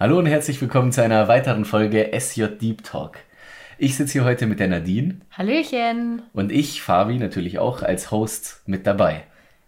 Hallo 0.00 0.16
und 0.16 0.26
herzlich 0.26 0.60
willkommen 0.60 0.92
zu 0.92 1.02
einer 1.02 1.26
weiteren 1.26 1.64
Folge 1.64 2.12
SJ 2.16 2.44
Deep 2.60 2.84
Talk. 2.84 3.16
Ich 3.78 3.96
sitze 3.96 4.12
hier 4.12 4.24
heute 4.24 4.46
mit 4.46 4.60
der 4.60 4.68
Nadine. 4.68 5.16
Hallöchen. 5.32 6.22
Und 6.32 6.52
ich, 6.52 6.82
Fabi, 6.82 7.18
natürlich 7.18 7.58
auch 7.58 7.82
als 7.82 8.12
Host 8.12 8.62
mit 8.64 8.86
dabei. 8.86 9.24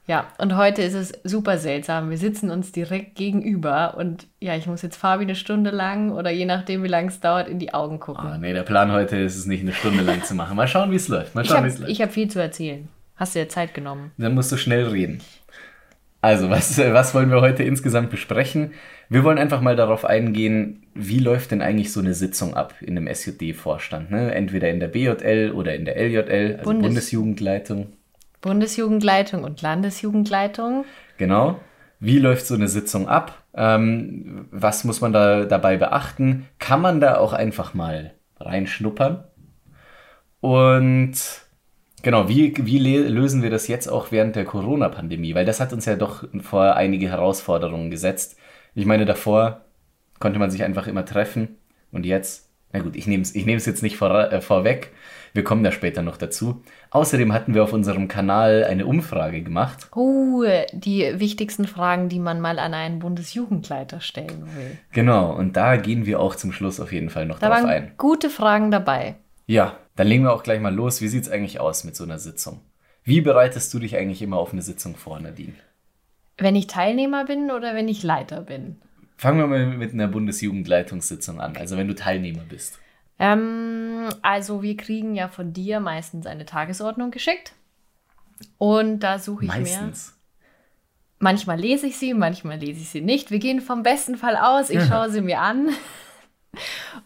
Ja, 0.07 0.29
und 0.39 0.57
heute 0.57 0.83
ist 0.83 0.95
es 0.95 1.13
super 1.25 1.59
seltsam. 1.59 2.11
Wir 2.11 2.17
sitzen 2.17 2.49
uns 2.49 2.71
direkt 2.71 3.17
gegenüber 3.17 3.97
und 3.99 4.29
ja, 4.39 4.55
ich 4.55 4.69
muss 4.69 4.83
jetzt 4.83 4.95
Fabi 4.95 5.25
eine 5.25 5.35
Stunde 5.35 5.71
lang 5.71 6.13
oder 6.13 6.31
je 6.31 6.45
nachdem, 6.45 6.85
wie 6.85 6.89
lange 6.89 7.09
es 7.09 7.19
dauert, 7.19 7.49
in 7.49 7.59
die 7.59 7.75
Augen 7.75 7.99
gucken. 7.99 8.31
Oh, 8.33 8.39
nee, 8.39 8.53
der 8.53 8.63
Plan 8.63 8.93
heute 8.93 9.17
ist 9.17 9.37
es 9.37 9.47
nicht 9.47 9.63
eine 9.63 9.73
Stunde 9.73 10.05
lang 10.05 10.23
zu 10.23 10.37
machen. 10.37 10.57
Mal 10.57 10.69
schauen, 10.69 10.93
wie 10.93 10.97
es 10.97 11.09
läuft. 11.09 11.35
Mal 11.35 11.45
schauen, 11.45 11.65
wie 11.65 11.69
es 11.71 11.81
läuft. 11.81 11.91
Ich 11.91 12.03
habe 12.03 12.13
viel 12.13 12.31
zu 12.31 12.41
erzählen. 12.41 12.89
Hast 13.17 13.35
du 13.35 13.41
dir 13.41 13.49
Zeit 13.49 13.75
genommen? 13.75 14.13
Dann 14.17 14.37
musst 14.37 14.53
du 14.53 14.57
schnell 14.57 14.87
reden. 14.87 15.21
Also, 16.23 16.51
was, 16.51 16.77
was 16.79 17.15
wollen 17.15 17.31
wir 17.31 17.41
heute 17.41 17.63
insgesamt 17.63 18.11
besprechen? 18.11 18.73
Wir 19.09 19.25
wollen 19.25 19.39
einfach 19.39 19.61
mal 19.61 19.75
darauf 19.75 20.05
eingehen, 20.05 20.87
wie 20.95 21.19
läuft 21.19 21.51
denn 21.51 21.63
eigentlich 21.63 21.93
so 21.93 22.01
eine 22.01 22.15
Sitzung 22.15 22.55
ab 22.55 22.75
in 22.81 22.97
einem 22.97 23.07
SJD-Vorstand? 23.07 24.11
Ne? 24.11 24.35
Entweder 24.35 24.69
in 24.71 24.81
der 24.81 24.89
BJL 24.89 25.53
oder 25.53 25.75
in 25.75 25.85
der 25.85 25.97
LJL, 25.97 26.57
also 26.59 26.65
Bundes 26.65 26.87
Bundesjugendleitung. 26.89 27.93
Bundesjugendleitung 28.43 29.45
und 29.45 29.63
Landesjugendleitung. 29.63 30.85
Genau. 31.17 31.59
Wie 31.99 32.19
läuft 32.19 32.47
so 32.47 32.55
eine 32.55 32.69
Sitzung 32.69 33.09
ab? 33.09 33.43
Ähm, 33.55 34.47
was 34.51 34.85
muss 34.85 35.01
man 35.01 35.13
da 35.13 35.45
dabei 35.45 35.77
beachten? 35.77 36.47
Kann 36.59 36.81
man 36.81 37.01
da 37.01 37.19
auch 37.19 37.33
einfach 37.33 37.75
mal 37.75 38.15
reinschnuppern? 38.39 39.25
Und 40.41 41.13
Genau, 42.03 42.29
wie, 42.29 42.55
wie 42.57 42.79
lösen 42.79 43.43
wir 43.43 43.51
das 43.51 43.69
jetzt 43.69 43.89
auch 43.89 44.11
während 44.11 44.37
der 44.37 44.45
Corona-Pandemie? 44.45 45.35
Weil 45.35 45.45
das 45.45 45.61
hat 45.61 45.73
uns 45.73 45.85
ja 45.85 45.97
doch 45.97 46.25
vor 46.41 46.77
einige 46.77 47.09
Herausforderungen 47.09 47.91
gesetzt. 47.91 48.39
Ich 48.75 48.87
meine, 48.87 49.05
davor 49.05 49.63
konnte 50.19 50.39
man 50.39 50.51
sich 50.51 50.63
einfach 50.63 50.87
immer 50.87 51.05
treffen 51.05 51.59
und 51.93 52.07
jetzt, 52.07 52.49
na 52.73 52.81
gut, 52.81 52.95
ich 52.97 53.07
nehme 53.07 53.23
es 53.23 53.35
ich 53.35 53.47
nehm's 53.47 53.67
jetzt 53.67 53.83
nicht 53.83 53.97
vor, 53.97 54.33
äh, 54.33 54.41
vorweg, 54.41 54.93
wir 55.33 55.45
kommen 55.45 55.63
da 55.63 55.73
später 55.73 56.03
noch 56.03 56.17
dazu. 56.17 56.63
Außerdem 56.91 57.33
hatten 57.33 57.55
wir 57.55 57.63
auf 57.63 57.73
unserem 57.73 58.09
Kanal 58.09 58.65
eine 58.65 58.87
Umfrage 58.87 59.43
gemacht. 59.43 59.89
Oh, 59.95 60.45
die 60.73 61.13
wichtigsten 61.19 61.67
Fragen, 61.67 62.09
die 62.09 62.19
man 62.19 62.41
mal 62.41 62.59
an 62.59 62.75
einen 62.75 62.99
Bundesjugendleiter 62.99 64.01
stellen 64.01 64.49
will. 64.57 64.79
Genau, 64.93 65.33
und 65.33 65.57
da 65.57 65.77
gehen 65.77 66.07
wir 66.07 66.21
auch 66.21 66.35
zum 66.35 66.53
Schluss 66.53 66.81
auf 66.81 66.93
jeden 66.93 67.11
Fall 67.11 67.27
noch 67.27 67.39
da 67.39 67.49
drauf 67.49 67.59
waren 67.59 67.71
ein. 67.71 67.93
Gute 67.97 68.31
Fragen 68.31 68.71
dabei. 68.71 69.17
Ja, 69.47 69.77
dann 69.97 70.07
legen 70.07 70.25
wir 70.25 70.33
auch 70.33 70.43
gleich 70.43 70.61
mal 70.61 70.75
los. 70.75 71.01
Wie 71.01 71.09
sieht 71.09 71.25
es 71.25 71.31
eigentlich 71.31 71.61
aus 71.61 71.85
mit 71.85 71.97
so 71.97 72.05
einer 72.05 72.19
Sitzung? 72.19 72.61
Wie 73.05 73.21
bereitest 73.21 73.73
du 73.73 73.79
dich 73.79 73.97
eigentlich 73.97 74.23
immer 74.23 74.39
auf 74.39 74.53
eine 74.53 74.63
Sitzung 74.63 74.97
vor, 74.97 75.19
Nadine? 75.21 75.55
Wenn 76.39 76.57
ich 76.57 76.67
Teilnehmer 76.67 77.25
bin 77.25 77.51
oder 77.51 77.75
wenn 77.75 77.89
ich 77.89 78.03
Leiter 78.03 78.43
bin? 78.43 78.81
Fangen 79.17 79.39
wir 79.39 79.47
mal 79.47 79.67
mit 79.67 79.93
einer 79.93 80.09
Bundesjugendleitungssitzung 80.09 81.41
an, 81.41 81.57
also 81.57 81.77
wenn 81.77 81.89
du 81.89 81.95
Teilnehmer 81.95 82.45
bist. 82.49 82.79
Ähm, 83.19 84.09
also 84.23 84.63
wir 84.63 84.77
kriegen 84.77 85.15
ja 85.15 85.29
von 85.29 85.53
dir 85.53 85.81
meistens 85.81 86.27
eine 86.27 86.47
Tagesordnung 86.47 87.11
geschickt. 87.11 87.53
Und 88.57 89.01
da 89.01 89.19
suche 89.19 89.45
ich 89.45 89.51
meistens. 89.51 90.15
mir. 90.15 90.21
Manchmal 91.19 91.61
lese 91.61 91.87
ich 91.87 91.99
sie, 91.99 92.15
manchmal 92.15 92.59
lese 92.59 92.81
ich 92.81 92.89
sie 92.89 93.03
nicht. 93.03 93.31
Wir 93.31 93.39
gehen 93.39 93.61
vom 93.61 93.83
besten 93.83 94.17
Fall 94.17 94.37
aus. 94.37 94.71
Ich 94.71 94.83
schaue 94.85 95.11
sie 95.11 95.21
mir 95.21 95.41
an 95.41 95.69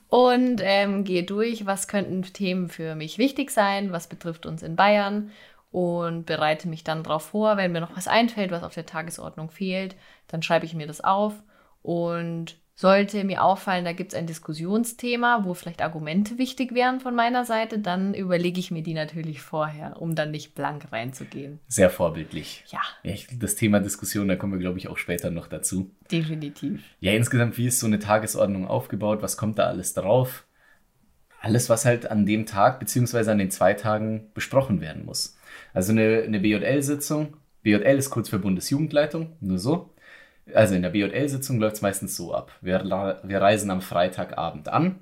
und 0.08 0.60
ähm, 0.62 1.04
gehe 1.04 1.24
durch, 1.24 1.66
was 1.66 1.88
könnten 1.88 2.22
Themen 2.22 2.68
für 2.68 2.94
mich 2.94 3.18
wichtig 3.18 3.50
sein, 3.50 3.92
was 3.92 4.08
betrifft 4.08 4.46
uns 4.46 4.62
in 4.62 4.76
Bayern 4.76 5.30
und 5.70 6.24
bereite 6.24 6.68
mich 6.68 6.84
dann 6.84 7.02
darauf 7.02 7.24
vor, 7.26 7.56
wenn 7.56 7.72
mir 7.72 7.80
noch 7.80 7.96
was 7.96 8.08
einfällt, 8.08 8.50
was 8.50 8.62
auf 8.62 8.74
der 8.74 8.86
Tagesordnung 8.86 9.50
fehlt, 9.50 9.96
dann 10.28 10.42
schreibe 10.42 10.66
ich 10.66 10.74
mir 10.74 10.86
das 10.86 11.02
auf 11.02 11.34
und 11.82 12.56
sollte 12.76 13.22
mir 13.22 13.42
auffallen, 13.42 13.84
da 13.84 13.92
gibt 13.92 14.12
es 14.12 14.18
ein 14.18 14.26
Diskussionsthema, 14.26 15.44
wo 15.44 15.54
vielleicht 15.54 15.80
Argumente 15.80 16.38
wichtig 16.38 16.74
wären 16.74 17.00
von 17.00 17.14
meiner 17.14 17.44
Seite, 17.44 17.78
dann 17.78 18.14
überlege 18.14 18.58
ich 18.58 18.70
mir 18.70 18.82
die 18.82 18.94
natürlich 18.94 19.40
vorher, 19.42 20.00
um 20.00 20.14
dann 20.14 20.32
nicht 20.32 20.54
blank 20.54 20.90
reinzugehen. 20.90 21.60
Sehr 21.68 21.88
vorbildlich. 21.88 22.64
Ja. 22.68 22.80
ja 23.04 23.14
das 23.38 23.54
Thema 23.54 23.78
Diskussion, 23.80 24.26
da 24.26 24.36
kommen 24.36 24.54
wir, 24.54 24.58
glaube 24.58 24.78
ich, 24.78 24.88
auch 24.88 24.98
später 24.98 25.30
noch 25.30 25.46
dazu. 25.46 25.90
Definitiv. 26.10 26.82
Ja, 26.98 27.12
insgesamt, 27.12 27.56
wie 27.58 27.66
ist 27.66 27.78
so 27.78 27.86
eine 27.86 28.00
Tagesordnung 28.00 28.66
aufgebaut? 28.66 29.22
Was 29.22 29.36
kommt 29.36 29.58
da 29.58 29.66
alles 29.66 29.94
drauf? 29.94 30.44
Alles, 31.40 31.68
was 31.68 31.84
halt 31.84 32.10
an 32.10 32.26
dem 32.26 32.46
Tag 32.46 32.80
beziehungsweise 32.80 33.30
an 33.30 33.38
den 33.38 33.50
zwei 33.50 33.74
Tagen 33.74 34.30
besprochen 34.34 34.80
werden 34.80 35.04
muss. 35.04 35.36
Also 35.72 35.92
eine, 35.92 36.22
eine 36.22 36.40
BJL-Sitzung. 36.40 37.36
BJL 37.62 37.98
ist 37.98 38.10
kurz 38.10 38.28
für 38.28 38.38
Bundesjugendleitung, 38.38 39.36
nur 39.40 39.58
so. 39.58 39.93
Also 40.52 40.74
in 40.74 40.82
der 40.82 40.90
BJL-Sitzung 40.90 41.58
läuft 41.58 41.76
es 41.76 41.82
meistens 41.82 42.16
so 42.16 42.34
ab. 42.34 42.52
Wir, 42.60 42.84
wir 43.22 43.40
reisen 43.40 43.70
am 43.70 43.80
Freitagabend 43.80 44.68
an, 44.68 44.98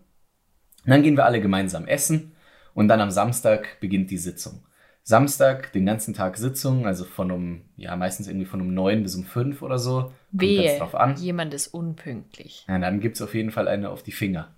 dann 0.84 1.02
gehen 1.02 1.16
wir 1.16 1.24
alle 1.24 1.40
gemeinsam 1.40 1.86
essen 1.86 2.32
und 2.74 2.88
dann 2.88 3.00
am 3.00 3.10
Samstag 3.10 3.80
beginnt 3.80 4.10
die 4.10 4.18
Sitzung. 4.18 4.64
Samstag, 5.04 5.72
den 5.72 5.84
ganzen 5.84 6.14
Tag 6.14 6.36
Sitzung, 6.36 6.86
also 6.86 7.04
von 7.04 7.32
um, 7.32 7.62
ja, 7.76 7.96
meistens 7.96 8.28
irgendwie 8.28 8.46
von 8.46 8.60
um 8.60 8.72
neun 8.72 9.02
bis 9.02 9.16
um 9.16 9.24
fünf 9.24 9.62
oder 9.62 9.78
so. 9.78 10.12
Wehe, 10.30 10.78
drauf 10.78 10.94
an. 10.94 11.16
jemand 11.16 11.54
ist 11.54 11.68
unpünktlich. 11.68 12.64
Ja, 12.68 12.78
dann 12.78 13.00
gibt 13.00 13.16
es 13.16 13.22
auf 13.22 13.34
jeden 13.34 13.50
Fall 13.50 13.66
eine 13.66 13.90
auf 13.90 14.04
die 14.04 14.12
Finger. 14.12 14.54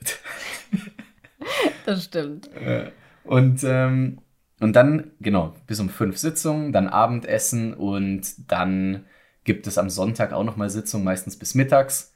das 1.86 2.04
stimmt. 2.04 2.48
Und, 3.24 3.64
ähm, 3.64 4.20
und 4.60 4.76
dann, 4.76 5.10
genau, 5.20 5.54
bis 5.66 5.80
um 5.80 5.88
fünf 5.88 6.18
Sitzungen, 6.18 6.72
dann 6.72 6.88
Abendessen 6.88 7.74
und 7.74 8.50
dann 8.50 9.06
gibt 9.48 9.66
es 9.66 9.78
am 9.78 9.88
Sonntag 9.88 10.34
auch 10.34 10.44
nochmal 10.44 10.68
Sitzungen, 10.68 11.06
meistens 11.06 11.38
bis 11.38 11.54
mittags. 11.54 12.14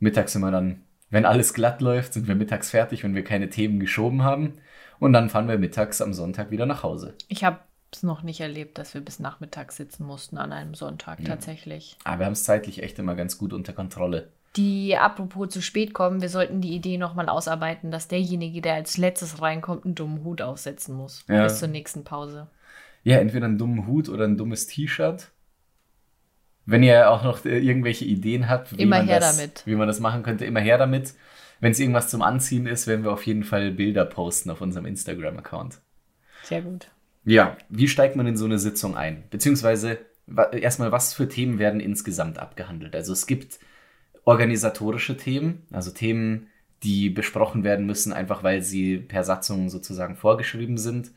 Mittags 0.00 0.32
sind 0.32 0.42
wir 0.42 0.50
dann, 0.50 0.82
wenn 1.10 1.24
alles 1.24 1.54
glatt 1.54 1.80
läuft, 1.80 2.12
sind 2.12 2.26
wir 2.26 2.34
mittags 2.34 2.70
fertig, 2.70 3.04
wenn 3.04 3.14
wir 3.14 3.22
keine 3.22 3.48
Themen 3.48 3.78
geschoben 3.78 4.24
haben. 4.24 4.54
Und 4.98 5.12
dann 5.12 5.30
fahren 5.30 5.46
wir 5.46 5.58
mittags 5.58 6.02
am 6.02 6.12
Sonntag 6.12 6.50
wieder 6.50 6.66
nach 6.66 6.82
Hause. 6.82 7.14
Ich 7.28 7.44
habe 7.44 7.60
es 7.92 8.02
noch 8.02 8.24
nicht 8.24 8.40
erlebt, 8.40 8.78
dass 8.78 8.94
wir 8.94 9.00
bis 9.00 9.20
nachmittags 9.20 9.76
sitzen 9.76 10.04
mussten 10.04 10.38
an 10.38 10.52
einem 10.52 10.74
Sonntag 10.74 11.20
ja. 11.20 11.26
tatsächlich. 11.26 11.98
Aber 12.02 12.18
wir 12.18 12.26
haben 12.26 12.32
es 12.32 12.42
zeitlich 12.42 12.82
echt 12.82 12.98
immer 12.98 13.14
ganz 13.14 13.38
gut 13.38 13.52
unter 13.52 13.72
Kontrolle. 13.72 14.32
Die, 14.56 14.96
apropos 14.96 15.50
zu 15.50 15.62
spät 15.62 15.94
kommen, 15.94 16.20
wir 16.20 16.30
sollten 16.30 16.60
die 16.60 16.74
Idee 16.74 16.98
nochmal 16.98 17.28
ausarbeiten, 17.28 17.92
dass 17.92 18.08
derjenige, 18.08 18.60
der 18.60 18.74
als 18.74 18.98
letztes 18.98 19.40
reinkommt, 19.40 19.84
einen 19.84 19.94
dummen 19.94 20.24
Hut 20.24 20.42
aufsetzen 20.42 20.96
muss. 20.96 21.24
Ja. 21.28 21.44
Bis 21.44 21.60
zur 21.60 21.68
nächsten 21.68 22.02
Pause. 22.02 22.48
Ja, 23.04 23.18
entweder 23.18 23.46
einen 23.46 23.58
dummen 23.58 23.86
Hut 23.86 24.08
oder 24.08 24.24
ein 24.24 24.36
dummes 24.36 24.66
T-Shirt. 24.66 25.30
Wenn 26.66 26.82
ihr 26.82 27.10
auch 27.10 27.22
noch 27.22 27.44
äh, 27.44 27.58
irgendwelche 27.58 28.04
Ideen 28.04 28.48
habt, 28.48 28.76
wie, 28.76 28.82
immer 28.82 28.98
man, 28.98 29.06
das, 29.06 29.36
damit. 29.36 29.62
wie 29.64 29.76
man 29.76 29.86
das 29.86 30.00
machen 30.00 30.22
könnte, 30.22 30.44
immer 30.44 30.60
her 30.60 30.78
damit. 30.78 31.14
Wenn 31.60 31.72
es 31.72 31.80
irgendwas 31.80 32.10
zum 32.10 32.22
Anziehen 32.22 32.66
ist, 32.66 32.86
werden 32.86 33.04
wir 33.04 33.12
auf 33.12 33.24
jeden 33.24 33.44
Fall 33.44 33.70
Bilder 33.70 34.04
posten 34.04 34.50
auf 34.50 34.60
unserem 34.60 34.84
Instagram-Account. 34.84 35.78
Sehr 36.42 36.60
gut. 36.62 36.88
Ja, 37.24 37.56
wie 37.70 37.88
steigt 37.88 38.16
man 38.16 38.26
in 38.26 38.36
so 38.36 38.44
eine 38.44 38.58
Sitzung 38.58 38.96
ein? 38.96 39.24
Beziehungsweise 39.30 39.98
erstmal, 40.52 40.92
was 40.92 41.14
für 41.14 41.28
Themen 41.28 41.58
werden 41.58 41.80
insgesamt 41.80 42.38
abgehandelt? 42.38 42.94
Also 42.94 43.12
es 43.12 43.26
gibt 43.26 43.58
organisatorische 44.24 45.16
Themen, 45.16 45.66
also 45.72 45.90
Themen, 45.92 46.48
die 46.82 47.10
besprochen 47.10 47.64
werden 47.64 47.86
müssen, 47.86 48.12
einfach 48.12 48.42
weil 48.42 48.62
sie 48.62 48.98
per 48.98 49.24
Satzung 49.24 49.70
sozusagen 49.70 50.16
vorgeschrieben 50.16 50.78
sind. 50.78 51.12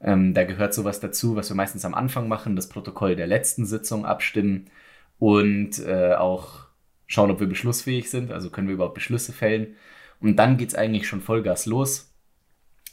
Ähm, 0.00 0.34
da 0.34 0.44
gehört 0.44 0.74
sowas 0.74 1.00
dazu, 1.00 1.36
was 1.36 1.50
wir 1.50 1.56
meistens 1.56 1.84
am 1.84 1.94
Anfang 1.94 2.28
machen, 2.28 2.56
das 2.56 2.68
Protokoll 2.68 3.16
der 3.16 3.26
letzten 3.26 3.64
Sitzung 3.64 4.04
abstimmen 4.04 4.70
und 5.18 5.78
äh, 5.78 6.14
auch 6.14 6.66
schauen, 7.06 7.30
ob 7.30 7.40
wir 7.40 7.46
beschlussfähig 7.46 8.10
sind, 8.10 8.32
also 8.32 8.50
können 8.50 8.68
wir 8.68 8.74
überhaupt 8.74 8.94
Beschlüsse 8.94 9.32
fällen. 9.32 9.76
Und 10.20 10.36
dann 10.36 10.56
geht 10.56 10.70
es 10.70 10.74
eigentlich 10.74 11.06
schon 11.06 11.20
Vollgas 11.20 11.66
los 11.66 12.12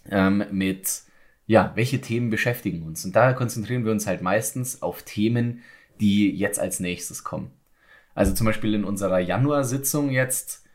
ähm, 0.10 0.44
mit, 0.52 1.04
ja, 1.48 1.72
welche 1.76 2.02
Themen 2.02 2.30
beschäftigen 2.30 2.84
uns. 2.84 3.06
Und 3.06 3.16
da 3.16 3.34
konzentrieren 3.34 3.86
wir 3.86 3.92
uns 3.92 4.08
halt 4.08 4.22
meistens 4.22 4.82
auf 4.82 5.04
Themen, 5.04 5.64
die 6.00 6.32
jetzt 6.32 6.60
als 6.60 6.80
nächstes 6.80 7.24
kommen. 7.24 7.52
Also 8.14 8.34
zum 8.34 8.46
Beispiel 8.46 8.74
in 8.74 8.84
unserer 8.84 9.20
Januarsitzung 9.20 10.10
jetzt 10.10 10.66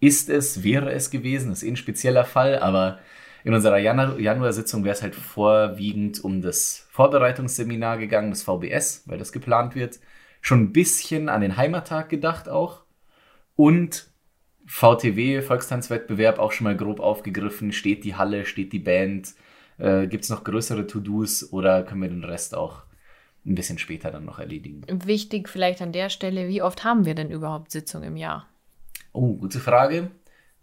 ist 0.00 0.28
es, 0.28 0.62
wäre 0.62 0.92
es 0.92 1.10
gewesen, 1.10 1.52
ist 1.52 1.62
eh 1.62 1.70
ein 1.70 1.76
spezieller 1.76 2.24
Fall, 2.24 2.58
aber 2.58 2.98
in 3.46 3.54
unserer 3.54 3.78
Januarsitzung 3.78 4.82
wäre 4.84 4.94
es 4.94 5.02
halt 5.02 5.14
vorwiegend 5.14 6.22
um 6.22 6.42
das 6.42 6.86
Vorbereitungsseminar 6.90 7.96
gegangen, 7.96 8.30
das 8.30 8.42
VBS, 8.42 9.04
weil 9.06 9.18
das 9.18 9.30
geplant 9.30 9.76
wird 9.76 10.00
schon 10.46 10.60
ein 10.60 10.72
bisschen 10.72 11.28
an 11.28 11.40
den 11.40 11.56
Heimattag 11.56 12.08
gedacht 12.08 12.48
auch. 12.48 12.82
Und 13.56 14.08
VTW, 14.64 15.42
Volkstanzwettbewerb, 15.42 16.38
auch 16.38 16.52
schon 16.52 16.64
mal 16.64 16.76
grob 16.76 17.00
aufgegriffen. 17.00 17.72
Steht 17.72 18.04
die 18.04 18.14
Halle, 18.16 18.46
steht 18.46 18.72
die 18.72 18.78
Band? 18.78 19.34
Äh, 19.78 20.06
Gibt 20.06 20.24
es 20.24 20.30
noch 20.30 20.44
größere 20.44 20.86
To-Dos 20.86 21.52
oder 21.52 21.82
können 21.82 22.02
wir 22.02 22.08
den 22.08 22.24
Rest 22.24 22.54
auch 22.56 22.82
ein 23.44 23.54
bisschen 23.54 23.78
später 23.78 24.10
dann 24.10 24.24
noch 24.24 24.38
erledigen? 24.38 24.82
Wichtig 24.88 25.48
vielleicht 25.48 25.82
an 25.82 25.92
der 25.92 26.10
Stelle, 26.10 26.48
wie 26.48 26.62
oft 26.62 26.84
haben 26.84 27.04
wir 27.04 27.14
denn 27.14 27.30
überhaupt 27.30 27.70
Sitzungen 27.70 28.08
im 28.08 28.16
Jahr? 28.16 28.48
Oh, 29.12 29.36
gute 29.36 29.60
Frage. 29.60 30.10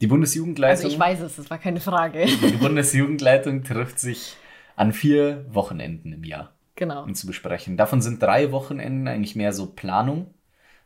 Die 0.03 0.07
Bundesjugendleitung. 0.07 0.83
Also 0.83 0.93
ich 0.93 0.99
weiß 0.99 1.21
es, 1.21 1.37
das 1.37 1.49
war 1.49 1.57
keine 1.57 1.79
Frage. 1.79 2.25
Die 2.25 2.57
Bundesjugendleitung 2.57 3.63
trifft 3.63 3.99
sich 3.99 4.35
an 4.75 4.91
vier 4.91 5.45
Wochenenden 5.47 6.11
im 6.11 6.25
Jahr 6.25 6.51
genau. 6.75 7.05
um 7.05 7.15
zu 7.15 7.25
besprechen. 7.25 7.77
Davon 7.77 8.01
sind 8.01 8.21
drei 8.21 8.51
Wochenenden 8.51 9.07
eigentlich 9.07 9.37
mehr 9.37 9.53
so 9.53 9.67
Planung. 9.67 10.33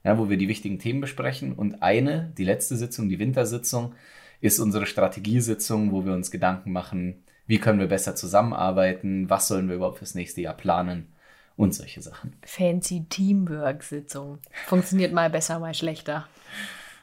ja, 0.03 0.19
wo 0.19 0.29
wir 0.29 0.37
die 0.37 0.47
wichtigen 0.47 0.77
Themen 0.77 1.01
besprechen. 1.01 1.53
Und 1.53 1.81
eine, 1.81 2.31
die 2.37 2.43
letzte 2.43 2.75
Sitzung, 2.75 3.09
die 3.09 3.17
Wintersitzung, 3.17 3.95
ist 4.39 4.59
unsere 4.59 4.85
Strategiesitzung, 4.85 5.91
wo 5.91 6.05
wir 6.05 6.13
uns 6.13 6.29
Gedanken 6.29 6.71
machen, 6.71 7.23
wie 7.47 7.57
können 7.57 7.79
wir 7.79 7.87
besser 7.87 8.15
zusammenarbeiten, 8.15 9.31
was 9.31 9.47
sollen 9.47 9.67
wir 9.67 9.77
überhaupt 9.77 9.97
fürs 9.97 10.13
nächste 10.13 10.41
Jahr 10.41 10.53
planen 10.53 11.07
und 11.55 11.73
solche 11.73 12.03
Sachen. 12.03 12.35
Fancy 12.45 13.07
Teamwork-Sitzung. 13.09 14.37
Funktioniert 14.67 15.11
mal 15.11 15.31
besser, 15.31 15.57
mal 15.57 15.73
schlechter. 15.73 16.27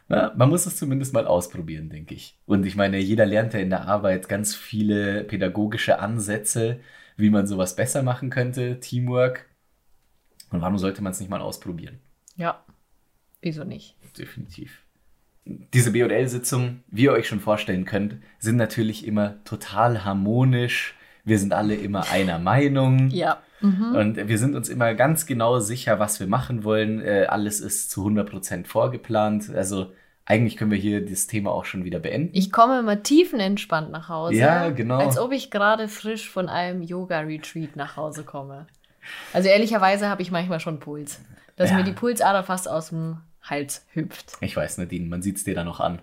Ja, 0.09 0.33
man 0.37 0.51
muss 0.51 0.67
es 0.67 0.77
zumindest 0.77 1.15
mal 1.15 1.27
ausprobieren, 1.27 1.89
denke 1.89 2.15
ich. 2.15 2.37
Und 2.47 2.67
ich 2.67 2.77
meine, 2.77 2.99
jeder 2.99 3.25
lernt 3.25 3.55
ja 3.55 3.61
in 3.61 3.71
der 3.71 3.87
Arbeit 3.89 4.29
ganz 4.29 4.55
viele 4.55 5.25
pädagogische 5.25 5.99
Ansätze, 5.99 6.81
wie 7.17 7.31
man 7.31 7.47
sowas 7.47 7.77
besser 7.77 8.03
machen 8.03 8.31
könnte, 8.31 8.81
Teamwork. 8.81 9.49
Und 10.51 10.61
warum 10.61 10.79
sollte 10.79 11.03
man 11.03 11.13
es 11.13 11.21
nicht 11.21 11.31
mal 11.31 11.41
ausprobieren? 11.41 11.99
Ja, 12.37 12.65
wieso 13.41 13.65
nicht? 13.65 13.97
Definitiv. 14.19 14.83
Diese 15.47 15.93
BL-Sitzungen, 15.93 16.85
wie 16.89 17.05
ihr 17.05 17.13
euch 17.13 17.29
schon 17.29 17.41
vorstellen 17.41 17.85
könnt, 17.85 18.17
sind 18.39 18.57
natürlich 18.57 19.07
immer 19.07 19.43
total 19.45 20.05
harmonisch. 20.05 20.95
Wir 21.25 21.39
sind 21.39 21.53
alle 21.53 21.75
immer 21.75 22.11
einer 22.11 22.39
Meinung. 22.39 23.09
Ja. 23.11 23.39
Mhm. 23.61 23.95
Und 23.95 24.29
wir 24.29 24.39
sind 24.39 24.55
uns 24.55 24.69
immer 24.69 24.93
ganz 24.95 25.25
genau 25.25 25.59
sicher, 25.59 25.99
was 25.99 26.21
wir 26.21 26.27
machen 26.27 26.65
wollen. 26.65 27.01
Äh, 27.01 27.27
alles 27.29 27.61
ist 27.61 27.91
zu 27.91 28.07
100% 28.07 28.67
vorgeplant. 28.67 29.55
Also 29.55 29.93
eigentlich 30.27 30.57
können 30.57 30.71
wir 30.71 30.79
hier 30.79 31.05
das 31.05 31.27
Thema 31.27 31.51
auch 31.51 31.65
schon 31.65 31.85
wieder 31.85 31.99
beenden. 31.99 32.31
Ich 32.35 32.53
komme 32.53 32.79
immer 32.79 33.03
tiefenentspannt 33.03 33.91
nach 33.91 34.09
Hause. 34.09 34.35
Ja, 34.35 34.71
genau. 34.71 34.99
Als 34.99 35.19
ob 35.19 35.33
ich 35.33 35.51
gerade 35.51 35.89
frisch 35.89 36.29
von 36.29 36.49
einem 36.49 36.83
Yoga-Retreat 36.83 37.77
nach 37.77 37.97
Hause 37.97 38.25
komme. 38.25 38.67
Also 39.33 39.49
ehrlicherweise 39.49 40.09
habe 40.09 40.23
ich 40.23 40.31
manchmal 40.31 40.61
schon 40.61 40.81
Puls. 40.81 41.21
Dass 41.57 41.71
ja. 41.71 41.77
mir 41.77 41.85
die 41.85 41.93
Pulsader 41.93 42.43
fast 42.43 42.69
aus 42.69 42.89
dem 42.89 43.19
Hals 43.43 43.87
hüpft. 43.93 44.33
Ich 44.41 44.57
weiß, 44.57 44.79
Nadine, 44.79 45.07
man 45.07 45.23
sieht 45.23 45.37
es 45.37 45.45
dir 45.45 45.55
da 45.55 45.65
noch 45.65 45.81
an. 45.81 46.01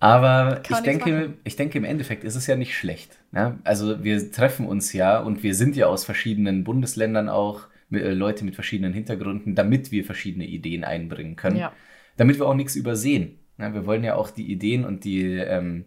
Aber 0.00 0.62
ich 0.68 0.78
denke, 0.78 1.34
ich 1.42 1.56
denke, 1.56 1.78
im 1.78 1.84
Endeffekt 1.84 2.22
ist 2.22 2.36
es 2.36 2.46
ja 2.46 2.56
nicht 2.56 2.76
schlecht. 2.76 3.18
Ja? 3.32 3.58
Also 3.64 4.04
wir 4.04 4.30
treffen 4.30 4.66
uns 4.66 4.92
ja 4.92 5.18
und 5.18 5.42
wir 5.42 5.54
sind 5.54 5.74
ja 5.74 5.86
aus 5.86 6.04
verschiedenen 6.04 6.62
Bundesländern 6.62 7.28
auch, 7.28 7.66
äh, 7.90 8.12
Leute 8.12 8.44
mit 8.44 8.54
verschiedenen 8.54 8.92
Hintergründen, 8.92 9.54
damit 9.54 9.90
wir 9.90 10.04
verschiedene 10.04 10.46
Ideen 10.46 10.84
einbringen 10.84 11.36
können. 11.36 11.56
Ja. 11.56 11.72
Damit 12.16 12.38
wir 12.38 12.46
auch 12.46 12.54
nichts 12.54 12.76
übersehen. 12.76 13.38
Ja, 13.58 13.74
wir 13.74 13.86
wollen 13.86 14.04
ja 14.04 14.14
auch 14.14 14.30
die 14.30 14.50
Ideen 14.50 14.84
und 14.84 15.04
die, 15.04 15.24
ähm, 15.24 15.84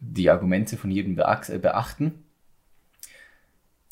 die 0.00 0.30
Argumente 0.30 0.76
von 0.76 0.90
jedem 0.90 1.18
äh, 1.18 1.58
beachten. 1.58 2.24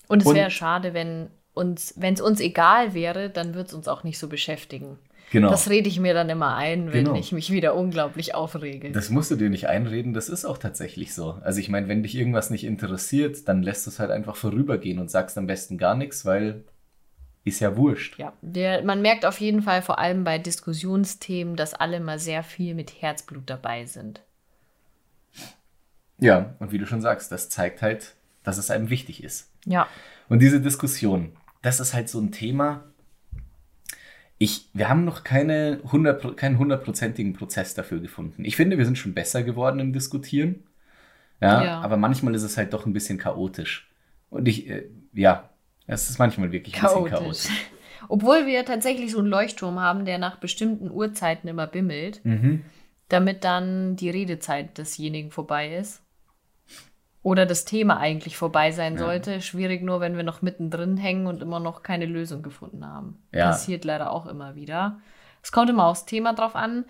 Und 0.08 0.24
es 0.24 0.32
wäre 0.32 0.50
schade, 0.50 0.94
wenn 0.94 1.28
uns, 1.52 1.94
wenn 1.96 2.14
es 2.14 2.20
uns 2.20 2.40
egal 2.40 2.94
wäre, 2.94 3.28
dann 3.28 3.54
würde 3.54 3.68
es 3.68 3.74
uns 3.74 3.88
auch 3.88 4.04
nicht 4.04 4.18
so 4.18 4.28
beschäftigen. 4.28 4.98
Genau. 5.32 5.50
Das 5.50 5.68
rede 5.68 5.88
ich 5.88 5.98
mir 5.98 6.14
dann 6.14 6.30
immer 6.30 6.54
ein, 6.54 6.92
wenn 6.92 7.06
genau. 7.06 7.16
ich 7.16 7.32
mich 7.32 7.50
wieder 7.50 7.74
unglaublich 7.74 8.34
aufrege. 8.34 8.92
Das 8.92 9.10
musst 9.10 9.30
du 9.30 9.36
dir 9.36 9.50
nicht 9.50 9.68
einreden, 9.68 10.14
das 10.14 10.28
ist 10.28 10.44
auch 10.44 10.58
tatsächlich 10.58 11.14
so. 11.14 11.38
Also 11.42 11.58
ich 11.58 11.68
meine, 11.68 11.88
wenn 11.88 12.02
dich 12.02 12.16
irgendwas 12.16 12.50
nicht 12.50 12.64
interessiert, 12.64 13.48
dann 13.48 13.62
lässt 13.62 13.86
du 13.86 13.90
es 13.90 13.98
halt 13.98 14.10
einfach 14.10 14.36
vorübergehen 14.36 14.98
und 15.00 15.10
sagst 15.10 15.36
am 15.36 15.46
besten 15.46 15.78
gar 15.78 15.96
nichts, 15.96 16.24
weil 16.24 16.64
ist 17.46 17.60
ja 17.60 17.76
wurscht. 17.76 18.18
Ja, 18.18 18.32
der, 18.42 18.82
man 18.82 19.02
merkt 19.02 19.24
auf 19.24 19.40
jeden 19.40 19.62
Fall 19.62 19.80
vor 19.80 20.00
allem 20.00 20.24
bei 20.24 20.38
Diskussionsthemen, 20.38 21.54
dass 21.54 21.74
alle 21.74 22.00
mal 22.00 22.18
sehr 22.18 22.42
viel 22.42 22.74
mit 22.74 23.00
Herzblut 23.00 23.44
dabei 23.46 23.84
sind. 23.84 24.20
Ja, 26.18 26.56
und 26.58 26.72
wie 26.72 26.78
du 26.78 26.86
schon 26.86 27.00
sagst, 27.00 27.30
das 27.30 27.48
zeigt 27.48 27.82
halt, 27.82 28.14
dass 28.42 28.58
es 28.58 28.70
einem 28.70 28.90
wichtig 28.90 29.22
ist. 29.22 29.50
Ja. 29.64 29.86
Und 30.28 30.40
diese 30.40 30.60
Diskussion, 30.60 31.36
das 31.62 31.78
ist 31.78 31.94
halt 31.94 32.08
so 32.08 32.18
ein 32.20 32.32
Thema, 32.32 32.84
ich, 34.38 34.68
wir 34.74 34.88
haben 34.88 35.04
noch 35.04 35.24
keine 35.24 35.80
100, 35.84 36.36
keinen 36.36 36.58
hundertprozentigen 36.58 37.32
Prozess 37.32 37.74
dafür 37.74 38.00
gefunden. 38.00 38.44
Ich 38.44 38.56
finde, 38.56 38.76
wir 38.76 38.84
sind 38.84 38.98
schon 38.98 39.14
besser 39.14 39.42
geworden 39.42 39.80
im 39.80 39.92
Diskutieren. 39.92 40.64
Ja, 41.40 41.64
ja. 41.64 41.80
aber 41.80 41.96
manchmal 41.96 42.34
ist 42.34 42.42
es 42.42 42.56
halt 42.56 42.72
doch 42.72 42.86
ein 42.86 42.92
bisschen 42.92 43.18
chaotisch. 43.18 43.90
Und 44.30 44.48
ich, 44.48 44.68
äh, 44.68 44.86
ja, 45.12 45.50
es 45.86 46.10
ist 46.10 46.18
manchmal 46.18 46.52
wirklich 46.52 46.74
ein 46.74 46.80
chaotisch. 46.80 47.10
bisschen 47.10 47.24
chaotisch. 47.24 47.70
Obwohl 48.08 48.46
wir 48.46 48.64
tatsächlich 48.64 49.10
so 49.10 49.18
einen 49.18 49.28
Leuchtturm 49.28 49.80
haben, 49.80 50.04
der 50.04 50.18
nach 50.18 50.36
bestimmten 50.36 50.90
Uhrzeiten 50.90 51.48
immer 51.48 51.66
bimmelt, 51.66 52.24
mhm. 52.24 52.62
damit 53.08 53.42
dann 53.42 53.96
die 53.96 54.10
Redezeit 54.10 54.78
desjenigen 54.78 55.30
vorbei 55.30 55.76
ist 55.76 56.02
oder 57.26 57.44
das 57.44 57.64
Thema 57.64 57.98
eigentlich 57.98 58.36
vorbei 58.36 58.70
sein 58.70 58.92
ja. 58.92 59.00
sollte. 59.00 59.42
Schwierig 59.42 59.82
nur, 59.82 59.98
wenn 59.98 60.16
wir 60.16 60.22
noch 60.22 60.42
mittendrin 60.42 60.96
hängen 60.96 61.26
und 61.26 61.42
immer 61.42 61.58
noch 61.58 61.82
keine 61.82 62.06
Lösung 62.06 62.40
gefunden 62.40 62.86
haben. 62.86 63.20
Ja. 63.32 63.48
Passiert 63.48 63.84
leider 63.84 64.12
auch 64.12 64.26
immer 64.26 64.54
wieder. 64.54 65.00
Es 65.42 65.50
kommt 65.50 65.68
immer 65.68 65.86
aufs 65.86 66.06
Thema 66.06 66.34
drauf 66.34 66.54
an. 66.54 66.84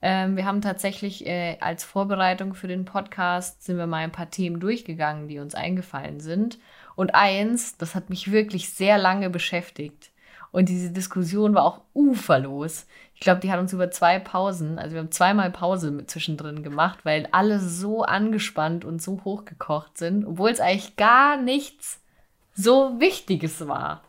Ähm, 0.00 0.34
wir 0.34 0.46
haben 0.46 0.62
tatsächlich 0.62 1.26
äh, 1.26 1.58
als 1.60 1.84
Vorbereitung 1.84 2.54
für 2.54 2.68
den 2.68 2.86
Podcast 2.86 3.64
sind 3.64 3.76
wir 3.76 3.86
mal 3.86 3.98
ein 3.98 4.12
paar 4.12 4.30
Themen 4.30 4.60
durchgegangen, 4.60 5.28
die 5.28 5.40
uns 5.40 5.54
eingefallen 5.54 6.20
sind. 6.20 6.58
Und 6.96 7.14
eins, 7.14 7.76
das 7.76 7.94
hat 7.94 8.08
mich 8.08 8.32
wirklich 8.32 8.70
sehr 8.70 8.96
lange 8.96 9.28
beschäftigt. 9.28 10.10
Und 10.52 10.70
diese 10.70 10.90
Diskussion 10.90 11.54
war 11.54 11.64
auch 11.64 11.82
uferlos. 11.92 12.86
Ich 13.22 13.24
glaube, 13.24 13.40
die 13.40 13.52
hat 13.52 13.60
uns 13.60 13.72
über 13.72 13.88
zwei 13.88 14.18
Pausen, 14.18 14.80
also 14.80 14.94
wir 14.94 15.00
haben 15.00 15.12
zweimal 15.12 15.48
Pause 15.52 15.92
mit 15.92 16.10
zwischendrin 16.10 16.64
gemacht, 16.64 17.04
weil 17.04 17.28
alle 17.30 17.60
so 17.60 18.02
angespannt 18.02 18.84
und 18.84 19.00
so 19.00 19.20
hochgekocht 19.22 19.96
sind, 19.96 20.26
obwohl 20.26 20.50
es 20.50 20.58
eigentlich 20.58 20.96
gar 20.96 21.40
nichts 21.40 22.00
so 22.52 22.98
Wichtiges 22.98 23.68
war. 23.68 24.02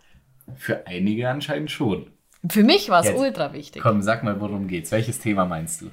Für 0.56 0.88
einige 0.88 1.30
anscheinend 1.30 1.70
schon. 1.70 2.08
Für 2.50 2.64
mich 2.64 2.90
war 2.90 3.06
es 3.06 3.12
ultra 3.12 3.54
wichtig. 3.54 3.84
Komm, 3.84 4.02
sag 4.02 4.24
mal, 4.24 4.42
worum 4.42 4.68
geht's? 4.68 4.92
Welches 4.92 5.20
Thema 5.20 5.46
meinst 5.46 5.82
du? 5.82 5.92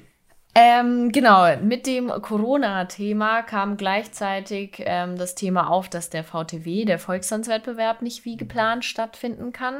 Ähm, 0.55 1.11
genau, 1.11 1.45
mit 1.57 1.85
dem 1.85 2.07
Corona-Thema 2.07 3.43
kam 3.43 3.77
gleichzeitig 3.77 4.77
ähm, 4.79 5.15
das 5.15 5.35
Thema 5.35 5.69
auf, 5.69 5.89
dass 5.89 6.09
der 6.09 6.23
VTW, 6.23 6.85
der 6.85 6.97
Volkstanzwettbewerb, 6.97 8.01
nicht 8.01 8.25
wie 8.25 8.35
geplant 8.35 8.83
stattfinden 8.83 9.51
kann. 9.51 9.75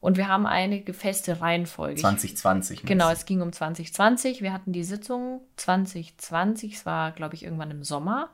Und 0.00 0.16
wir 0.16 0.28
haben 0.28 0.46
eine 0.46 0.82
feste 0.92 1.40
Reihenfolge. 1.40 2.00
2020. 2.00 2.82
Genau, 2.84 3.10
es 3.10 3.24
ging 3.24 3.40
um 3.40 3.52
2020. 3.52 4.42
Wir 4.42 4.52
hatten 4.52 4.72
die 4.72 4.84
Sitzung 4.84 5.40
2020. 5.56 6.74
Es 6.74 6.86
war, 6.86 7.12
glaube 7.12 7.34
ich, 7.34 7.44
irgendwann 7.44 7.70
im 7.70 7.82
Sommer, 7.82 8.30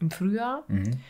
im 0.00 0.10
Frühjahr. 0.10 0.64
Mhm. 0.68 1.00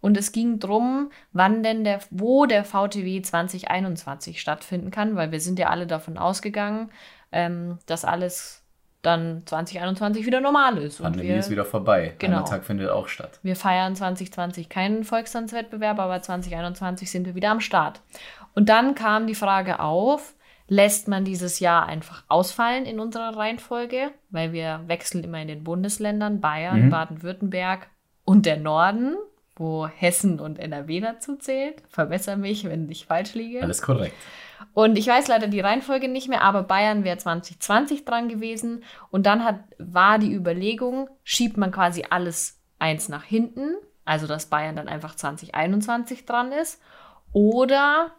Und 0.00 0.16
es 0.16 0.32
ging 0.32 0.58
darum, 0.58 1.10
wann 1.32 1.62
denn 1.62 1.84
der, 1.84 2.00
wo 2.10 2.44
der 2.46 2.64
VTW 2.64 3.22
2021 3.22 4.40
stattfinden 4.40 4.90
kann, 4.90 5.14
weil 5.14 5.30
wir 5.30 5.40
sind 5.40 5.60
ja 5.60 5.68
alle 5.68 5.86
davon 5.86 6.18
ausgegangen, 6.18 6.90
ähm, 7.30 7.78
dass 7.86 8.04
alles 8.04 8.62
dann 9.02 9.42
2021 9.46 10.26
wieder 10.26 10.40
normal 10.40 10.78
ist. 10.78 11.02
Pandemie 11.02 11.28
wir, 11.28 11.36
ist 11.36 11.50
wieder 11.50 11.64
vorbei. 11.64 12.14
Genau. 12.18 12.36
Heimattag 12.36 12.64
findet 12.64 12.88
auch 12.90 13.08
statt. 13.08 13.40
Wir 13.42 13.56
feiern 13.56 13.96
2020 13.96 14.68
keinen 14.68 15.04
Volkstanzwettbewerb, 15.04 15.98
aber 15.98 16.22
2021 16.22 17.10
sind 17.10 17.26
wir 17.26 17.34
wieder 17.34 17.50
am 17.50 17.60
Start. 17.60 18.00
Und 18.54 18.68
dann 18.68 18.94
kam 18.94 19.26
die 19.26 19.34
Frage 19.34 19.80
auf, 19.80 20.34
lässt 20.68 21.08
man 21.08 21.24
dieses 21.24 21.60
Jahr 21.60 21.86
einfach 21.86 22.24
ausfallen 22.28 22.86
in 22.86 23.00
unserer 23.00 23.36
Reihenfolge, 23.36 24.10
weil 24.30 24.52
wir 24.52 24.80
wechseln 24.86 25.24
immer 25.24 25.40
in 25.40 25.48
den 25.48 25.64
Bundesländern 25.64 26.40
Bayern, 26.40 26.86
mhm. 26.86 26.90
Baden-Württemberg 26.90 27.88
und 28.24 28.46
der 28.46 28.56
Norden, 28.56 29.16
wo 29.56 29.86
Hessen 29.86 30.40
und 30.40 30.58
NRW 30.58 31.00
dazu 31.00 31.36
zählt. 31.36 31.82
Verbessere 31.88 32.36
mich, 32.36 32.64
wenn 32.64 32.90
ich 32.90 33.06
falsch 33.06 33.34
liege. 33.34 33.62
Alles 33.62 33.82
korrekt. 33.82 34.14
Und 34.74 34.96
ich 34.96 35.06
weiß 35.06 35.28
leider 35.28 35.48
die 35.48 35.60
Reihenfolge 35.60 36.08
nicht 36.08 36.28
mehr, 36.28 36.42
aber 36.42 36.62
Bayern 36.62 37.04
wäre 37.04 37.18
2020 37.18 38.04
dran 38.04 38.28
gewesen. 38.28 38.84
Und 39.10 39.26
dann 39.26 39.44
hat, 39.44 39.60
war 39.78 40.18
die 40.18 40.32
Überlegung, 40.32 41.10
schiebt 41.24 41.56
man 41.56 41.72
quasi 41.72 42.06
alles 42.08 42.60
eins 42.78 43.08
nach 43.08 43.24
hinten, 43.24 43.74
also 44.04 44.26
dass 44.26 44.46
Bayern 44.46 44.76
dann 44.76 44.88
einfach 44.88 45.14
2021 45.14 46.24
dran 46.24 46.52
ist. 46.52 46.80
Oder 47.32 48.12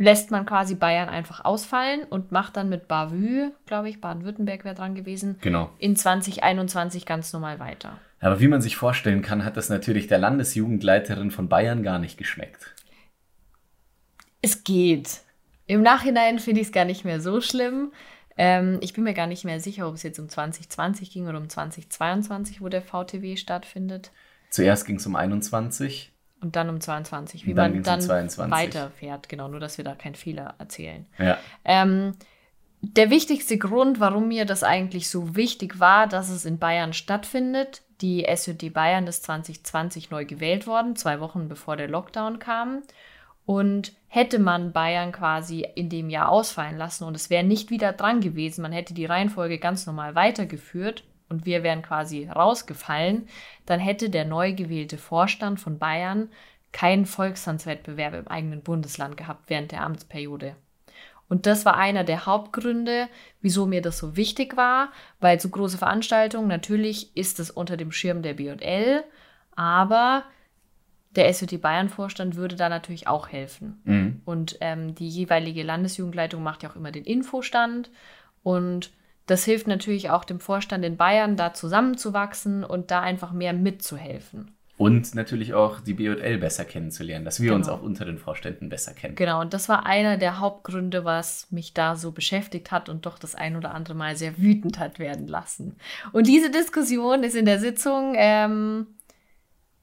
lässt 0.00 0.30
man 0.30 0.46
quasi 0.46 0.76
Bayern 0.76 1.10
einfach 1.10 1.44
ausfallen 1.44 2.04
und 2.04 2.32
macht 2.32 2.56
dann 2.56 2.70
mit 2.70 2.88
Bavü, 2.88 3.50
glaube 3.66 3.90
ich, 3.90 4.00
Baden-Württemberg 4.00 4.64
wäre 4.64 4.74
dran 4.74 4.94
gewesen, 4.94 5.36
genau. 5.42 5.68
in 5.78 5.94
2021 5.94 7.04
ganz 7.04 7.34
normal 7.34 7.60
weiter. 7.60 7.98
Aber 8.18 8.40
wie 8.40 8.48
man 8.48 8.62
sich 8.62 8.76
vorstellen 8.76 9.20
kann, 9.20 9.44
hat 9.44 9.58
das 9.58 9.68
natürlich 9.68 10.06
der 10.06 10.16
Landesjugendleiterin 10.16 11.30
von 11.30 11.50
Bayern 11.50 11.82
gar 11.82 11.98
nicht 11.98 12.16
geschmeckt. 12.16 12.74
Es 14.40 14.64
geht. 14.64 15.20
Im 15.66 15.82
Nachhinein 15.82 16.38
finde 16.38 16.62
ich 16.62 16.68
es 16.68 16.72
gar 16.72 16.86
nicht 16.86 17.04
mehr 17.04 17.20
so 17.20 17.42
schlimm. 17.42 17.92
Ähm, 18.38 18.78
ich 18.80 18.94
bin 18.94 19.04
mir 19.04 19.12
gar 19.12 19.26
nicht 19.26 19.44
mehr 19.44 19.60
sicher, 19.60 19.86
ob 19.86 19.96
es 19.96 20.02
jetzt 20.02 20.18
um 20.18 20.30
2020 20.30 21.10
ging 21.10 21.28
oder 21.28 21.36
um 21.36 21.50
2022, 21.50 22.62
wo 22.62 22.70
der 22.70 22.80
VTW 22.80 23.36
stattfindet. 23.36 24.12
Zuerst 24.48 24.86
ging 24.86 24.96
es 24.96 25.06
um 25.06 25.14
21 25.14 26.10
und 26.40 26.56
dann 26.56 26.68
um 26.68 26.80
22, 26.80 27.46
wie 27.46 27.54
dann 27.54 27.74
man 27.74 27.82
dann 27.82 28.00
um 28.02 28.50
weiterfährt. 28.50 29.28
Genau, 29.28 29.48
nur 29.48 29.60
dass 29.60 29.78
wir 29.78 29.84
da 29.84 29.94
keinen 29.94 30.14
Fehler 30.14 30.54
erzählen. 30.58 31.06
Ja. 31.18 31.38
Ähm, 31.64 32.14
der 32.82 33.10
wichtigste 33.10 33.58
Grund, 33.58 34.00
warum 34.00 34.28
mir 34.28 34.46
das 34.46 34.62
eigentlich 34.62 35.10
so 35.10 35.36
wichtig 35.36 35.80
war, 35.80 36.06
dass 36.06 36.30
es 36.30 36.46
in 36.46 36.58
Bayern 36.58 36.94
stattfindet, 36.94 37.82
die 38.00 38.24
SJD 38.24 38.72
Bayern 38.72 39.06
ist 39.06 39.24
2020 39.24 40.10
neu 40.10 40.24
gewählt 40.24 40.66
worden, 40.66 40.96
zwei 40.96 41.20
Wochen 41.20 41.48
bevor 41.48 41.76
der 41.76 41.88
Lockdown 41.88 42.38
kam. 42.38 42.82
Und 43.44 43.92
hätte 44.06 44.38
man 44.38 44.72
Bayern 44.72 45.12
quasi 45.12 45.66
in 45.74 45.88
dem 45.90 46.08
Jahr 46.08 46.28
ausfallen 46.28 46.78
lassen 46.78 47.04
und 47.04 47.16
es 47.16 47.30
wäre 47.30 47.42
nicht 47.42 47.70
wieder 47.70 47.92
dran 47.92 48.20
gewesen, 48.20 48.62
man 48.62 48.72
hätte 48.72 48.94
die 48.94 49.06
Reihenfolge 49.06 49.58
ganz 49.58 49.86
normal 49.86 50.14
weitergeführt 50.14 51.02
und 51.30 51.46
wir 51.46 51.62
wären 51.62 51.82
quasi 51.82 52.28
rausgefallen, 52.28 53.28
dann 53.64 53.80
hätte 53.80 54.10
der 54.10 54.26
neu 54.26 54.52
gewählte 54.52 54.98
Vorstand 54.98 55.58
von 55.58 55.78
Bayern 55.78 56.28
keinen 56.72 57.06
Volkstanzwettbewerb 57.06 58.14
im 58.14 58.28
eigenen 58.28 58.62
Bundesland 58.62 59.16
gehabt 59.16 59.48
während 59.48 59.72
der 59.72 59.82
Amtsperiode. 59.82 60.56
Und 61.28 61.46
das 61.46 61.64
war 61.64 61.76
einer 61.76 62.02
der 62.02 62.26
Hauptgründe, 62.26 63.08
wieso 63.40 63.64
mir 63.64 63.80
das 63.80 63.98
so 63.98 64.16
wichtig 64.16 64.56
war, 64.56 64.90
weil 65.20 65.40
so 65.40 65.48
große 65.48 65.78
Veranstaltungen, 65.78 66.48
natürlich 66.48 67.16
ist 67.16 67.38
es 67.38 67.50
unter 67.50 67.76
dem 67.76 67.92
Schirm 67.92 68.22
der 68.22 68.34
BL, 68.34 69.04
aber 69.54 70.24
der 71.16 71.32
SWT 71.32 71.60
Bayern-Vorstand 71.60 72.36
würde 72.36 72.56
da 72.56 72.68
natürlich 72.68 73.08
auch 73.08 73.28
helfen. 73.28 73.80
Mhm. 73.84 74.22
Und 74.24 74.58
ähm, 74.60 74.94
die 74.94 75.08
jeweilige 75.08 75.62
Landesjugendleitung 75.62 76.42
macht 76.42 76.62
ja 76.62 76.70
auch 76.70 76.76
immer 76.76 76.92
den 76.92 77.04
Infostand. 77.04 77.90
Und 78.42 78.92
das 79.30 79.44
hilft 79.44 79.66
natürlich 79.66 80.10
auch 80.10 80.24
dem 80.24 80.40
Vorstand 80.40 80.84
in 80.84 80.96
Bayern, 80.96 81.36
da 81.36 81.52
zusammenzuwachsen 81.54 82.64
und 82.64 82.90
da 82.90 83.00
einfach 83.00 83.32
mehr 83.32 83.52
mitzuhelfen. 83.52 84.56
Und 84.76 85.14
natürlich 85.14 85.52
auch 85.52 85.80
die 85.80 85.92
BL 85.92 86.38
besser 86.38 86.64
kennenzulernen, 86.64 87.26
dass 87.26 87.38
wir 87.38 87.50
genau. 87.50 87.56
uns 87.56 87.68
auch 87.68 87.82
unter 87.82 88.06
den 88.06 88.18
Vorständen 88.18 88.70
besser 88.70 88.94
kennen. 88.94 89.14
Genau, 89.14 89.40
und 89.42 89.52
das 89.52 89.68
war 89.68 89.84
einer 89.84 90.16
der 90.16 90.40
Hauptgründe, 90.40 91.04
was 91.04 91.50
mich 91.50 91.74
da 91.74 91.96
so 91.96 92.12
beschäftigt 92.12 92.70
hat 92.70 92.88
und 92.88 93.04
doch 93.04 93.18
das 93.18 93.34
ein 93.34 93.56
oder 93.56 93.74
andere 93.74 93.94
Mal 93.94 94.16
sehr 94.16 94.38
wütend 94.38 94.78
hat 94.78 94.98
werden 94.98 95.28
lassen. 95.28 95.76
Und 96.12 96.26
diese 96.26 96.50
Diskussion 96.50 97.22
ist 97.22 97.36
in 97.36 97.44
der 97.44 97.60
Sitzung 97.60 98.14
ähm, 98.16 98.86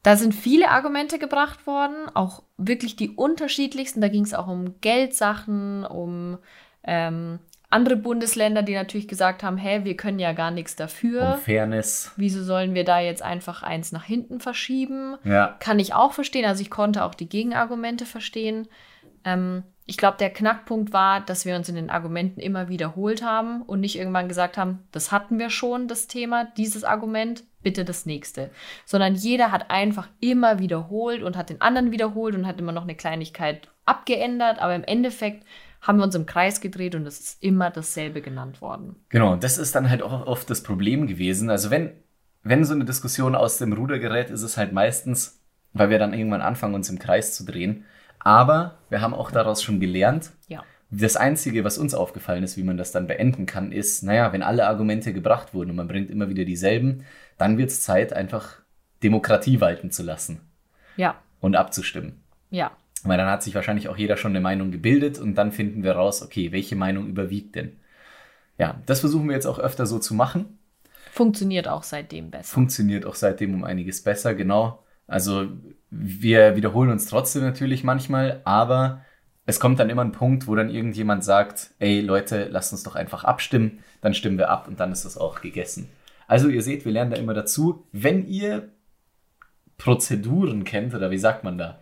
da 0.07 0.15
sind 0.15 0.33
viele 0.33 0.69
Argumente 0.69 1.19
gebracht 1.19 1.67
worden, 1.67 2.07
auch 2.13 2.43
wirklich 2.55 2.95
die 2.95 3.09
unterschiedlichsten. 3.09 3.99
Da 3.99 4.07
ging 4.07 4.23
es 4.23 4.33
auch 4.33 4.47
um 4.47 4.79
Geldsachen, 4.79 5.83
um 5.83 6.37
ähm, 6.83 7.39
andere 7.69 7.97
Bundesländer, 7.97 8.63
die 8.63 8.75
natürlich 8.75 9.07
gesagt 9.07 9.43
haben, 9.43 9.57
hey, 9.57 9.83
wir 9.83 9.97
können 9.97 10.19
ja 10.19 10.31
gar 10.31 10.51
nichts 10.51 10.75
dafür. 10.75 11.33
Um 11.33 11.39
Fairness. 11.39 12.13
Wieso 12.15 12.43
sollen 12.43 12.73
wir 12.73 12.85
da 12.85 12.99
jetzt 12.99 13.21
einfach 13.21 13.61
eins 13.61 13.91
nach 13.91 14.03
hinten 14.03 14.39
verschieben? 14.39 15.17
Ja. 15.23 15.57
Kann 15.59 15.79
ich 15.79 15.93
auch 15.93 16.13
verstehen. 16.13 16.45
Also 16.45 16.61
ich 16.61 16.69
konnte 16.69 17.03
auch 17.03 17.13
die 17.13 17.27
Gegenargumente 17.27 18.05
verstehen. 18.05 18.69
Ähm, 19.25 19.63
ich 19.85 19.97
glaube, 19.97 20.17
der 20.17 20.29
Knackpunkt 20.29 20.93
war, 20.93 21.21
dass 21.21 21.45
wir 21.45 21.55
uns 21.55 21.67
in 21.67 21.75
den 21.75 21.89
Argumenten 21.89 22.39
immer 22.39 22.69
wiederholt 22.69 23.23
haben 23.23 23.61
und 23.61 23.81
nicht 23.81 23.97
irgendwann 23.97 24.27
gesagt 24.27 24.57
haben, 24.57 24.85
das 24.91 25.11
hatten 25.11 25.39
wir 25.39 25.49
schon, 25.49 25.87
das 25.87 26.07
Thema, 26.07 26.45
dieses 26.57 26.83
Argument, 26.83 27.43
bitte 27.63 27.83
das 27.83 28.05
nächste. 28.05 28.49
Sondern 28.85 29.15
jeder 29.15 29.51
hat 29.51 29.71
einfach 29.71 30.07
immer 30.19 30.59
wiederholt 30.59 31.23
und 31.23 31.35
hat 31.35 31.49
den 31.49 31.61
anderen 31.61 31.91
wiederholt 31.91 32.35
und 32.35 32.47
hat 32.47 32.59
immer 32.59 32.73
noch 32.73 32.83
eine 32.83 32.95
Kleinigkeit 32.95 33.69
abgeändert, 33.85 34.59
aber 34.59 34.75
im 34.75 34.83
Endeffekt 34.83 35.45
haben 35.81 35.97
wir 35.97 36.03
uns 36.03 36.15
im 36.15 36.25
Kreis 36.25 36.61
gedreht 36.61 36.95
und 36.95 37.05
es 37.05 37.19
ist 37.19 37.43
immer 37.43 37.69
dasselbe 37.69 38.21
genannt 38.21 38.61
worden. 38.61 38.95
Genau, 39.09 39.35
das 39.35 39.57
ist 39.57 39.75
dann 39.75 39.89
halt 39.89 40.01
auch 40.01 40.25
oft 40.25 40.49
das 40.49 40.63
Problem 40.63 41.07
gewesen. 41.07 41.49
Also 41.49 41.69
wenn, 41.69 41.91
wenn 42.43 42.65
so 42.65 42.73
eine 42.73 42.85
Diskussion 42.85 43.35
aus 43.35 43.57
dem 43.57 43.73
Ruder 43.73 43.99
gerät, 43.99 44.29
ist 44.29 44.41
es 44.41 44.57
halt 44.57 44.73
meistens, 44.73 45.41
weil 45.73 45.89
wir 45.89 45.99
dann 45.99 46.13
irgendwann 46.13 46.41
anfangen, 46.41 46.75
uns 46.75 46.89
im 46.89 46.99
Kreis 46.99 47.35
zu 47.35 47.45
drehen. 47.45 47.85
Aber 48.19 48.77
wir 48.89 49.01
haben 49.01 49.13
auch 49.13 49.31
daraus 49.31 49.63
schon 49.63 49.79
gelernt. 49.79 50.31
Ja. 50.47 50.63
Das 50.89 51.17
Einzige, 51.17 51.63
was 51.63 51.77
uns 51.77 51.93
aufgefallen 51.93 52.43
ist, 52.43 52.57
wie 52.57 52.63
man 52.63 52.77
das 52.77 52.91
dann 52.91 53.07
beenden 53.07 53.45
kann, 53.45 53.71
ist, 53.71 54.03
naja, 54.03 54.31
wenn 54.31 54.41
alle 54.41 54.67
Argumente 54.67 55.13
gebracht 55.13 55.53
wurden 55.53 55.71
und 55.71 55.75
man 55.75 55.87
bringt 55.87 56.09
immer 56.09 56.29
wieder 56.29 56.45
dieselben, 56.45 57.03
dann 57.37 57.57
wird 57.57 57.69
es 57.69 57.81
Zeit, 57.81 58.13
einfach 58.13 58.59
Demokratie 59.03 59.61
walten 59.61 59.91
zu 59.91 60.03
lassen. 60.03 60.41
Ja. 60.95 61.15
Und 61.39 61.55
abzustimmen. 61.55 62.23
Ja. 62.49 62.71
Weil 63.03 63.17
dann 63.17 63.29
hat 63.29 63.43
sich 63.43 63.55
wahrscheinlich 63.55 63.89
auch 63.89 63.97
jeder 63.97 64.17
schon 64.17 64.31
eine 64.31 64.41
Meinung 64.41 64.71
gebildet 64.71 65.19
und 65.19 65.35
dann 65.35 65.51
finden 65.51 65.83
wir 65.83 65.93
raus, 65.93 66.21
okay, 66.21 66.51
welche 66.51 66.75
Meinung 66.75 67.07
überwiegt 67.07 67.55
denn? 67.55 67.79
Ja, 68.57 68.81
das 68.85 69.01
versuchen 69.01 69.27
wir 69.27 69.35
jetzt 69.35 69.45
auch 69.45 69.59
öfter 69.59 69.85
so 69.85 69.99
zu 69.99 70.13
machen. 70.13 70.57
Funktioniert 71.11 71.67
auch 71.67 71.83
seitdem 71.83 72.31
besser. 72.31 72.53
Funktioniert 72.53 73.05
auch 73.05 73.15
seitdem 73.15 73.53
um 73.53 73.63
einiges 73.63 74.03
besser, 74.03 74.35
genau. 74.35 74.83
Also 75.07 75.47
wir 75.89 76.55
wiederholen 76.55 76.91
uns 76.91 77.05
trotzdem 77.05 77.43
natürlich 77.43 77.83
manchmal, 77.83 78.41
aber 78.43 79.05
es 79.45 79.59
kommt 79.59 79.79
dann 79.79 79.89
immer 79.89 80.03
ein 80.03 80.11
Punkt, 80.11 80.47
wo 80.47 80.55
dann 80.55 80.69
irgendjemand 80.69 81.23
sagt, 81.23 81.71
ey 81.79 82.01
Leute, 82.01 82.49
lasst 82.51 82.73
uns 82.73 82.83
doch 82.83 82.95
einfach 82.95 83.23
abstimmen, 83.23 83.79
dann 84.01 84.13
stimmen 84.13 84.37
wir 84.37 84.49
ab 84.49 84.67
und 84.67 84.79
dann 84.79 84.91
ist 84.91 85.05
das 85.05 85.17
auch 85.17 85.41
gegessen. 85.41 85.89
Also 86.27 86.49
ihr 86.49 86.61
seht, 86.61 86.83
wir 86.83 86.91
lernen 86.91 87.11
da 87.11 87.17
immer 87.17 87.33
dazu. 87.33 87.87
Wenn 87.93 88.27
ihr 88.27 88.69
Prozeduren 89.77 90.65
kennt, 90.65 90.93
oder 90.93 91.11
wie 91.11 91.17
sagt 91.17 91.43
man 91.43 91.57
da? 91.57 91.79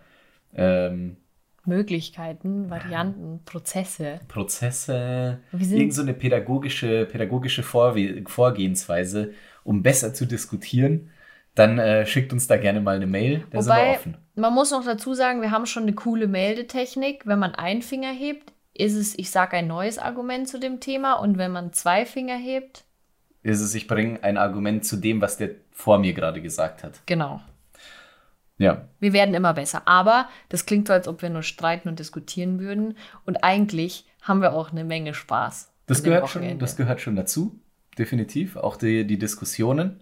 Ähm, 0.56 1.18
Möglichkeiten, 1.66 2.70
Varianten, 2.70 3.42
Prozesse. 3.44 4.20
Prozesse, 4.28 5.40
irgend 5.52 5.94
so 5.94 6.02
eine 6.02 6.14
pädagogische, 6.14 7.06
pädagogische 7.06 7.64
Vorwe 7.64 8.24
Vorgehensweise, 8.28 9.34
um 9.64 9.82
besser 9.82 10.14
zu 10.14 10.26
diskutieren, 10.26 11.10
dann 11.56 11.80
äh, 11.80 12.06
schickt 12.06 12.34
uns 12.34 12.48
da 12.48 12.58
gerne 12.58 12.82
mal 12.82 12.98
eine 12.98 13.08
Mail. 13.08 13.44
Da 13.50 13.58
Wobei, 13.58 13.62
sind 13.62 13.76
wir 13.76 13.92
offen. 13.92 14.18
Man 14.36 14.54
muss 14.54 14.72
noch 14.72 14.86
dazu 14.86 15.14
sagen, 15.14 15.42
wir 15.42 15.52
haben 15.52 15.66
schon 15.66 15.84
eine 15.84 15.94
coole 15.94 16.28
Meldetechnik. 16.28 17.26
Wenn 17.26 17.40
man 17.40 17.56
einen 17.56 17.82
Finger 17.82 18.12
hebt, 18.12 18.52
ist 18.74 18.96
es, 18.96 19.18
ich 19.18 19.32
sage 19.32 19.58
ein 19.58 19.68
neues 19.68 19.98
Argument 19.98 20.48
zu 20.48 20.60
dem 20.60 20.82
Thema. 20.82 21.14
Und 21.14 21.38
wenn 21.38 21.52
man 21.52 21.72
zwei 21.72 22.06
Finger 22.06 22.36
hebt, 22.36 22.84
ist 23.42 23.62
es, 23.62 23.74
ich 23.74 23.88
bringe 23.88 24.22
ein 24.24 24.38
Argument 24.38 24.84
zu 24.86 24.98
dem, 24.98 25.22
was 25.22 25.38
der 25.38 25.52
vor 25.72 25.98
mir 25.98 26.14
gerade 26.14 26.42
gesagt 26.42 26.84
hat. 26.84 27.02
Genau. 27.06 27.42
Ja. 28.58 28.88
Wir 29.00 29.14
werden 29.14 29.36
immer 29.36 29.54
besser. 29.54 29.84
Aber 29.86 30.30
das 30.50 30.66
klingt 30.66 30.88
so, 30.88 30.94
als 30.94 31.08
ob 31.08 31.22
wir 31.22 31.30
nur 31.30 31.44
streiten 31.44 31.90
und 31.90 32.00
diskutieren 32.00 32.60
würden. 32.60 32.98
Und 33.26 33.44
eigentlich 33.44 34.06
haben 34.22 34.42
wir 34.42 34.54
auch 34.54 34.72
eine 34.72 34.84
Menge 34.84 35.14
Spaß. 35.14 35.72
Das, 35.88 36.04
gehört 36.04 36.30
schon, 36.30 36.58
das 36.60 36.76
gehört 36.76 37.02
schon 37.02 37.16
dazu. 37.16 37.60
Definitiv. 37.98 38.56
Auch 38.56 38.78
die, 38.78 39.06
die 39.06 39.20
Diskussionen. 39.20 40.02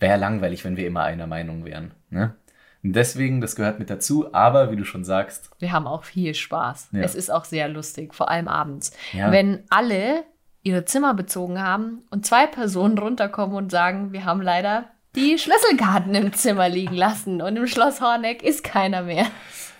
Wäre 0.00 0.18
langweilig, 0.18 0.64
wenn 0.64 0.76
wir 0.76 0.86
immer 0.86 1.04
einer 1.04 1.26
Meinung 1.26 1.64
wären. 1.64 1.92
Ne? 2.10 2.34
Und 2.82 2.94
deswegen, 2.94 3.40
das 3.40 3.56
gehört 3.56 3.78
mit 3.78 3.90
dazu. 3.90 4.34
Aber 4.34 4.70
wie 4.70 4.76
du 4.76 4.84
schon 4.84 5.04
sagst. 5.04 5.50
Wir 5.58 5.72
haben 5.72 5.86
auch 5.86 6.04
viel 6.04 6.34
Spaß. 6.34 6.90
Ja. 6.92 7.00
Es 7.00 7.14
ist 7.14 7.30
auch 7.30 7.44
sehr 7.44 7.68
lustig, 7.68 8.14
vor 8.14 8.30
allem 8.30 8.48
abends. 8.48 8.92
Ja. 9.12 9.32
Wenn 9.32 9.62
alle 9.70 10.24
ihre 10.62 10.84
Zimmer 10.84 11.14
bezogen 11.14 11.60
haben 11.60 12.02
und 12.10 12.26
zwei 12.26 12.46
Personen 12.46 12.98
runterkommen 12.98 13.56
und 13.56 13.70
sagen, 13.70 14.12
wir 14.12 14.24
haben 14.24 14.42
leider 14.42 14.86
die 15.16 15.38
Schlüsselkarten 15.38 16.14
im 16.14 16.32
Zimmer 16.32 16.68
liegen 16.68 16.94
lassen 16.94 17.40
und 17.40 17.56
im 17.56 17.66
Schloss 17.66 18.00
Horneck 18.00 18.42
ist 18.42 18.64
keiner 18.64 19.02
mehr. 19.02 19.26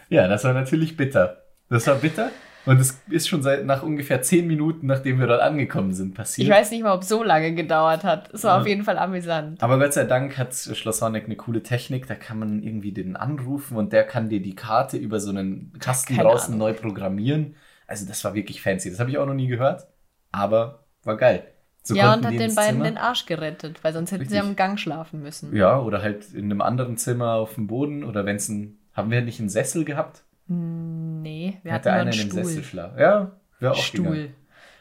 Ja, 0.08 0.28
das 0.28 0.44
war 0.44 0.52
natürlich 0.52 0.96
bitter. 0.96 1.42
Das 1.70 1.86
war 1.86 1.96
bitter 1.96 2.30
und 2.66 2.80
es 2.80 3.00
ist 3.10 3.28
schon 3.28 3.42
seit 3.42 3.64
nach 3.64 3.82
ungefähr 3.82 4.22
zehn 4.22 4.46
Minuten, 4.46 4.86
nachdem 4.86 5.18
wir 5.18 5.26
dort 5.26 5.40
angekommen 5.40 5.92
sind, 5.92 6.14
passiert. 6.14 6.48
Ich 6.48 6.54
weiß 6.54 6.70
nicht 6.70 6.82
mal, 6.82 6.94
ob 6.94 7.02
es 7.02 7.08
so 7.08 7.22
lange 7.22 7.54
gedauert 7.54 8.04
hat. 8.04 8.32
Es 8.32 8.44
war 8.44 8.56
ja. 8.56 8.60
auf 8.60 8.66
jeden 8.66 8.84
Fall 8.84 8.98
amüsant. 8.98 9.62
Aber 9.62 9.78
Gott 9.78 9.92
sei 9.92 10.04
Dank 10.04 10.38
hat 10.38 10.54
Schloss 10.54 11.02
Horneck 11.02 11.24
eine 11.24 11.36
coole 11.36 11.62
Technik. 11.62 12.06
Da 12.06 12.14
kann 12.14 12.38
man 12.38 12.62
irgendwie 12.62 12.92
den 12.92 13.16
anrufen 13.16 13.76
und 13.76 13.92
der 13.92 14.04
kann 14.04 14.28
dir 14.28 14.40
die 14.40 14.54
Karte 14.54 14.96
über 14.96 15.20
so 15.20 15.30
einen 15.30 15.72
Kasten 15.80 16.16
Keine 16.16 16.28
draußen 16.28 16.54
Ahnung. 16.54 16.68
neu 16.68 16.72
programmieren. 16.74 17.56
Also 17.86 18.06
das 18.06 18.24
war 18.24 18.34
wirklich 18.34 18.62
fancy. 18.62 18.90
Das 18.90 19.00
habe 19.00 19.10
ich 19.10 19.18
auch 19.18 19.26
noch 19.26 19.34
nie 19.34 19.48
gehört 19.48 19.86
aber 20.34 20.84
war 21.04 21.16
geil. 21.16 21.46
So 21.86 21.94
ja, 21.94 22.14
und 22.14 22.24
hat 22.24 22.32
den 22.32 22.54
beiden 22.54 22.76
Zimmer. 22.76 22.84
den 22.84 22.96
Arsch 22.96 23.26
gerettet, 23.26 23.84
weil 23.84 23.92
sonst 23.92 24.10
hätten 24.10 24.22
Richtig. 24.22 24.40
sie 24.40 24.42
am 24.42 24.56
Gang 24.56 24.80
schlafen 24.80 25.22
müssen. 25.22 25.54
Ja, 25.54 25.78
oder 25.78 26.00
halt 26.00 26.32
in 26.32 26.46
einem 26.46 26.62
anderen 26.62 26.96
Zimmer 26.96 27.34
auf 27.34 27.54
dem 27.54 27.66
Boden 27.66 28.04
oder 28.04 28.24
wenn 28.24 28.36
es 28.36 28.48
ein. 28.48 28.78
Haben 28.94 29.10
wir 29.10 29.20
nicht 29.22 29.40
einen 29.40 29.48
Sessel 29.48 29.84
gehabt? 29.84 30.22
Hm, 30.48 31.20
nee, 31.20 31.58
wir 31.62 31.72
Hatte 31.72 31.90
hatten 31.92 32.08
einen, 32.08 32.12
einen 32.12 32.30
in 32.30 32.36
einem 32.36 32.44
Sessel 32.44 32.64
schlafen. 32.64 32.98
Ja, 32.98 33.32
wäre 33.60 33.72
auch 33.72 33.76
Stuhl. 33.76 34.04
Gegangen. 34.04 34.34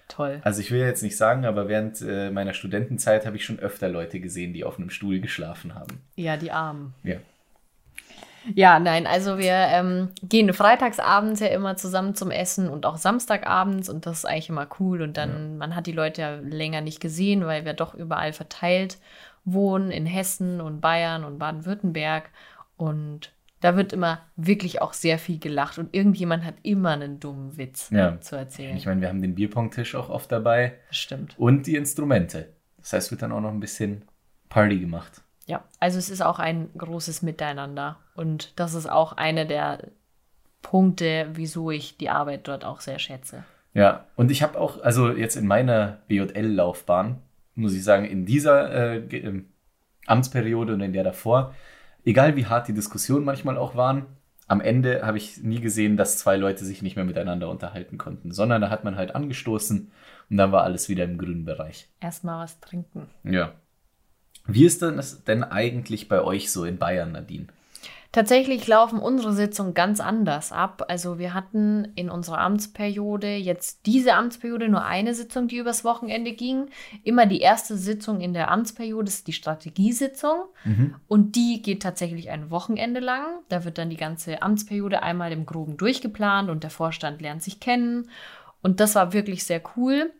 Toll. 0.07 0.39
Also 0.43 0.61
ich 0.61 0.71
will 0.71 0.79
jetzt 0.79 1.01
nicht 1.01 1.17
sagen, 1.17 1.45
aber 1.45 1.67
während 1.67 2.01
äh, 2.01 2.29
meiner 2.29 2.53
Studentenzeit 2.53 3.25
habe 3.25 3.35
ich 3.37 3.45
schon 3.45 3.59
öfter 3.59 3.89
Leute 3.89 4.19
gesehen, 4.19 4.53
die 4.53 4.63
auf 4.63 4.77
einem 4.77 4.89
Stuhl 4.89 5.19
geschlafen 5.19 5.75
haben. 5.75 6.01
Ja, 6.15 6.37
die 6.37 6.51
Armen. 6.51 6.93
Ja. 7.03 7.15
Ja, 8.53 8.79
nein, 8.79 9.07
also 9.07 9.37
wir 9.37 9.53
ähm, 9.53 10.09
gehen 10.21 10.51
freitagsabends 10.53 11.39
ja 11.39 11.47
immer 11.47 11.75
zusammen 11.75 12.15
zum 12.15 12.31
Essen 12.31 12.69
und 12.69 12.85
auch 12.85 12.97
samstagabends 12.97 13.89
und 13.89 14.05
das 14.05 14.19
ist 14.19 14.25
eigentlich 14.25 14.49
immer 14.49 14.67
cool 14.79 15.01
und 15.01 15.17
dann, 15.17 15.29
ja. 15.29 15.57
man 15.57 15.75
hat 15.75 15.87
die 15.87 15.91
Leute 15.91 16.21
ja 16.21 16.35
länger 16.35 16.81
nicht 16.81 16.99
gesehen, 16.99 17.45
weil 17.45 17.65
wir 17.65 17.73
doch 17.73 17.93
überall 17.93 18.33
verteilt 18.33 18.97
wohnen, 19.45 19.91
in 19.91 20.05
Hessen 20.05 20.61
und 20.61 20.81
Bayern 20.81 21.23
und 21.23 21.39
Baden-Württemberg 21.39 22.29
und 22.77 23.31
da 23.63 23.77
wird 23.77 23.93
immer 23.93 24.19
wirklich 24.35 24.81
auch 24.81 24.91
sehr 24.91 25.17
viel 25.17 25.39
gelacht 25.39 25.77
und 25.77 25.95
irgendjemand 25.95 26.43
hat 26.43 26.55
immer 26.63 26.91
einen 26.91 27.21
dummen 27.21 27.57
Witz 27.57 27.89
ja. 27.91 28.19
zu 28.19 28.35
erzählen. 28.35 28.75
Ich 28.75 28.85
meine, 28.85 28.99
wir 28.99 29.07
haben 29.07 29.21
den 29.21 29.35
Bierpong-Tisch 29.35 29.95
auch 29.95 30.09
oft 30.09 30.29
dabei. 30.33 30.73
Das 30.89 30.97
stimmt. 30.97 31.35
Und 31.39 31.65
die 31.65 31.77
Instrumente. 31.77 32.49
Das 32.79 32.91
heißt, 32.91 33.11
wird 33.11 33.21
dann 33.21 33.31
auch 33.31 33.39
noch 33.39 33.51
ein 33.51 33.61
bisschen 33.61 34.03
Party 34.49 34.79
gemacht. 34.79 35.22
Ja, 35.45 35.63
also 35.79 35.97
es 35.97 36.09
ist 36.09 36.21
auch 36.21 36.39
ein 36.39 36.69
großes 36.77 37.21
Miteinander. 37.21 37.97
Und 38.15 38.57
das 38.59 38.73
ist 38.73 38.89
auch 38.89 39.13
einer 39.13 39.45
der 39.45 39.89
Punkte, 40.61 41.27
wieso 41.33 41.71
ich 41.71 41.97
die 41.97 42.09
Arbeit 42.09 42.47
dort 42.47 42.63
auch 42.63 42.81
sehr 42.81 42.99
schätze. 42.99 43.43
Ja, 43.73 44.05
und 44.15 44.31
ich 44.31 44.43
habe 44.43 44.59
auch, 44.59 44.81
also 44.81 45.11
jetzt 45.11 45.35
in 45.35 45.47
meiner 45.47 45.99
BJL-Laufbahn, 46.07 47.19
muss 47.55 47.73
ich 47.73 47.83
sagen, 47.83 48.05
in 48.05 48.25
dieser 48.25 48.71
äh, 48.71 48.97
ähm, 49.17 49.49
Amtsperiode 50.05 50.73
und 50.73 50.81
in 50.81 50.93
der 50.93 51.03
davor, 51.03 51.53
egal 52.05 52.35
wie 52.35 52.45
hart 52.45 52.67
die 52.67 52.73
Diskussionen 52.73 53.25
manchmal 53.25 53.57
auch 53.57 53.75
waren, 53.75 54.05
am 54.47 54.61
Ende 54.61 55.05
habe 55.05 55.17
ich 55.17 55.41
nie 55.41 55.61
gesehen, 55.61 55.97
dass 55.97 56.17
zwei 56.17 56.35
Leute 56.35 56.65
sich 56.65 56.81
nicht 56.81 56.95
mehr 56.95 57.05
miteinander 57.05 57.49
unterhalten 57.49 57.97
konnten, 57.97 58.31
sondern 58.31 58.61
da 58.61 58.69
hat 58.69 58.83
man 58.83 58.97
halt 58.97 59.15
angestoßen 59.15 59.91
und 60.29 60.37
dann 60.37 60.51
war 60.51 60.63
alles 60.63 60.89
wieder 60.89 61.05
im 61.05 61.17
grünen 61.17 61.45
Bereich. 61.45 61.89
Erstmal 62.01 62.43
was 62.43 62.59
trinken. 62.59 63.07
Ja. 63.23 63.53
Wie 64.45 64.65
ist 64.65 64.81
das 64.81 65.23
denn 65.23 65.43
eigentlich 65.43 66.09
bei 66.09 66.21
euch 66.21 66.51
so 66.51 66.65
in 66.65 66.77
Bayern, 66.77 67.13
Nadine? 67.13 67.47
Tatsächlich 68.13 68.67
laufen 68.67 68.99
unsere 68.99 69.33
Sitzungen 69.33 69.73
ganz 69.73 69.99
anders 69.99 70.51
ab. 70.51 70.85
Also 70.87 71.17
wir 71.17 71.33
hatten 71.33 71.87
in 71.95 72.11
unserer 72.11 72.37
Amtsperiode 72.41 73.37
jetzt 73.37 73.87
diese 73.87 74.13
Amtsperiode 74.13 74.69
nur 74.69 74.85
eine 74.85 75.15
Sitzung, 75.15 75.47
die 75.47 75.57
übers 75.57 75.83
Wochenende 75.83 76.33
ging. 76.33 76.67
Immer 77.03 77.25
die 77.25 77.39
erste 77.39 77.75
Sitzung 77.75 78.21
in 78.21 78.35
der 78.35 78.51
Amtsperiode 78.51 79.07
ist 79.07 79.25
die 79.25 79.33
Strategiesitzung 79.33 80.43
mhm. 80.63 80.95
und 81.07 81.35
die 81.35 81.63
geht 81.63 81.81
tatsächlich 81.81 82.29
ein 82.29 82.51
Wochenende 82.51 82.99
lang. 82.99 83.25
Da 83.49 83.65
wird 83.65 83.79
dann 83.79 83.89
die 83.89 83.97
ganze 83.97 84.43
Amtsperiode 84.43 85.01
einmal 85.01 85.31
im 85.31 85.47
Groben 85.47 85.77
durchgeplant 85.77 86.51
und 86.51 86.61
der 86.61 86.69
Vorstand 86.69 87.19
lernt 87.19 87.41
sich 87.41 87.59
kennen. 87.59 88.11
Und 88.61 88.79
das 88.79 88.93
war 88.93 89.11
wirklich 89.13 89.43
sehr 89.43 89.63
cool. 89.75 90.13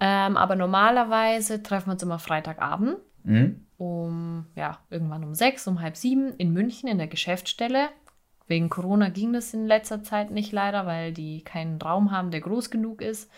Ähm, 0.00 0.36
aber 0.36 0.54
normalerweise 0.54 1.62
treffen 1.62 1.86
wir 1.86 1.92
uns 1.92 2.02
immer 2.02 2.18
Freitagabend. 2.18 2.96
Mhm 3.24 3.62
um, 3.82 4.46
ja, 4.54 4.78
irgendwann 4.90 5.24
um 5.24 5.34
sechs, 5.34 5.66
um 5.66 5.80
halb 5.80 5.96
sieben 5.96 6.34
in 6.36 6.52
München 6.52 6.88
in 6.88 6.98
der 6.98 7.08
Geschäftsstelle. 7.08 7.88
Wegen 8.46 8.68
Corona 8.68 9.08
ging 9.08 9.32
das 9.32 9.54
in 9.54 9.66
letzter 9.66 10.02
Zeit 10.04 10.30
nicht 10.30 10.52
leider, 10.52 10.86
weil 10.86 11.12
die 11.12 11.42
keinen 11.42 11.80
Raum 11.80 12.12
haben, 12.12 12.30
der 12.30 12.40
groß 12.40 12.70
genug 12.70 13.02
ist. 13.02 13.30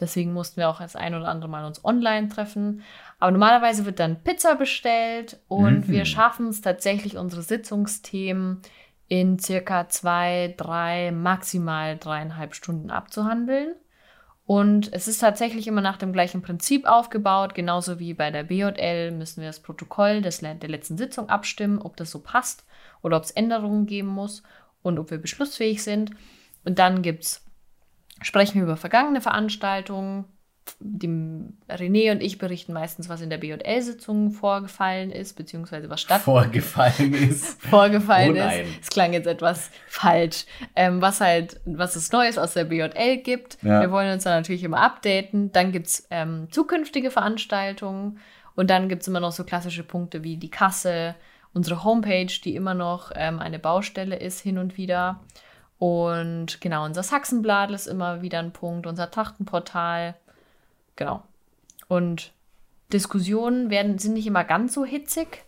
Deswegen 0.00 0.32
mussten 0.32 0.56
wir 0.56 0.70
auch 0.70 0.80
das 0.80 0.96
ein 0.96 1.14
oder 1.14 1.28
andere 1.28 1.50
Mal 1.50 1.66
uns 1.66 1.84
online 1.84 2.28
treffen. 2.28 2.82
Aber 3.18 3.32
normalerweise 3.32 3.84
wird 3.84 4.00
dann 4.00 4.22
Pizza 4.22 4.54
bestellt 4.54 5.40
und 5.48 5.88
mhm. 5.88 5.92
wir 5.92 6.04
schaffen 6.06 6.48
es 6.48 6.62
tatsächlich, 6.62 7.18
unsere 7.18 7.42
Sitzungsthemen 7.42 8.62
in 9.08 9.38
circa 9.38 9.90
zwei, 9.90 10.54
drei, 10.56 11.12
maximal 11.12 11.98
dreieinhalb 11.98 12.54
Stunden 12.54 12.90
abzuhandeln. 12.90 13.74
Und 14.52 14.92
es 14.92 15.08
ist 15.08 15.20
tatsächlich 15.20 15.66
immer 15.66 15.80
nach 15.80 15.96
dem 15.96 16.12
gleichen 16.12 16.42
Prinzip 16.42 16.84
aufgebaut. 16.84 17.54
Genauso 17.54 17.98
wie 17.98 18.12
bei 18.12 18.30
der 18.30 18.42
BJL 18.42 19.10
müssen 19.12 19.40
wir 19.40 19.48
das 19.48 19.60
Protokoll 19.60 20.20
des, 20.20 20.40
der 20.40 20.68
letzten 20.68 20.98
Sitzung 20.98 21.30
abstimmen, 21.30 21.78
ob 21.78 21.96
das 21.96 22.10
so 22.10 22.18
passt 22.18 22.66
oder 23.00 23.16
ob 23.16 23.24
es 23.24 23.30
Änderungen 23.30 23.86
geben 23.86 24.08
muss 24.08 24.42
und 24.82 24.98
ob 24.98 25.10
wir 25.10 25.16
beschlussfähig 25.16 25.82
sind. 25.82 26.10
Und 26.66 26.78
dann 26.78 27.00
gibt's, 27.00 27.46
sprechen 28.20 28.56
wir 28.56 28.64
über 28.64 28.76
vergangene 28.76 29.22
Veranstaltungen, 29.22 30.26
dem 30.78 31.54
René 31.68 32.12
und 32.12 32.22
ich 32.22 32.38
berichten 32.38 32.72
meistens, 32.72 33.08
was 33.08 33.20
in 33.20 33.30
der 33.30 33.38
BJL-Sitzung 33.38 34.30
vorgefallen 34.30 35.10
ist, 35.10 35.34
beziehungsweise 35.36 35.90
was 35.90 36.00
statt 36.00 36.22
vorgefallen 36.22 37.14
ist. 37.30 37.60
vorgefallen 37.62 38.36
oh 38.36 38.62
ist. 38.62 38.82
Es 38.82 38.90
klang 38.90 39.12
jetzt 39.12 39.26
etwas 39.26 39.70
falsch. 39.88 40.46
Ähm, 40.76 41.00
was 41.00 41.20
halt, 41.20 41.60
was 41.64 41.96
es 41.96 42.12
Neues 42.12 42.38
aus 42.38 42.54
der 42.54 42.64
BJL 42.64 43.18
gibt. 43.18 43.58
Ja. 43.62 43.80
Wir 43.80 43.90
wollen 43.90 44.12
uns 44.12 44.24
dann 44.24 44.38
natürlich 44.38 44.64
immer 44.64 44.80
updaten. 44.80 45.52
Dann 45.52 45.72
gibt 45.72 45.86
es 45.88 46.06
ähm, 46.10 46.48
zukünftige 46.50 47.10
Veranstaltungen 47.10 48.18
und 48.54 48.70
dann 48.70 48.88
gibt 48.88 49.02
es 49.02 49.08
immer 49.08 49.20
noch 49.20 49.32
so 49.32 49.44
klassische 49.44 49.84
Punkte 49.84 50.22
wie 50.22 50.36
die 50.36 50.50
Kasse, 50.50 51.14
unsere 51.54 51.84
Homepage, 51.84 52.32
die 52.44 52.54
immer 52.54 52.74
noch 52.74 53.12
ähm, 53.14 53.38
eine 53.38 53.58
Baustelle 53.58 54.16
ist 54.16 54.40
hin 54.40 54.58
und 54.58 54.76
wieder. 54.76 55.20
Und 55.78 56.60
genau, 56.60 56.84
unser 56.84 57.02
Sachsenblatt 57.02 57.70
ist 57.72 57.88
immer 57.88 58.22
wieder 58.22 58.38
ein 58.38 58.52
Punkt, 58.52 58.86
unser 58.86 59.10
Trachtenportal. 59.10 60.14
Genau. 61.02 61.22
Und 61.88 62.32
Diskussionen 62.92 63.70
werden, 63.70 63.98
sind 63.98 64.14
nicht 64.14 64.26
immer 64.26 64.44
ganz 64.44 64.72
so 64.72 64.84
hitzig, 64.84 65.44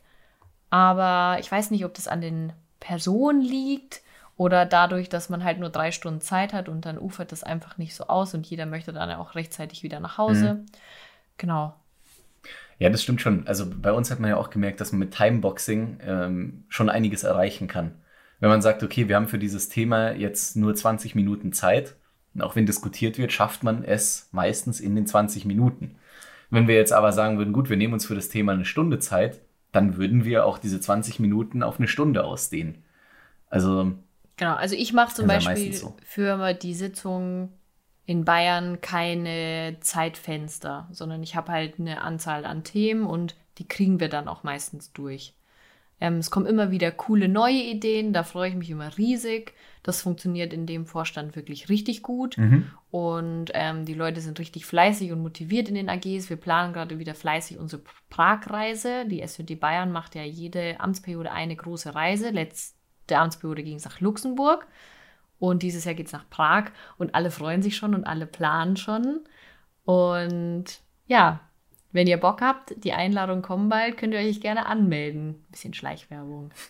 aber 0.70 1.38
ich 1.38 1.50
weiß 1.50 1.70
nicht, 1.70 1.84
ob 1.84 1.94
das 1.94 2.08
an 2.08 2.20
den 2.20 2.52
Personen 2.80 3.40
liegt 3.40 4.02
oder 4.36 4.66
dadurch, 4.66 5.08
dass 5.08 5.28
man 5.28 5.44
halt 5.44 5.60
nur 5.60 5.70
drei 5.70 5.92
Stunden 5.92 6.20
Zeit 6.20 6.52
hat 6.52 6.68
und 6.68 6.86
dann 6.86 6.98
ufert 6.98 7.30
das 7.30 7.44
einfach 7.44 7.78
nicht 7.78 7.94
so 7.94 8.08
aus 8.08 8.34
und 8.34 8.46
jeder 8.46 8.66
möchte 8.66 8.92
dann 8.92 9.12
auch 9.12 9.36
rechtzeitig 9.36 9.84
wieder 9.84 10.00
nach 10.00 10.18
Hause. 10.18 10.54
Mhm. 10.54 10.66
Genau. 11.38 11.74
Ja, 12.80 12.90
das 12.90 13.04
stimmt 13.04 13.20
schon. 13.20 13.46
Also 13.46 13.70
bei 13.70 13.92
uns 13.92 14.10
hat 14.10 14.18
man 14.18 14.30
ja 14.30 14.36
auch 14.36 14.50
gemerkt, 14.50 14.80
dass 14.80 14.90
man 14.90 14.98
mit 14.98 15.14
Timeboxing 15.14 15.98
ähm, 16.04 16.64
schon 16.68 16.88
einiges 16.88 17.22
erreichen 17.22 17.68
kann. 17.68 17.92
Wenn 18.40 18.50
man 18.50 18.62
sagt, 18.62 18.82
okay, 18.82 19.08
wir 19.08 19.14
haben 19.14 19.28
für 19.28 19.38
dieses 19.38 19.68
Thema 19.68 20.10
jetzt 20.12 20.56
nur 20.56 20.74
20 20.74 21.14
Minuten 21.14 21.52
Zeit, 21.52 21.94
und 22.34 22.42
auch 22.42 22.56
wenn 22.56 22.66
diskutiert 22.66 23.18
wird, 23.18 23.32
schafft 23.32 23.62
man 23.62 23.84
es 23.84 24.28
meistens 24.32 24.80
in 24.80 24.96
den 24.96 25.06
20 25.06 25.44
Minuten. 25.44 25.96
Wenn 26.50 26.68
wir 26.68 26.74
jetzt 26.74 26.92
aber 26.92 27.12
sagen 27.12 27.38
würden, 27.38 27.52
gut, 27.52 27.68
wir 27.68 27.76
nehmen 27.76 27.94
uns 27.94 28.06
für 28.06 28.14
das 28.14 28.28
Thema 28.28 28.52
eine 28.52 28.64
Stunde 28.64 28.98
Zeit, 28.98 29.40
dann 29.72 29.96
würden 29.96 30.24
wir 30.24 30.46
auch 30.46 30.58
diese 30.58 30.80
20 30.80 31.18
Minuten 31.20 31.62
auf 31.62 31.78
eine 31.78 31.88
Stunde 31.88 32.24
ausdehnen. 32.24 32.84
Also. 33.50 33.92
Genau, 34.36 34.54
also 34.54 34.74
ich 34.74 34.92
mache 34.92 35.14
zum 35.14 35.26
Beispiel 35.26 35.72
so. 35.72 35.96
für 36.04 36.54
die 36.54 36.74
Sitzung 36.74 37.50
in 38.06 38.24
Bayern 38.24 38.80
keine 38.80 39.76
Zeitfenster, 39.80 40.88
sondern 40.90 41.22
ich 41.22 41.36
habe 41.36 41.52
halt 41.52 41.78
eine 41.78 42.02
Anzahl 42.02 42.44
an 42.44 42.64
Themen 42.64 43.06
und 43.06 43.36
die 43.58 43.66
kriegen 43.66 44.00
wir 44.00 44.08
dann 44.08 44.28
auch 44.28 44.42
meistens 44.42 44.92
durch. 44.92 45.34
Ähm, 46.00 46.18
es 46.18 46.30
kommen 46.30 46.46
immer 46.46 46.70
wieder 46.70 46.90
coole 46.90 47.28
neue 47.28 47.62
Ideen, 47.62 48.12
da 48.12 48.24
freue 48.24 48.50
ich 48.50 48.56
mich 48.56 48.70
immer 48.70 48.96
riesig. 48.98 49.54
Das 49.82 50.00
funktioniert 50.00 50.52
in 50.52 50.66
dem 50.66 50.86
Vorstand 50.86 51.36
wirklich 51.36 51.68
richtig 51.68 52.02
gut. 52.02 52.38
Mhm. 52.38 52.70
Und 52.90 53.50
ähm, 53.52 53.84
die 53.84 53.94
Leute 53.94 54.20
sind 54.20 54.38
richtig 54.38 54.64
fleißig 54.64 55.12
und 55.12 55.22
motiviert 55.22 55.68
in 55.68 55.74
den 55.74 55.90
AGs. 55.90 56.30
Wir 56.30 56.36
planen 56.36 56.72
gerade 56.72 56.98
wieder 56.98 57.14
fleißig 57.14 57.58
unsere 57.58 57.82
Pragreise. 58.08 59.04
Die 59.06 59.20
SVD 59.20 59.56
Bayern 59.56 59.92
macht 59.92 60.14
ja 60.14 60.22
jede 60.22 60.80
Amtsperiode 60.80 61.30
eine 61.30 61.54
große 61.54 61.94
Reise. 61.94 62.30
Letzte 62.30 63.18
Amtsperiode 63.18 63.62
ging 63.62 63.76
es 63.76 63.84
nach 63.84 64.00
Luxemburg. 64.00 64.66
Und 65.38 65.62
dieses 65.62 65.84
Jahr 65.84 65.94
geht 65.94 66.06
es 66.06 66.12
nach 66.12 66.30
Prag. 66.30 66.70
Und 66.96 67.14
alle 67.14 67.30
freuen 67.30 67.60
sich 67.60 67.76
schon 67.76 67.94
und 67.94 68.04
alle 68.04 68.26
planen 68.26 68.78
schon. 68.78 69.20
Und 69.84 70.80
ja, 71.06 71.40
wenn 71.94 72.08
ihr 72.08 72.18
Bock 72.18 72.42
habt, 72.42 72.74
die 72.84 72.92
Einladung 72.92 73.40
kommen 73.40 73.68
bald, 73.68 73.96
könnt 73.96 74.12
ihr 74.14 74.20
euch 74.20 74.40
gerne 74.40 74.66
anmelden. 74.66 75.44
Bisschen 75.50 75.74
Schleichwerbung. 75.74 76.50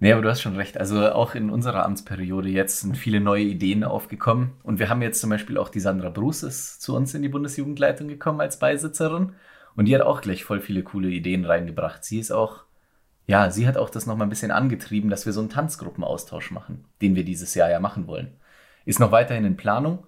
Nee, 0.00 0.12
aber 0.12 0.22
du 0.22 0.28
hast 0.28 0.42
schon 0.42 0.54
recht. 0.54 0.78
Also 0.78 1.10
auch 1.10 1.34
in 1.34 1.50
unserer 1.50 1.84
Amtsperiode 1.84 2.48
jetzt 2.48 2.82
sind 2.82 2.96
viele 2.96 3.18
neue 3.18 3.42
Ideen 3.42 3.82
aufgekommen. 3.82 4.52
Und 4.62 4.78
wir 4.78 4.88
haben 4.88 5.02
jetzt 5.02 5.20
zum 5.20 5.28
Beispiel 5.28 5.58
auch 5.58 5.70
die 5.70 5.80
Sandra 5.80 6.08
Bruce 6.08 6.44
ist 6.44 6.80
zu 6.80 6.94
uns 6.94 7.14
in 7.14 7.22
die 7.22 7.28
Bundesjugendleitung 7.28 8.06
gekommen 8.06 8.40
als 8.40 8.60
Beisitzerin. 8.60 9.32
Und 9.74 9.86
die 9.86 9.94
hat 9.96 10.02
auch 10.02 10.20
gleich 10.20 10.44
voll 10.44 10.60
viele 10.60 10.84
coole 10.84 11.08
Ideen 11.08 11.44
reingebracht. 11.44 12.04
Sie 12.04 12.20
ist 12.20 12.30
auch, 12.30 12.62
ja, 13.26 13.50
sie 13.50 13.66
hat 13.66 13.76
auch 13.76 13.90
das 13.90 14.06
nochmal 14.06 14.28
ein 14.28 14.30
bisschen 14.30 14.52
angetrieben, 14.52 15.10
dass 15.10 15.26
wir 15.26 15.32
so 15.32 15.40
einen 15.40 15.50
Tanzgruppenaustausch 15.50 16.52
machen, 16.52 16.84
den 17.02 17.16
wir 17.16 17.24
dieses 17.24 17.56
Jahr 17.56 17.68
ja 17.68 17.80
machen 17.80 18.06
wollen. 18.06 18.36
Ist 18.84 19.00
noch 19.00 19.10
weiterhin 19.10 19.44
in 19.44 19.56
Planung. 19.56 20.06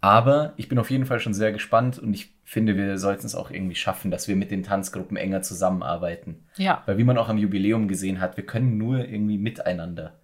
Aber 0.00 0.54
ich 0.56 0.68
bin 0.70 0.78
auf 0.78 0.90
jeden 0.90 1.04
Fall 1.04 1.20
schon 1.20 1.34
sehr 1.34 1.52
gespannt 1.52 1.98
und 1.98 2.14
ich 2.14 2.35
finde, 2.46 2.76
wir 2.76 2.96
sollten 2.96 3.26
es 3.26 3.34
auch 3.34 3.50
irgendwie 3.50 3.74
schaffen, 3.74 4.12
dass 4.12 4.28
wir 4.28 4.36
mit 4.36 4.52
den 4.52 4.62
Tanzgruppen 4.62 5.16
enger 5.16 5.42
zusammenarbeiten. 5.42 6.46
Ja. 6.56 6.84
Weil 6.86 6.96
wie 6.96 7.04
man 7.04 7.18
auch 7.18 7.28
am 7.28 7.38
Jubiläum 7.38 7.88
gesehen 7.88 8.20
hat, 8.20 8.36
wir 8.36 8.46
können 8.46 8.78
nur 8.78 9.00
irgendwie 9.00 9.36
miteinander 9.36 10.14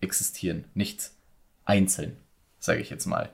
existieren, 0.00 0.64
nicht 0.74 1.10
einzeln, 1.64 2.16
sage 2.60 2.80
ich 2.80 2.88
jetzt 2.88 3.06
mal. 3.06 3.30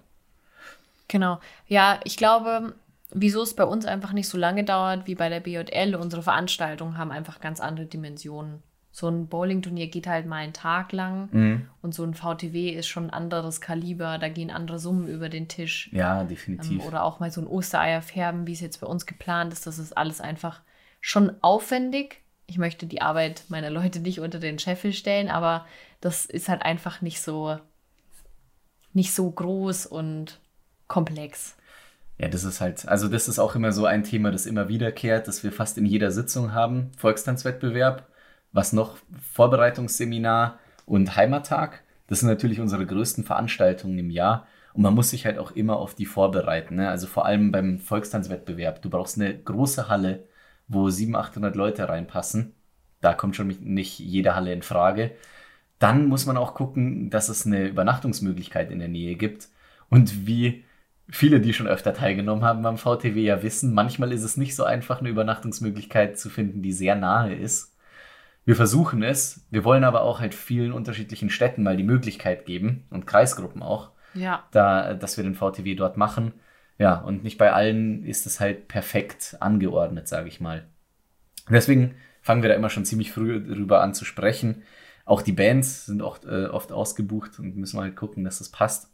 Genau. 1.08 1.40
Ja, 1.66 2.00
ich 2.04 2.16
glaube, 2.16 2.74
wieso 3.10 3.42
es 3.42 3.54
bei 3.54 3.64
uns 3.64 3.84
einfach 3.84 4.12
nicht 4.12 4.28
so 4.28 4.38
lange 4.38 4.64
dauert 4.64 5.06
wie 5.06 5.14
bei 5.14 5.28
der 5.28 5.40
BJL, 5.40 5.94
unsere 5.94 6.22
Veranstaltungen 6.22 6.96
haben 6.96 7.10
einfach 7.10 7.40
ganz 7.40 7.60
andere 7.60 7.86
Dimensionen 7.86 8.62
so 8.98 9.06
ein 9.06 9.28
Bowling-Turnier 9.28 9.86
geht 9.86 10.08
halt 10.08 10.26
mal 10.26 10.38
einen 10.38 10.52
Tag 10.52 10.90
lang 10.90 11.28
mhm. 11.30 11.68
und 11.82 11.94
so 11.94 12.02
ein 12.02 12.14
VTW 12.14 12.70
ist 12.70 12.88
schon 12.88 13.04
ein 13.04 13.10
anderes 13.10 13.60
Kaliber, 13.60 14.18
da 14.18 14.28
gehen 14.28 14.50
andere 14.50 14.80
Summen 14.80 15.06
über 15.06 15.28
den 15.28 15.46
Tisch. 15.46 15.88
Ja, 15.92 16.24
definitiv. 16.24 16.82
Ähm, 16.82 16.86
oder 16.88 17.04
auch 17.04 17.20
mal 17.20 17.30
so 17.30 17.40
ein 17.40 17.46
Ostereier 17.46 18.02
färben, 18.02 18.48
wie 18.48 18.54
es 18.54 18.60
jetzt 18.60 18.80
bei 18.80 18.88
uns 18.88 19.06
geplant 19.06 19.52
ist. 19.52 19.68
Das 19.68 19.78
ist 19.78 19.96
alles 19.96 20.20
einfach 20.20 20.62
schon 21.00 21.30
aufwendig. 21.42 22.22
Ich 22.46 22.58
möchte 22.58 22.86
die 22.86 23.00
Arbeit 23.00 23.44
meiner 23.46 23.70
Leute 23.70 24.00
nicht 24.00 24.18
unter 24.18 24.40
den 24.40 24.58
Scheffel 24.58 24.92
stellen, 24.92 25.28
aber 25.28 25.64
das 26.00 26.26
ist 26.26 26.48
halt 26.48 26.62
einfach 26.62 27.00
nicht 27.00 27.20
so, 27.20 27.56
nicht 28.94 29.14
so 29.14 29.30
groß 29.30 29.86
und 29.86 30.40
komplex. 30.88 31.54
Ja, 32.18 32.26
das 32.26 32.42
ist 32.42 32.60
halt, 32.60 32.88
also 32.88 33.06
das 33.06 33.28
ist 33.28 33.38
auch 33.38 33.54
immer 33.54 33.70
so 33.70 33.86
ein 33.86 34.02
Thema, 34.02 34.32
das 34.32 34.44
immer 34.44 34.66
wiederkehrt, 34.66 35.28
das 35.28 35.44
wir 35.44 35.52
fast 35.52 35.78
in 35.78 35.86
jeder 35.86 36.10
Sitzung 36.10 36.52
haben. 36.52 36.90
Volkstanzwettbewerb 36.96 38.07
was 38.52 38.72
noch? 38.72 38.96
Vorbereitungsseminar 39.32 40.58
und 40.86 41.16
Heimattag. 41.16 41.82
Das 42.06 42.20
sind 42.20 42.28
natürlich 42.28 42.60
unsere 42.60 42.86
größten 42.86 43.24
Veranstaltungen 43.24 43.98
im 43.98 44.10
Jahr. 44.10 44.46
Und 44.72 44.82
man 44.82 44.94
muss 44.94 45.10
sich 45.10 45.26
halt 45.26 45.38
auch 45.38 45.50
immer 45.52 45.76
auf 45.76 45.94
die 45.94 46.06
vorbereiten. 46.06 46.76
Ne? 46.76 46.88
Also 46.88 47.06
vor 47.06 47.26
allem 47.26 47.52
beim 47.52 47.78
Volkstanzwettbewerb. 47.78 48.82
Du 48.82 48.90
brauchst 48.90 49.20
eine 49.20 49.36
große 49.36 49.88
Halle, 49.88 50.24
wo 50.68 50.88
700, 50.88 51.30
800 51.30 51.56
Leute 51.56 51.88
reinpassen. 51.88 52.54
Da 53.00 53.14
kommt 53.14 53.36
schon 53.36 53.48
nicht 53.48 53.98
jede 53.98 54.34
Halle 54.34 54.52
in 54.52 54.62
Frage. 54.62 55.12
Dann 55.78 56.06
muss 56.06 56.26
man 56.26 56.36
auch 56.36 56.54
gucken, 56.54 57.10
dass 57.10 57.28
es 57.28 57.46
eine 57.46 57.68
Übernachtungsmöglichkeit 57.68 58.70
in 58.70 58.78
der 58.78 58.88
Nähe 58.88 59.14
gibt. 59.14 59.48
Und 59.88 60.26
wie 60.26 60.64
viele, 61.08 61.40
die 61.40 61.54
schon 61.54 61.68
öfter 61.68 61.94
teilgenommen 61.94 62.44
haben 62.44 62.62
beim 62.62 62.78
VTW 62.78 63.20
ja 63.22 63.42
wissen, 63.42 63.74
manchmal 63.74 64.12
ist 64.12 64.24
es 64.24 64.36
nicht 64.36 64.54
so 64.54 64.64
einfach, 64.64 65.00
eine 65.00 65.08
Übernachtungsmöglichkeit 65.08 66.18
zu 66.18 66.28
finden, 66.28 66.62
die 66.62 66.72
sehr 66.72 66.96
nahe 66.96 67.34
ist. 67.34 67.76
Wir 68.48 68.56
versuchen 68.56 69.02
es. 69.02 69.44
Wir 69.50 69.62
wollen 69.62 69.84
aber 69.84 70.00
auch 70.00 70.20
halt 70.20 70.34
vielen 70.34 70.72
unterschiedlichen 70.72 71.28
Städten 71.28 71.62
mal 71.62 71.76
die 71.76 71.82
Möglichkeit 71.82 72.46
geben 72.46 72.86
und 72.88 73.06
Kreisgruppen 73.06 73.62
auch, 73.62 73.90
Ja. 74.14 74.44
da, 74.52 74.94
dass 74.94 75.18
wir 75.18 75.24
den 75.24 75.34
VTW 75.34 75.74
dort 75.74 75.98
machen. 75.98 76.32
Ja, 76.78 76.94
und 76.98 77.22
nicht 77.24 77.36
bei 77.36 77.52
allen 77.52 78.06
ist 78.06 78.24
es 78.24 78.40
halt 78.40 78.66
perfekt 78.66 79.36
angeordnet, 79.40 80.08
sage 80.08 80.28
ich 80.28 80.40
mal. 80.40 80.64
Deswegen 81.50 81.96
fangen 82.22 82.40
wir 82.40 82.48
da 82.48 82.54
immer 82.54 82.70
schon 82.70 82.86
ziemlich 82.86 83.12
früh 83.12 83.38
drüber 83.38 83.82
an 83.82 83.92
zu 83.92 84.06
sprechen. 84.06 84.62
Auch 85.04 85.20
die 85.20 85.32
Bands 85.32 85.84
sind 85.84 86.00
oft, 86.00 86.24
äh, 86.24 86.46
oft 86.46 86.72
ausgebucht 86.72 87.38
und 87.38 87.54
müssen 87.54 87.78
halt 87.78 87.96
gucken, 87.96 88.24
dass 88.24 88.38
das 88.38 88.48
passt. 88.48 88.90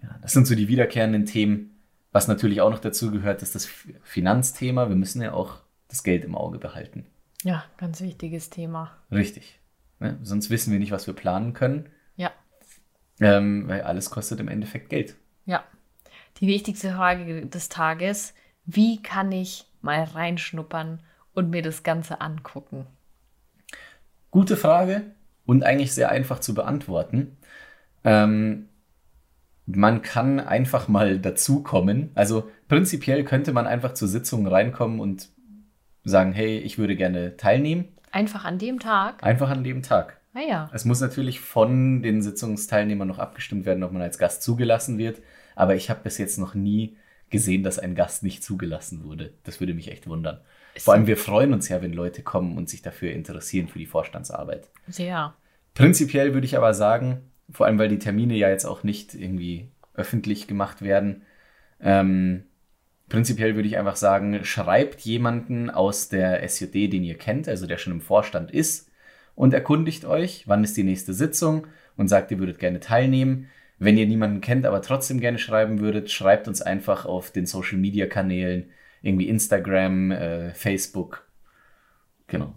Ja, 0.00 0.10
das 0.22 0.32
sind 0.34 0.46
so 0.46 0.54
die 0.54 0.68
wiederkehrenden 0.68 1.24
Themen. 1.26 1.80
Was 2.12 2.28
natürlich 2.28 2.60
auch 2.60 2.70
noch 2.70 2.78
dazu 2.78 3.10
gehört, 3.10 3.42
ist 3.42 3.56
das 3.56 3.66
Finanzthema. 4.04 4.88
Wir 4.88 4.94
müssen 4.96 5.20
ja 5.20 5.32
auch 5.32 5.56
das 5.88 6.04
Geld 6.04 6.24
im 6.24 6.36
Auge 6.36 6.58
behalten. 6.58 7.06
Ja, 7.44 7.64
ganz 7.76 8.00
wichtiges 8.00 8.50
Thema. 8.50 8.96
Richtig. 9.12 9.60
Ne? 10.00 10.18
Sonst 10.22 10.50
wissen 10.50 10.72
wir 10.72 10.78
nicht, 10.78 10.90
was 10.92 11.06
wir 11.06 11.14
planen 11.14 11.52
können, 11.52 11.88
Ja. 12.16 12.32
ähm, 13.20 13.68
weil 13.68 13.82
alles 13.82 14.10
kostet 14.10 14.40
im 14.40 14.48
Endeffekt 14.48 14.88
Geld. 14.90 15.16
Ja. 15.46 15.64
Die 16.40 16.46
wichtigste 16.46 16.92
Frage 16.92 17.46
des 17.46 17.68
Tages, 17.68 18.34
wie 18.64 19.02
kann 19.02 19.32
ich 19.32 19.66
mal 19.82 20.02
reinschnuppern 20.04 21.00
und 21.34 21.50
mir 21.50 21.62
das 21.62 21.82
Ganze 21.82 22.20
angucken? 22.20 22.86
Gute 24.30 24.56
Frage 24.56 25.02
und 25.46 25.64
eigentlich 25.64 25.92
sehr 25.92 26.10
einfach 26.10 26.38
zu 26.40 26.54
beantworten. 26.54 27.36
Ähm, 28.04 28.68
man 29.66 30.02
kann 30.02 30.38
einfach 30.40 30.88
mal 30.88 31.18
dazukommen. 31.18 32.10
Also 32.14 32.50
prinzipiell 32.68 33.24
könnte 33.24 33.52
man 33.52 33.66
einfach 33.66 33.94
zur 33.94 34.08
Sitzung 34.08 34.46
reinkommen 34.46 35.00
und 35.00 35.28
sagen, 36.08 36.32
hey, 36.32 36.58
ich 36.58 36.78
würde 36.78 36.96
gerne 36.96 37.36
teilnehmen. 37.36 37.88
Einfach 38.10 38.44
an 38.44 38.58
dem 38.58 38.80
Tag? 38.80 39.22
Einfach 39.22 39.50
an 39.50 39.64
dem 39.64 39.82
Tag. 39.82 40.18
Naja. 40.32 40.70
Es 40.72 40.84
muss 40.84 41.00
natürlich 41.00 41.40
von 41.40 42.02
den 42.02 42.22
Sitzungsteilnehmern 42.22 43.08
noch 43.08 43.18
abgestimmt 43.18 43.66
werden, 43.66 43.82
ob 43.82 43.92
man 43.92 44.02
als 44.02 44.18
Gast 44.18 44.42
zugelassen 44.42 44.98
wird. 44.98 45.20
Aber 45.56 45.74
ich 45.74 45.90
habe 45.90 46.00
bis 46.04 46.18
jetzt 46.18 46.38
noch 46.38 46.54
nie 46.54 46.96
gesehen, 47.30 47.62
dass 47.62 47.78
ein 47.78 47.94
Gast 47.94 48.22
nicht 48.22 48.42
zugelassen 48.42 49.04
wurde. 49.04 49.34
Das 49.44 49.60
würde 49.60 49.74
mich 49.74 49.90
echt 49.90 50.06
wundern. 50.06 50.40
Vor 50.78 50.94
allem, 50.94 51.06
wir 51.06 51.16
freuen 51.16 51.52
uns 51.52 51.68
ja, 51.68 51.82
wenn 51.82 51.92
Leute 51.92 52.22
kommen 52.22 52.56
und 52.56 52.68
sich 52.68 52.82
dafür 52.82 53.12
interessieren 53.12 53.68
für 53.68 53.78
die 53.78 53.86
Vorstandsarbeit. 53.86 54.68
Sehr. 54.86 55.34
Prinzipiell 55.74 56.34
würde 56.34 56.46
ich 56.46 56.56
aber 56.56 56.74
sagen, 56.74 57.22
vor 57.50 57.66
allem 57.66 57.78
weil 57.78 57.88
die 57.88 57.98
Termine 57.98 58.34
ja 58.34 58.48
jetzt 58.48 58.64
auch 58.64 58.84
nicht 58.84 59.14
irgendwie 59.14 59.68
öffentlich 59.94 60.46
gemacht 60.46 60.82
werden, 60.82 61.22
ähm, 61.80 62.44
prinzipiell 63.08 63.54
würde 63.54 63.68
ich 63.68 63.78
einfach 63.78 63.96
sagen, 63.96 64.44
schreibt 64.44 65.00
jemanden 65.00 65.70
aus 65.70 66.08
der 66.08 66.42
SJD, 66.48 66.92
den 66.92 67.04
ihr 67.04 67.16
kennt, 67.16 67.48
also 67.48 67.66
der 67.66 67.78
schon 67.78 67.92
im 67.94 68.00
Vorstand 68.00 68.50
ist, 68.50 68.90
und 69.34 69.54
erkundigt 69.54 70.04
euch, 70.04 70.48
wann 70.48 70.64
ist 70.64 70.76
die 70.76 70.82
nächste 70.82 71.14
Sitzung 71.14 71.68
und 71.96 72.08
sagt, 72.08 72.32
ihr 72.32 72.40
würdet 72.40 72.58
gerne 72.58 72.80
teilnehmen. 72.80 73.48
Wenn 73.78 73.96
ihr 73.96 74.06
niemanden 74.06 74.40
kennt, 74.40 74.66
aber 74.66 74.82
trotzdem 74.82 75.20
gerne 75.20 75.38
schreiben 75.38 75.78
würdet, 75.78 76.10
schreibt 76.10 76.48
uns 76.48 76.60
einfach 76.60 77.06
auf 77.06 77.30
den 77.30 77.46
Social 77.46 77.78
Media 77.78 78.06
Kanälen, 78.06 78.70
irgendwie 79.00 79.28
Instagram, 79.28 80.10
äh, 80.10 80.54
Facebook. 80.54 81.28
Genau. 82.26 82.54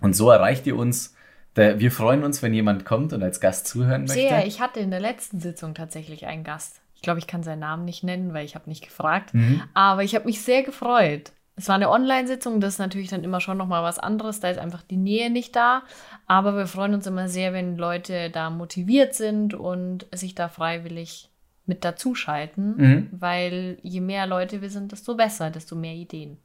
Und 0.00 0.14
so 0.14 0.30
erreicht 0.30 0.66
ihr 0.66 0.76
uns. 0.76 1.14
Wir 1.54 1.90
freuen 1.90 2.22
uns, 2.22 2.42
wenn 2.42 2.54
jemand 2.54 2.84
kommt 2.84 3.12
und 3.12 3.22
als 3.22 3.40
Gast 3.40 3.66
zuhören 3.66 4.02
möchte. 4.02 4.14
Sehr. 4.14 4.46
Ich 4.46 4.60
hatte 4.60 4.78
in 4.78 4.90
der 4.90 5.00
letzten 5.00 5.40
Sitzung 5.40 5.74
tatsächlich 5.74 6.26
einen 6.26 6.44
Gast. 6.44 6.82
Ich 6.98 7.02
glaube, 7.02 7.20
ich 7.20 7.28
kann 7.28 7.44
seinen 7.44 7.60
Namen 7.60 7.84
nicht 7.84 8.02
nennen, 8.02 8.34
weil 8.34 8.44
ich 8.44 8.56
habe 8.56 8.68
nicht 8.68 8.82
gefragt. 8.82 9.32
Mhm. 9.32 9.62
Aber 9.72 10.02
ich 10.02 10.16
habe 10.16 10.24
mich 10.24 10.42
sehr 10.42 10.64
gefreut. 10.64 11.30
Es 11.54 11.68
war 11.68 11.76
eine 11.76 11.90
Online-Sitzung, 11.90 12.60
das 12.60 12.74
ist 12.74 12.78
natürlich 12.80 13.08
dann 13.08 13.22
immer 13.22 13.40
schon 13.40 13.56
nochmal 13.56 13.84
was 13.84 14.00
anderes. 14.00 14.40
Da 14.40 14.50
ist 14.50 14.58
einfach 14.58 14.82
die 14.82 14.96
Nähe 14.96 15.30
nicht 15.30 15.54
da. 15.54 15.84
Aber 16.26 16.56
wir 16.56 16.66
freuen 16.66 16.94
uns 16.94 17.06
immer 17.06 17.28
sehr, 17.28 17.52
wenn 17.52 17.76
Leute 17.76 18.30
da 18.30 18.50
motiviert 18.50 19.14
sind 19.14 19.54
und 19.54 20.06
sich 20.12 20.34
da 20.34 20.48
freiwillig 20.48 21.30
mit 21.66 21.84
dazuschalten. 21.84 22.76
Mhm. 22.76 23.08
Weil 23.12 23.78
je 23.82 24.00
mehr 24.00 24.26
Leute 24.26 24.60
wir 24.60 24.70
sind, 24.70 24.90
desto 24.90 25.14
besser, 25.14 25.50
desto 25.50 25.76
mehr 25.76 25.94
Ideen. 25.94 26.38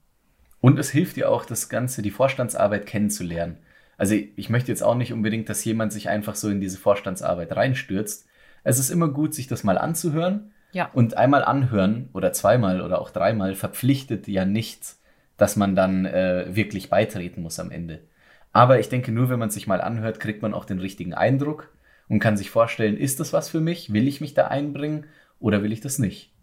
Und 0.62 0.78
es 0.78 0.92
hilft 0.92 1.16
dir 1.16 1.32
auch, 1.32 1.46
das 1.46 1.68
Ganze, 1.68 2.04
die 2.04 2.12
Vorstandsarbeit 2.12 2.86
kennenzulernen. 2.86 3.58
Also 3.98 4.14
ich 4.36 4.52
möchte 4.52 4.72
jetzt 4.72 4.84
auch 4.84 4.96
nicht 4.96 5.14
unbedingt, 5.14 5.50
dass 5.50 5.66
jemand 5.66 5.94
sich 5.94 6.10
einfach 6.10 6.36
so 6.36 6.50
in 6.50 6.62
diese 6.62 6.78
Vorstandsarbeit 6.78 7.56
reinstürzt. 7.56 8.28
Es 8.64 8.80
ist 8.80 8.90
immer 8.90 9.10
gut, 9.10 9.34
sich 9.34 9.48
das 9.48 9.64
mal 9.64 9.78
anzuhören. 9.78 10.52
Ja. 10.72 10.90
Und 10.94 11.18
einmal 11.18 11.44
anhören 11.44 12.10
oder 12.14 12.34
zweimal 12.34 12.82
oder 12.82 13.00
auch 13.00 13.12
dreimal 13.12 13.54
verpflichtet 13.54 14.28
ja 14.28 14.44
nicht, 14.44 14.96
dass 15.38 15.56
man 15.56 15.76
dann 15.76 16.06
äh, 16.06 16.48
wirklich 16.56 16.90
beitreten 16.90 17.42
muss 17.42 17.60
am 17.60 17.70
Ende. 17.70 18.00
Aber 18.52 18.80
ich 18.80 18.90
denke, 18.90 19.12
nur 19.12 19.30
wenn 19.30 19.40
man 19.40 19.50
sich 19.50 19.68
mal 19.68 19.82
anhört, 19.82 20.20
kriegt 20.20 20.42
man 20.42 20.54
auch 20.54 20.66
den 20.66 20.80
richtigen 20.80 21.14
Eindruck 21.14 21.70
und 22.08 22.20
kann 22.20 22.38
sich 22.38 22.50
vorstellen, 22.50 22.98
ist 22.98 23.20
das 23.20 23.34
was 23.34 23.50
für 23.50 23.62
mich? 23.62 23.94
Will 23.94 24.08
ich 24.08 24.22
mich 24.22 24.34
da 24.34 24.48
einbringen 24.48 25.06
oder 25.40 25.64
will 25.64 25.72
ich 25.72 25.82
das 25.82 26.00
nicht? 26.00 26.34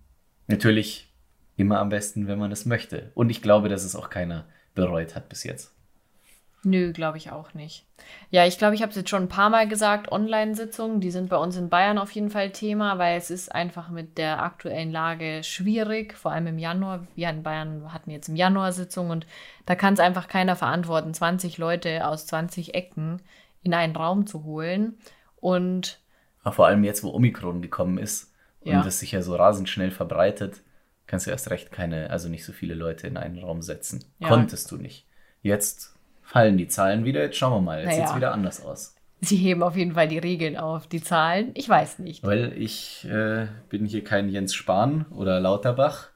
Natürlich 0.47 1.13
immer 1.57 1.79
am 1.79 1.89
besten, 1.89 2.27
wenn 2.27 2.39
man 2.39 2.53
es 2.53 2.67
möchte. 2.67 3.11
Und 3.15 3.31
ich 3.31 3.43
glaube, 3.43 3.69
dass 3.69 3.85
es 3.85 3.97
auch 3.97 4.11
keiner 4.11 4.47
bereut 4.75 5.15
hat 5.15 5.29
bis 5.29 5.45
jetzt. 5.45 5.75
Nö, 6.63 6.93
glaube 6.93 7.17
ich 7.17 7.31
auch 7.31 7.55
nicht. 7.55 7.87
Ja, 8.31 8.45
ich 8.47 8.59
glaube, 8.59 8.75
ich 8.75 8.83
habe 8.83 8.91
es 8.91 8.97
jetzt 8.97 9.09
schon 9.09 9.23
ein 9.25 9.29
paar 9.29 9.49
Mal 9.49 9.67
gesagt, 9.67 10.13
Online-Sitzungen, 10.13 11.01
die 11.01 11.11
sind 11.11 11.31
bei 11.31 11.37
uns 11.37 11.57
in 11.57 11.71
Bayern 11.71 11.97
auf 11.97 12.11
jeden 12.11 12.31
Fall 12.31 12.51
Thema, 12.51 12.99
weil 12.99 13.17
es 13.17 13.31
ist 13.31 13.55
einfach 13.55 13.89
mit 13.89 14.19
der 14.19 14.43
aktuellen 14.43 14.91
Lage 14.91 15.43
schwierig, 15.43 16.15
vor 16.15 16.33
allem 16.33 16.47
im 16.49 16.59
Januar. 16.59 17.07
Wir 17.15 17.31
in 17.31 17.43
Bayern 17.43 17.93
hatten 17.95 18.11
jetzt 18.11 18.29
im 18.29 18.37
Januar 18.37 18.73
Sitzung 18.73 19.09
und 19.11 19.27
da 19.65 19.75
kann 19.75 19.95
es 19.95 20.01
einfach 20.01 20.29
keiner 20.29 20.55
verantworten, 20.55 21.15
20 21.15 21.57
Leute 21.57 22.07
aus 22.07 22.27
20 22.27 22.75
Ecken 22.75 23.23
in 23.63 23.73
einen 23.73 23.97
Raum 23.97 24.27
zu 24.27 24.45
holen. 24.45 24.99
Und 25.37 25.99
Aber 26.43 26.55
vor 26.55 26.67
allem 26.67 26.85
jetzt, 26.85 27.03
wo 27.03 27.11
Omikron 27.11 27.63
gekommen 27.63 27.97
ist 27.97 28.35
und 28.61 28.73
Ja. 28.73 28.85
es 28.87 29.01
sich 29.01 29.13
ja 29.13 29.23
so 29.23 29.35
rasend 29.35 29.69
schnell 29.71 29.91
verbreitet, 29.91 30.63
kannst 31.07 31.27
du 31.27 31.31
erst 31.31 31.49
recht 31.51 31.73
keine, 31.73 32.11
also 32.11 32.29
nicht 32.29 32.45
so 32.45 32.53
viele 32.53 32.75
Leute 32.75 33.07
in 33.07 33.17
einen 33.17 33.39
Raum 33.39 33.63
setzen. 33.63 34.05
Ja. 34.19 34.29
Konntest 34.29 34.71
du 34.71 34.77
nicht. 34.77 35.07
Jetzt 35.43 35.95
fallen 36.31 36.57
die 36.57 36.69
Zahlen 36.69 37.05
wieder, 37.05 37.23
jetzt 37.23 37.37
schauen 37.39 37.53
wir 37.55 37.61
mal. 37.61 37.79
Jetzt 37.81 37.87
Naja. 37.89 37.99
sieht 37.99 38.11
es 38.11 38.17
wieder 38.17 38.33
anders 38.33 38.65
aus. 38.65 38.95
sie 39.21 39.37
heben 39.37 39.63
auf 39.65 39.77
jeden 39.77 39.95
Fall 39.95 40.07
die 40.07 40.19
Regeln 40.19 40.57
auf, 40.57 40.87
die 40.87 41.03
Zahlen. 41.03 41.51
Ich 41.55 41.69
weiß 41.69 41.99
nicht. 41.99 42.23
Weil 42.23 42.53
ich 42.57 43.05
äh, 43.05 43.49
bin 43.69 43.85
hier 43.85 44.05
kein 44.05 44.29
Jens 44.29 44.55
Spahn 44.55 45.07
oder 45.11 45.41
Lauterbach. 45.41 46.09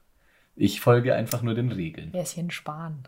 Ich 0.55 0.79
folge 0.79 1.13
einfach 1.15 1.41
nur 1.41 1.53
den 1.53 1.69
Regeln. 1.71 2.09
Wer 2.13 2.23
ist 2.23 2.31
hier 2.31 2.43
ein 2.45 2.49
Spahn? 2.51 3.03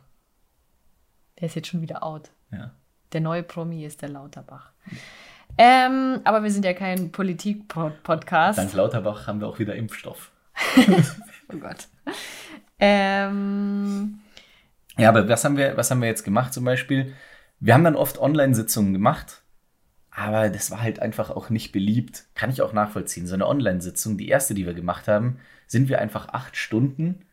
Der 1.40 1.46
ist 1.48 1.56
jetzt 1.56 1.70
schon 1.70 1.82
wieder 1.82 2.04
out. 2.04 2.30
Ja. 2.52 2.72
Der 3.14 3.22
neue 3.22 3.42
Promi 3.44 3.86
ist 3.86 4.02
der 4.02 4.10
Lauterbach. 4.10 4.72
Ähm, 5.58 6.20
aber 6.26 6.44
wir 6.44 6.52
sind 6.52 6.66
ja 6.66 6.74
kein 6.74 7.12
Politik-Podcast. 7.14 8.60
Dank 8.60 8.74
Lauterbach 8.74 9.28
haben 9.28 9.40
wir 9.40 9.48
auch 9.48 9.60
wieder 9.60 9.76
Impfstoff. 9.76 10.32
Oh 11.50 11.56
Gott. 11.60 11.88
Ähm, 12.78 14.20
Ja, 14.98 15.10
aber 15.10 15.28
was 15.30 15.44
haben 15.46 15.58
wir, 15.58 15.78
was 15.78 15.92
haben 15.92 16.02
wir 16.02 16.08
jetzt 16.08 16.24
gemacht 16.24 16.54
zum 16.54 16.64
Beispiel? 16.66 17.14
Wir 17.60 17.74
haben 17.74 17.84
dann 17.84 17.96
oft 17.96 18.20
Online-Sitzungen 18.20 18.94
gemacht, 18.94 19.42
aber 20.12 20.50
das 20.50 20.72
war 20.72 20.82
halt 20.82 21.00
einfach 21.02 21.30
auch 21.30 21.50
nicht 21.50 21.72
beliebt. 21.72 22.26
Kann 22.36 22.50
ich 22.50 22.62
auch 22.62 22.74
nachvollziehen. 22.74 23.28
So 23.28 23.34
eine 23.34 23.48
Online-Sitzung, 23.48 24.18
die 24.18 24.28
erste, 24.30 24.54
die 24.54 24.66
wir 24.66 24.74
gemacht 24.74 25.08
haben, 25.08 25.40
sind 25.68 25.90
wir 25.90 26.00
einfach 26.00 26.30
acht 26.30 26.56
Stunden 26.56 27.26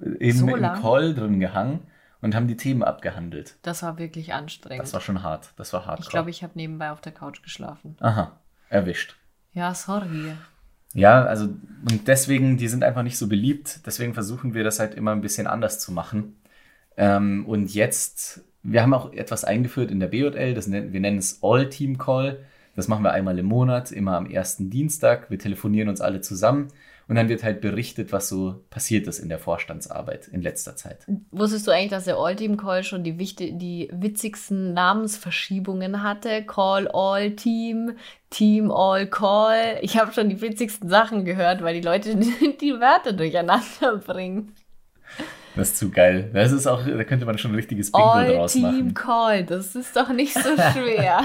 äh, 0.00 0.32
So 0.32 0.46
im, 0.48 0.54
im 0.56 0.60
lang? 0.60 0.80
Call 0.80 1.14
drin 1.14 1.40
gehangen 1.40 1.80
und 2.20 2.34
haben 2.34 2.48
die 2.48 2.56
Themen 2.56 2.82
abgehandelt. 2.82 3.56
das 3.62 3.82
war 3.82 3.98
wirklich 3.98 4.32
anstrengend. 4.34 4.82
Das 4.82 4.92
war 4.92 5.00
schon 5.00 5.22
hart. 5.22 5.52
Das 5.56 5.72
war 5.72 5.86
hart. 5.86 6.00
ich 6.00 6.08
glaube, 6.08 6.30
ich 6.30 6.42
habe 6.42 6.52
nebenbei 6.56 6.90
auf 6.90 7.00
der 7.00 7.12
Couch 7.12 7.42
geschlafen. 7.42 7.96
Aha, 8.00 8.40
erwischt. 8.68 9.16
Ja, 9.52 9.74
sorry. 9.74 10.32
Ja, 10.94 11.24
also 11.24 11.44
und 11.44 12.08
deswegen, 12.08 12.56
die 12.56 12.68
sind 12.68 12.82
einfach 12.82 13.02
nicht 13.02 13.18
so 13.18 13.28
beliebt. 13.28 13.86
Deswegen 13.86 14.14
versuchen 14.14 14.54
wir 14.54 14.64
das 14.64 14.80
halt 14.80 14.94
immer 14.94 15.12
ein 15.12 15.20
bisschen 15.20 15.46
anders 15.46 15.78
zu 15.78 15.92
machen. 15.92 16.37
Ähm, 16.98 17.46
und 17.46 17.72
jetzt, 17.72 18.44
wir 18.62 18.82
haben 18.82 18.92
auch 18.92 19.12
etwas 19.12 19.44
eingeführt 19.44 19.90
in 19.90 20.00
der 20.00 20.08
BJL, 20.08 20.52
das 20.52 20.66
nennen, 20.66 20.92
wir 20.92 21.00
nennen 21.00 21.18
es 21.18 21.38
All-Team-Call. 21.42 22.40
Das 22.74 22.88
machen 22.88 23.02
wir 23.02 23.12
einmal 23.12 23.38
im 23.38 23.46
Monat, 23.46 23.90
immer 23.90 24.16
am 24.16 24.26
ersten 24.26 24.68
Dienstag. 24.68 25.30
Wir 25.30 25.38
telefonieren 25.38 25.88
uns 25.88 26.00
alle 26.00 26.20
zusammen 26.20 26.68
und 27.08 27.14
dann 27.16 27.28
wird 27.28 27.42
halt 27.42 27.60
berichtet, 27.60 28.12
was 28.12 28.28
so 28.28 28.64
passiert 28.68 29.06
ist 29.06 29.18
in 29.18 29.28
der 29.28 29.38
Vorstandsarbeit 29.38 30.28
in 30.28 30.42
letzter 30.42 30.76
Zeit. 30.76 31.06
Wusstest 31.30 31.66
du 31.66 31.70
eigentlich, 31.70 31.90
dass 31.90 32.04
der 32.04 32.18
All-Team-Call 32.18 32.82
schon 32.82 33.02
die, 33.02 33.16
die 33.16 33.88
witzigsten 33.92 34.74
Namensverschiebungen 34.74 36.02
hatte? 36.02 36.44
Call 36.44 36.88
All 36.88 37.30
Team, 37.30 37.92
Team 38.28 38.70
All 38.70 39.06
Call. 39.06 39.78
Ich 39.82 39.96
habe 39.98 40.12
schon 40.12 40.28
die 40.28 40.40
witzigsten 40.40 40.90
Sachen 40.90 41.24
gehört, 41.24 41.62
weil 41.62 41.74
die 41.74 41.86
Leute 41.86 42.16
die 42.60 42.72
Wörter 42.72 43.12
durcheinander 43.12 43.96
bringen. 44.04 44.52
Das 45.58 45.70
ist 45.70 45.78
zu 45.78 45.90
geil. 45.90 46.30
Das 46.32 46.52
ist 46.52 46.66
auch, 46.66 46.86
da 46.86 47.04
könnte 47.04 47.26
man 47.26 47.36
schon 47.36 47.50
ein 47.50 47.56
richtiges 47.56 47.90
Bingo 47.90 48.08
All 48.08 48.32
draus 48.32 48.52
Team 48.52 48.62
machen. 48.62 48.94
Call, 48.94 49.44
das 49.44 49.74
ist 49.74 49.96
doch 49.96 50.10
nicht 50.10 50.34
so 50.34 50.40
schwer. 50.72 51.22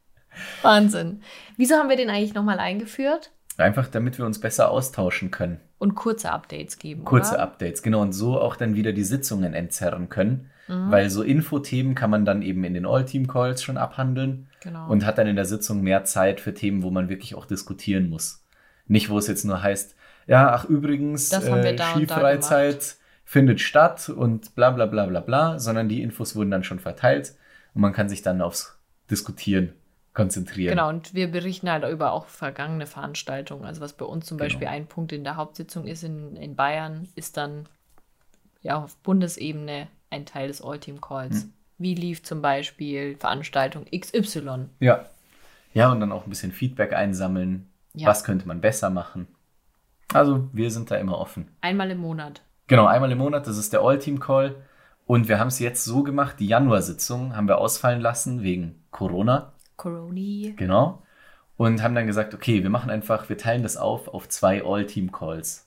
Wahnsinn. 0.62 1.22
Wieso 1.56 1.76
haben 1.76 1.88
wir 1.88 1.96
den 1.96 2.10
eigentlich 2.10 2.34
nochmal 2.34 2.58
eingeführt? 2.58 3.32
Einfach 3.56 3.88
damit 3.88 4.18
wir 4.18 4.26
uns 4.26 4.38
besser 4.38 4.70
austauschen 4.70 5.30
können. 5.30 5.60
Und 5.78 5.94
kurze 5.94 6.30
Updates 6.30 6.78
geben. 6.78 7.04
Kurze 7.04 7.34
oder? 7.34 7.42
Updates, 7.42 7.82
genau. 7.82 8.02
Und 8.02 8.12
so 8.12 8.38
auch 8.38 8.56
dann 8.56 8.74
wieder 8.74 8.92
die 8.92 9.04
Sitzungen 9.04 9.54
entzerren 9.54 10.10
können. 10.10 10.50
Mhm. 10.68 10.90
Weil 10.90 11.08
so 11.08 11.22
Infothemen 11.22 11.94
kann 11.94 12.10
man 12.10 12.26
dann 12.26 12.42
eben 12.42 12.64
in 12.64 12.74
den 12.74 12.86
All-Team-Calls 12.86 13.62
schon 13.62 13.78
abhandeln. 13.78 14.48
Genau. 14.60 14.88
Und 14.88 15.06
hat 15.06 15.16
dann 15.16 15.26
in 15.26 15.36
der 15.36 15.46
Sitzung 15.46 15.82
mehr 15.82 16.04
Zeit 16.04 16.40
für 16.40 16.52
Themen, 16.52 16.82
wo 16.82 16.90
man 16.90 17.08
wirklich 17.08 17.34
auch 17.34 17.46
diskutieren 17.46 18.10
muss. 18.10 18.44
Nicht, 18.86 19.08
wo 19.08 19.16
es 19.16 19.26
jetzt 19.26 19.44
nur 19.44 19.62
heißt, 19.62 19.94
ja, 20.26 20.52
ach 20.52 20.66
übrigens, 20.66 21.32
äh, 21.32 21.76
Skifreizeit 21.94 22.96
findet 23.30 23.60
statt 23.60 24.08
und 24.08 24.56
bla 24.56 24.70
bla 24.70 24.86
bla 24.86 25.06
bla 25.06 25.20
bla, 25.20 25.60
sondern 25.60 25.88
die 25.88 26.02
Infos 26.02 26.34
wurden 26.34 26.50
dann 26.50 26.64
schon 26.64 26.80
verteilt 26.80 27.36
und 27.74 27.80
man 27.80 27.92
kann 27.92 28.08
sich 28.08 28.22
dann 28.22 28.42
aufs 28.42 28.76
Diskutieren 29.08 29.72
konzentrieren. 30.14 30.70
Genau, 30.70 30.88
und 30.88 31.14
wir 31.14 31.30
berichten 31.30 31.70
halt 31.70 31.88
über 31.88 32.10
auch 32.10 32.26
vergangene 32.26 32.86
Veranstaltungen. 32.86 33.64
Also 33.64 33.82
was 33.82 33.92
bei 33.92 34.04
uns 34.04 34.26
zum 34.26 34.36
Beispiel 34.36 34.66
genau. 34.66 34.72
ein 34.72 34.86
Punkt 34.88 35.12
in 35.12 35.22
der 35.22 35.36
Hauptsitzung 35.36 35.86
ist 35.86 36.02
in, 36.02 36.34
in 36.34 36.56
Bayern, 36.56 37.06
ist 37.14 37.36
dann 37.36 37.68
ja 38.62 38.82
auf 38.82 38.96
Bundesebene 38.96 39.86
ein 40.10 40.26
Teil 40.26 40.48
des 40.48 40.60
All-Team-Calls. 40.60 41.42
Hm. 41.42 41.52
Wie 41.78 41.94
lief 41.94 42.24
zum 42.24 42.42
Beispiel 42.42 43.16
Veranstaltung 43.16 43.84
XY? 43.96 44.70
Ja. 44.80 45.08
Ja, 45.72 45.92
und 45.92 46.00
dann 46.00 46.10
auch 46.10 46.24
ein 46.24 46.30
bisschen 46.30 46.50
Feedback 46.50 46.94
einsammeln. 46.94 47.70
Ja. 47.94 48.08
Was 48.08 48.24
könnte 48.24 48.48
man 48.48 48.60
besser 48.60 48.90
machen? 48.90 49.28
Also, 50.12 50.48
wir 50.52 50.72
sind 50.72 50.90
da 50.90 50.96
immer 50.96 51.16
offen. 51.16 51.46
Einmal 51.60 51.92
im 51.92 51.98
Monat. 51.98 52.42
Genau, 52.70 52.86
einmal 52.86 53.10
im 53.10 53.18
Monat. 53.18 53.48
Das 53.48 53.58
ist 53.58 53.72
der 53.72 53.80
All-Team-Call. 53.80 54.54
Und 55.04 55.26
wir 55.26 55.40
haben 55.40 55.48
es 55.48 55.58
jetzt 55.58 55.82
so 55.82 56.04
gemacht, 56.04 56.36
die 56.38 56.46
Januarsitzung 56.46 57.34
haben 57.34 57.48
wir 57.48 57.58
ausfallen 57.58 58.00
lassen 58.00 58.44
wegen 58.44 58.84
Corona. 58.92 59.54
Corona. 59.76 60.52
Genau. 60.54 61.02
Und 61.56 61.82
haben 61.82 61.96
dann 61.96 62.06
gesagt, 62.06 62.32
okay, 62.32 62.62
wir 62.62 62.70
machen 62.70 62.88
einfach, 62.88 63.28
wir 63.28 63.36
teilen 63.36 63.64
das 63.64 63.76
auf 63.76 64.06
auf 64.06 64.28
zwei 64.28 64.64
All-Team-Calls. 64.64 65.66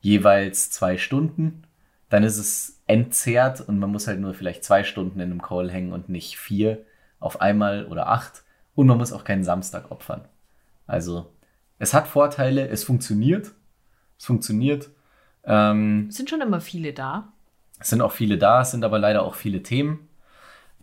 Jeweils 0.00 0.72
zwei 0.72 0.98
Stunden. 0.98 1.68
Dann 2.08 2.24
ist 2.24 2.38
es 2.38 2.82
entzerrt 2.88 3.60
und 3.60 3.78
man 3.78 3.92
muss 3.92 4.08
halt 4.08 4.18
nur 4.18 4.34
vielleicht 4.34 4.64
zwei 4.64 4.82
Stunden 4.82 5.20
in 5.20 5.30
einem 5.30 5.40
Call 5.40 5.70
hängen 5.70 5.92
und 5.92 6.08
nicht 6.08 6.36
vier 6.36 6.84
auf 7.20 7.40
einmal 7.40 7.86
oder 7.86 8.08
acht. 8.08 8.42
Und 8.74 8.88
man 8.88 8.98
muss 8.98 9.12
auch 9.12 9.22
keinen 9.22 9.44
Samstag 9.44 9.92
opfern. 9.92 10.24
Also, 10.88 11.32
es 11.78 11.94
hat 11.94 12.08
Vorteile, 12.08 12.66
es 12.66 12.82
funktioniert. 12.82 13.52
Es 14.18 14.26
funktioniert. 14.26 14.90
Ähm, 15.46 16.10
sind 16.10 16.30
schon 16.30 16.40
immer 16.40 16.60
viele 16.60 16.92
da. 16.92 17.32
Es 17.78 17.90
sind 17.90 18.00
auch 18.00 18.12
viele 18.12 18.38
da, 18.38 18.62
es 18.62 18.70
sind 18.70 18.84
aber 18.84 18.98
leider 18.98 19.22
auch 19.22 19.34
viele 19.34 19.62
Themen. 19.62 20.08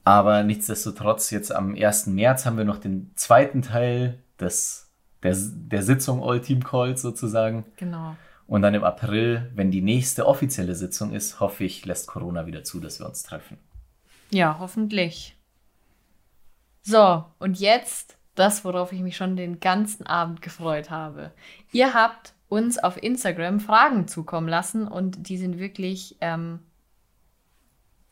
Aber 0.04 0.44
nichtsdestotrotz, 0.44 1.30
jetzt 1.30 1.54
am 1.54 1.76
1. 1.76 2.08
März 2.08 2.46
haben 2.46 2.58
wir 2.58 2.66
noch 2.66 2.80
den 2.80 3.12
zweiten 3.16 3.62
Teil 3.62 4.20
des, 4.40 4.90
der, 5.24 5.36
der 5.36 5.84
Sitzung 5.84 6.24
All 6.24 6.42
Team 6.42 6.64
Calls 6.64 7.02
sozusagen. 7.02 7.66
Genau. 7.78 8.16
Und 8.48 8.64
dann 8.64 8.74
im 8.74 8.84
April, 8.84 9.50
wenn 9.56 9.72
die 9.72 9.82
nächste 9.82 10.26
offizielle 10.28 10.76
Sitzung 10.76 11.14
ist, 11.14 11.40
hoffe 11.40 11.64
ich, 11.64 11.86
lässt 11.86 12.08
Corona 12.08 12.46
wieder 12.48 12.64
zu, 12.64 12.80
dass 12.80 13.00
wir 13.00 13.08
uns 13.08 13.24
treffen. 13.24 13.58
Ja, 14.32 14.58
hoffentlich. 14.60 15.38
So, 16.82 17.24
und 17.40 17.60
jetzt 17.60 18.18
das, 18.36 18.66
worauf 18.66 18.92
ich 18.92 19.02
mich 19.02 19.16
schon 19.16 19.36
den 19.36 19.60
ganzen 19.60 20.08
Abend 20.08 20.42
gefreut 20.42 20.90
habe. 20.90 21.32
Ihr 21.72 21.94
habt 21.94 22.34
uns 22.52 22.78
auf 22.78 23.02
Instagram 23.02 23.62
Fragen 23.62 24.10
zukommen 24.10 24.50
lassen 24.50 24.86
und 24.86 25.30
die 25.30 25.38
sind 25.38 25.58
wirklich 25.58 26.18
ähm, 26.20 26.60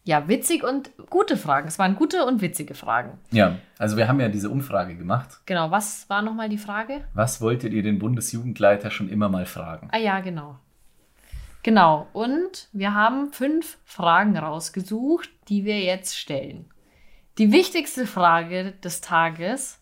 ja, 0.05 0.29
witzig 0.29 0.63
und 0.63 0.91
gute 1.09 1.35
Fragen. 1.35 1.67
Es 1.67 1.77
waren 1.77 1.95
gute 1.95 2.25
und 2.25 2.41
witzige 2.41 2.73
Fragen. 2.73 3.19
Ja, 3.31 3.57
also 3.77 3.97
wir 3.97 4.07
haben 4.07 4.21
ja 4.21 4.29
diese 4.29 4.49
Umfrage 4.49 4.95
gemacht. 4.95 5.41
Genau, 5.45 5.71
was 5.71 6.09
war 6.09 6.21
nochmal 6.21 6.47
die 6.47 6.57
Frage? 6.57 7.03
Was 7.13 7.41
wolltet 7.41 7.73
ihr 7.73 7.83
den 7.83 7.99
Bundesjugendleiter 7.99 8.91
schon 8.91 9.09
immer 9.09 9.27
mal 9.27 9.45
fragen? 9.45 9.89
Ah 9.91 9.97
ja, 9.97 10.21
genau. 10.21 10.57
Genau, 11.61 12.07
und 12.13 12.69
wir 12.71 12.93
haben 12.93 13.33
fünf 13.33 13.77
Fragen 13.83 14.37
rausgesucht, 14.37 15.29
die 15.49 15.65
wir 15.65 15.81
jetzt 15.81 16.17
stellen. 16.17 16.71
Die 17.37 17.51
wichtigste 17.51 18.07
Frage 18.07 18.71
des 18.83 19.01
Tages, 19.01 19.81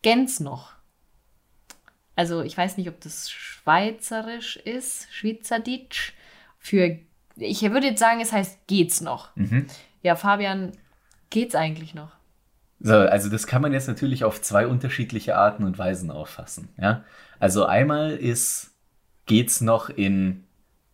Gens 0.00 0.40
noch. 0.40 0.71
Also 2.14 2.42
ich 2.42 2.56
weiß 2.56 2.76
nicht, 2.76 2.88
ob 2.88 3.00
das 3.00 3.30
schweizerisch 3.30 4.56
ist, 4.56 5.08
Schweizerdeutsch, 5.10 6.12
für 6.58 6.98
ich 7.36 7.62
würde 7.62 7.86
jetzt 7.86 8.00
sagen, 8.00 8.20
es 8.20 8.32
heißt 8.32 8.66
geht's 8.66 9.00
noch. 9.00 9.34
Mhm. 9.36 9.66
Ja, 10.02 10.16
Fabian, 10.16 10.72
geht's 11.30 11.54
eigentlich 11.54 11.94
noch? 11.94 12.12
So, 12.80 12.96
also 12.96 13.30
das 13.30 13.46
kann 13.46 13.62
man 13.62 13.72
jetzt 13.72 13.88
natürlich 13.88 14.24
auf 14.24 14.42
zwei 14.42 14.66
unterschiedliche 14.66 15.36
Arten 15.36 15.64
und 15.64 15.78
Weisen 15.78 16.10
auffassen. 16.10 16.68
Ja? 16.76 17.04
Also 17.38 17.64
einmal 17.64 18.10
ist 18.12 18.72
geht's 19.26 19.60
noch 19.60 19.88
in 19.88 20.44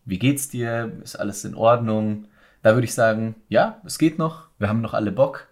wie 0.05 0.19
geht's 0.19 0.49
dir? 0.49 0.93
Ist 1.03 1.17
alles 1.17 1.45
in 1.45 1.55
Ordnung? 1.55 2.29
Da 2.63 2.75
würde 2.75 2.87
ich 2.87 2.95
sagen, 2.95 3.35
ja, 3.49 3.81
es 3.85 3.99
geht 3.99 4.19
noch. 4.19 4.49
Wir 4.59 4.69
haben 4.69 4.81
noch 4.81 4.95
alle 4.95 5.13
Bock. 5.13 5.48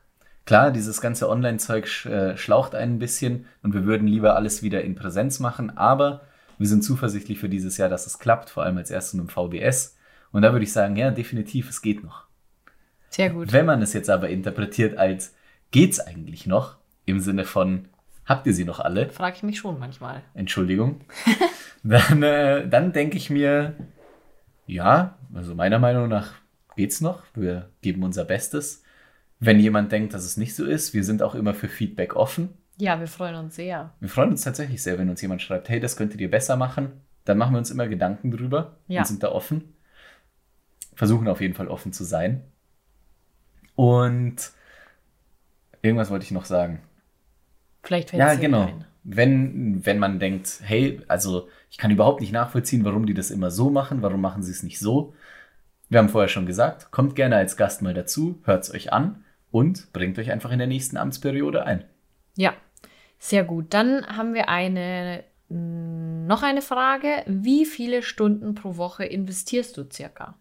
Klar, 0.46 0.70
dieses 0.70 1.00
ganze 1.00 1.28
Online-Zeug 1.28 2.06
äh, 2.06 2.36
schlaucht 2.36 2.76
ein 2.76 3.00
bisschen 3.00 3.46
und 3.64 3.74
wir 3.74 3.84
würden 3.84 4.06
lieber 4.06 4.36
alles 4.36 4.62
wieder 4.62 4.82
in 4.82 4.94
Präsenz 4.94 5.40
machen, 5.40 5.76
aber 5.76 6.22
wir 6.56 6.68
sind 6.68 6.84
zuversichtlich 6.84 7.40
für 7.40 7.48
dieses 7.48 7.76
Jahr, 7.78 7.88
dass 7.88 8.06
es 8.06 8.20
klappt, 8.20 8.50
vor 8.50 8.62
allem 8.62 8.78
als 8.78 8.92
erstes 8.92 9.18
dem 9.18 9.28
VBS. 9.28 9.96
Und 10.30 10.42
da 10.42 10.52
würde 10.52 10.64
ich 10.64 10.72
sagen, 10.72 10.94
ja, 10.94 11.10
definitiv, 11.10 11.68
es 11.68 11.82
geht 11.82 12.04
noch. 12.04 12.26
Sehr 13.10 13.30
gut. 13.30 13.52
Wenn 13.52 13.66
man 13.66 13.82
es 13.82 13.92
jetzt 13.92 14.08
aber 14.08 14.28
interpretiert 14.28 14.96
als, 14.96 15.34
geht's 15.72 15.98
eigentlich 15.98 16.46
noch? 16.46 16.76
Im 17.06 17.18
Sinne 17.18 17.44
von, 17.44 17.88
habt 18.24 18.46
ihr 18.46 18.54
sie 18.54 18.64
noch 18.64 18.78
alle? 18.78 19.10
Frage 19.10 19.36
ich 19.36 19.42
mich 19.42 19.58
schon 19.58 19.80
manchmal. 19.80 20.22
Entschuldigung. 20.34 21.00
dann 21.82 22.22
äh, 22.22 22.68
dann 22.68 22.92
denke 22.92 23.16
ich 23.16 23.30
mir, 23.30 23.74
ja, 24.66 25.18
also 25.34 25.56
meiner 25.56 25.80
Meinung 25.80 26.08
nach 26.08 26.34
geht's 26.76 27.00
noch. 27.00 27.24
Wir 27.34 27.70
geben 27.82 28.04
unser 28.04 28.24
Bestes. 28.24 28.84
Wenn 29.38 29.60
jemand 29.60 29.92
denkt, 29.92 30.14
dass 30.14 30.24
es 30.24 30.36
nicht 30.36 30.54
so 30.54 30.64
ist, 30.64 30.94
wir 30.94 31.04
sind 31.04 31.22
auch 31.22 31.34
immer 31.34 31.54
für 31.54 31.68
Feedback 31.68 32.16
offen. 32.16 32.50
Ja, 32.78 33.00
wir 33.00 33.06
freuen 33.06 33.36
uns 33.36 33.56
sehr. 33.56 33.94
Wir 34.00 34.08
freuen 34.08 34.30
uns 34.30 34.42
tatsächlich 34.42 34.82
sehr, 34.82 34.98
wenn 34.98 35.10
uns 35.10 35.20
jemand 35.22 35.42
schreibt, 35.42 35.68
hey, 35.68 35.80
das 35.80 35.96
könntet 35.96 36.20
ihr 36.20 36.30
besser 36.30 36.56
machen. 36.56 36.92
Dann 37.24 37.38
machen 37.38 37.52
wir 37.52 37.58
uns 37.58 37.70
immer 37.70 37.88
Gedanken 37.88 38.30
drüber 38.30 38.76
ja. 38.88 39.00
und 39.00 39.06
sind 39.06 39.22
da 39.22 39.32
offen 39.32 39.76
versuchen 40.96 41.28
auf 41.28 41.40
jeden 41.40 41.54
Fall 41.54 41.68
offen 41.68 41.92
zu 41.92 42.02
sein. 42.02 42.42
Und 43.76 44.36
irgendwas 45.82 46.10
wollte 46.10 46.24
ich 46.24 46.30
noch 46.32 46.46
sagen. 46.46 46.80
Vielleicht 47.82 48.10
fällt 48.10 48.20
Ja, 48.20 48.34
genau. 48.34 48.62
Ein. 48.62 48.84
Wenn, 49.04 49.86
wenn 49.86 50.00
man 50.00 50.18
denkt, 50.18 50.60
hey, 50.62 51.00
also 51.06 51.48
ich 51.70 51.78
kann 51.78 51.92
überhaupt 51.92 52.20
nicht 52.20 52.32
nachvollziehen, 52.32 52.84
warum 52.84 53.06
die 53.06 53.14
das 53.14 53.30
immer 53.30 53.52
so 53.52 53.70
machen, 53.70 54.02
warum 54.02 54.20
machen 54.20 54.42
sie 54.42 54.50
es 54.50 54.64
nicht 54.64 54.80
so. 54.80 55.14
Wir 55.88 56.00
haben 56.00 56.08
vorher 56.08 56.28
schon 56.28 56.46
gesagt, 56.46 56.90
kommt 56.90 57.14
gerne 57.14 57.36
als 57.36 57.56
Gast 57.56 57.82
mal 57.82 57.94
dazu, 57.94 58.40
hört 58.44 58.64
es 58.64 58.74
euch 58.74 58.92
an 58.92 59.22
und 59.56 59.92
bringt 59.92 60.18
euch 60.18 60.30
einfach 60.30 60.50
in 60.50 60.58
der 60.58 60.68
nächsten 60.68 60.96
Amtsperiode 60.96 61.64
ein. 61.64 61.84
Ja, 62.36 62.54
sehr 63.18 63.44
gut. 63.44 63.66
Dann 63.70 64.06
haben 64.06 64.34
wir 64.34 64.48
eine 64.48 65.24
noch 65.48 66.42
eine 66.42 66.60
Frage. 66.60 67.22
Wie 67.26 67.66
viele 67.66 68.02
Stunden 68.02 68.56
pro 68.56 68.76
Woche 68.76 69.04
investierst 69.04 69.76
du 69.76 69.86
circa? 69.88 70.36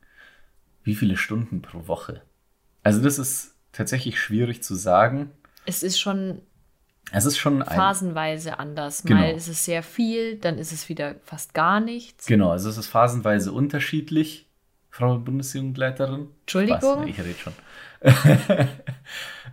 wie 0.86 0.95
viele 0.95 1.17
Stunden 1.17 1.62
pro 1.62 1.88
Woche? 1.88 2.21
Also 2.84 3.01
das 3.01 3.19
ist 3.19 3.56
tatsächlich 3.73 4.19
schwierig 4.19 4.63
zu 4.63 4.75
sagen. 4.75 5.32
Es 5.65 5.84
ist 5.84 5.99
schon 5.99 6.41
es 7.12 7.25
ist 7.25 7.38
schon 7.38 7.63
phasenweise 7.63 8.58
anders. 8.58 9.04
Genau. 9.04 9.19
Mal 9.19 9.32
ist 9.32 9.47
es 9.47 9.65
sehr 9.65 9.84
viel, 9.84 10.38
dann 10.38 10.58
ist 10.58 10.71
es 10.71 10.89
wieder 10.89 11.15
fast 11.23 11.54
gar 11.54 11.80
nichts. 11.80 12.25
Genau, 12.25 12.51
also 12.51 12.69
es 12.69 12.78
ist 12.78 12.88
phasenweise 12.88 13.51
unterschiedlich, 13.51 14.47
Frau 14.89 15.17
Bundesjugendleiterin. 15.17 16.30
Entschuldigung. 16.41 16.80
Spaß, 16.80 17.08
ich 17.08 17.19
rede 17.19 17.36
schon. 17.38 17.54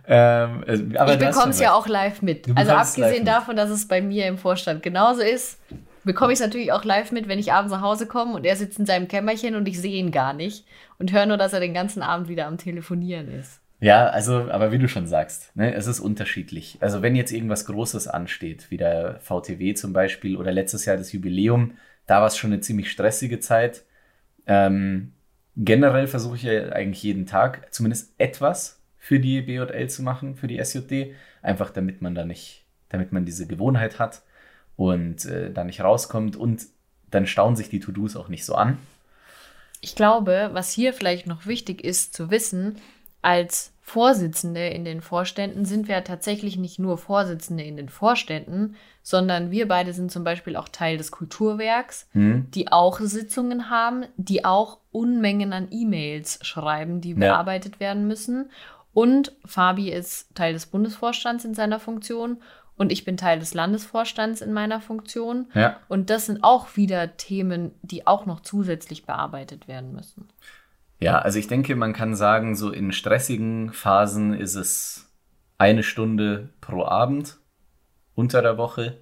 ähm, 0.07 0.95
aber 0.97 1.13
ich 1.13 1.19
bekomme 1.19 1.51
es 1.51 1.59
ja 1.59 1.73
auch 1.73 1.87
live 1.87 2.21
mit. 2.21 2.47
Also 2.55 2.71
abgesehen 2.71 3.25
davon, 3.25 3.55
dass 3.55 3.69
es 3.69 3.87
bei 3.87 4.01
mir 4.01 4.27
im 4.27 4.37
Vorstand 4.37 4.83
genauso 4.83 5.21
ist, 5.21 5.59
bekomme 6.03 6.33
ich 6.33 6.39
es 6.39 6.45
natürlich 6.45 6.71
auch 6.71 6.83
live 6.83 7.11
mit, 7.11 7.27
wenn 7.27 7.39
ich 7.39 7.53
abends 7.53 7.73
nach 7.73 7.81
Hause 7.81 8.07
komme 8.07 8.33
und 8.33 8.45
er 8.45 8.55
sitzt 8.55 8.79
in 8.79 8.85
seinem 8.85 9.07
Kämmerchen 9.07 9.55
und 9.55 9.67
ich 9.67 9.79
sehe 9.79 9.95
ihn 9.95 10.11
gar 10.11 10.33
nicht 10.33 10.65
und 10.99 11.11
höre 11.11 11.25
nur, 11.25 11.37
dass 11.37 11.53
er 11.53 11.59
den 11.59 11.73
ganzen 11.73 12.01
Abend 12.01 12.27
wieder 12.27 12.47
am 12.47 12.57
Telefonieren 12.57 13.31
ist. 13.31 13.61
Ja, 13.79 14.07
also, 14.07 14.49
aber 14.49 14.71
wie 14.71 14.77
du 14.77 14.87
schon 14.87 15.07
sagst, 15.07 15.53
ne, 15.57 15.73
es 15.73 15.87
ist 15.87 15.99
unterschiedlich. 15.99 16.77
Also, 16.79 17.01
wenn 17.01 17.17
jetzt 17.17 17.33
irgendwas 17.33 17.65
Großes 17.65 18.07
ansteht, 18.07 18.71
wie 18.71 18.77
der 18.77 19.19
VTW 19.19 19.73
zum 19.73 19.91
Beispiel 19.91 20.37
oder 20.37 20.53
letztes 20.53 20.85
Jahr 20.85 20.95
das 20.95 21.11
Jubiläum, 21.11 21.73
da 22.05 22.21
war 22.21 22.27
es 22.27 22.37
schon 22.37 22.53
eine 22.53 22.61
ziemlich 22.61 22.89
stressige 22.89 23.41
Zeit. 23.41 23.83
Ähm, 24.47 25.11
generell 25.57 26.07
versuche 26.07 26.37
ich 26.37 26.43
ja 26.43 26.69
eigentlich 26.69 27.03
jeden 27.03 27.25
Tag 27.25 27.73
zumindest 27.73 28.13
etwas 28.17 28.81
für 29.03 29.19
die 29.19 29.41
BJL 29.41 29.89
zu 29.89 30.01
machen, 30.01 30.37
für 30.37 30.47
die 30.47 30.57
SJD, 30.63 31.13
einfach 31.41 31.71
damit 31.71 32.01
man 32.01 32.15
da 32.15 32.23
nicht, 32.23 32.63
damit 32.87 33.11
man 33.11 33.25
diese 33.25 33.45
Gewohnheit 33.47 33.99
hat 33.99 34.21
und 34.77 35.25
äh, 35.25 35.51
da 35.51 35.65
nicht 35.65 35.81
rauskommt 35.81 36.37
und 36.37 36.63
dann 37.11 37.27
stauen 37.27 37.57
sich 37.57 37.67
die 37.67 37.81
To-Dos 37.81 38.15
auch 38.15 38.29
nicht 38.29 38.45
so 38.45 38.55
an. 38.55 38.77
Ich 39.81 39.95
glaube, 39.97 40.51
was 40.53 40.71
hier 40.71 40.93
vielleicht 40.93 41.27
noch 41.27 41.45
wichtig 41.47 41.83
ist 41.83 42.13
zu 42.15 42.31
wissen, 42.31 42.77
als 43.21 43.73
Vorsitzende 43.81 44.67
in 44.67 44.85
den 44.85 45.01
Vorständen 45.01 45.65
sind 45.65 45.89
wir 45.89 46.01
tatsächlich 46.05 46.55
nicht 46.55 46.79
nur 46.79 46.97
Vorsitzende 46.97 47.63
in 47.65 47.75
den 47.75 47.89
Vorständen, 47.89 48.77
sondern 49.01 49.51
wir 49.51 49.67
beide 49.67 49.91
sind 49.91 50.09
zum 50.13 50.23
Beispiel 50.23 50.55
auch 50.55 50.69
Teil 50.69 50.97
des 50.97 51.11
Kulturwerks, 51.11 52.07
Hm? 52.13 52.47
die 52.51 52.71
auch 52.71 53.01
Sitzungen 53.01 53.69
haben, 53.69 54.05
die 54.15 54.45
auch 54.45 54.77
Unmengen 54.93 55.51
an 55.51 55.67
E-Mails 55.71 56.39
schreiben, 56.43 57.01
die 57.01 57.09
Ja. 57.11 57.15
bearbeitet 57.33 57.81
werden 57.81 58.07
müssen. 58.07 58.49
Und 58.93 59.31
Fabi 59.45 59.91
ist 59.91 60.35
Teil 60.35 60.53
des 60.53 60.67
Bundesvorstands 60.67 61.45
in 61.45 61.53
seiner 61.53 61.79
Funktion 61.79 62.37
und 62.75 62.91
ich 62.91 63.03
bin 63.05 63.17
Teil 63.17 63.39
des 63.39 63.53
Landesvorstands 63.53 64.41
in 64.41 64.53
meiner 64.53 64.81
Funktion. 64.81 65.47
Ja. 65.53 65.77
Und 65.87 66.09
das 66.09 66.25
sind 66.25 66.43
auch 66.43 66.75
wieder 66.75 67.17
Themen, 67.17 67.71
die 67.81 68.07
auch 68.07 68.25
noch 68.25 68.39
zusätzlich 68.41 69.05
bearbeitet 69.05 69.67
werden 69.67 69.93
müssen. 69.93 70.29
Ja, 70.99 71.19
also 71.19 71.37
ich 71.37 71.47
denke, 71.47 71.75
man 71.75 71.93
kann 71.93 72.15
sagen, 72.15 72.55
so 72.55 72.71
in 72.71 72.91
stressigen 72.91 73.73
Phasen 73.73 74.33
ist 74.33 74.55
es 74.55 75.11
eine 75.57 75.83
Stunde 75.83 76.49
pro 76.61 76.85
Abend 76.85 77.37
unter 78.15 78.41
der 78.41 78.57
Woche. 78.57 79.01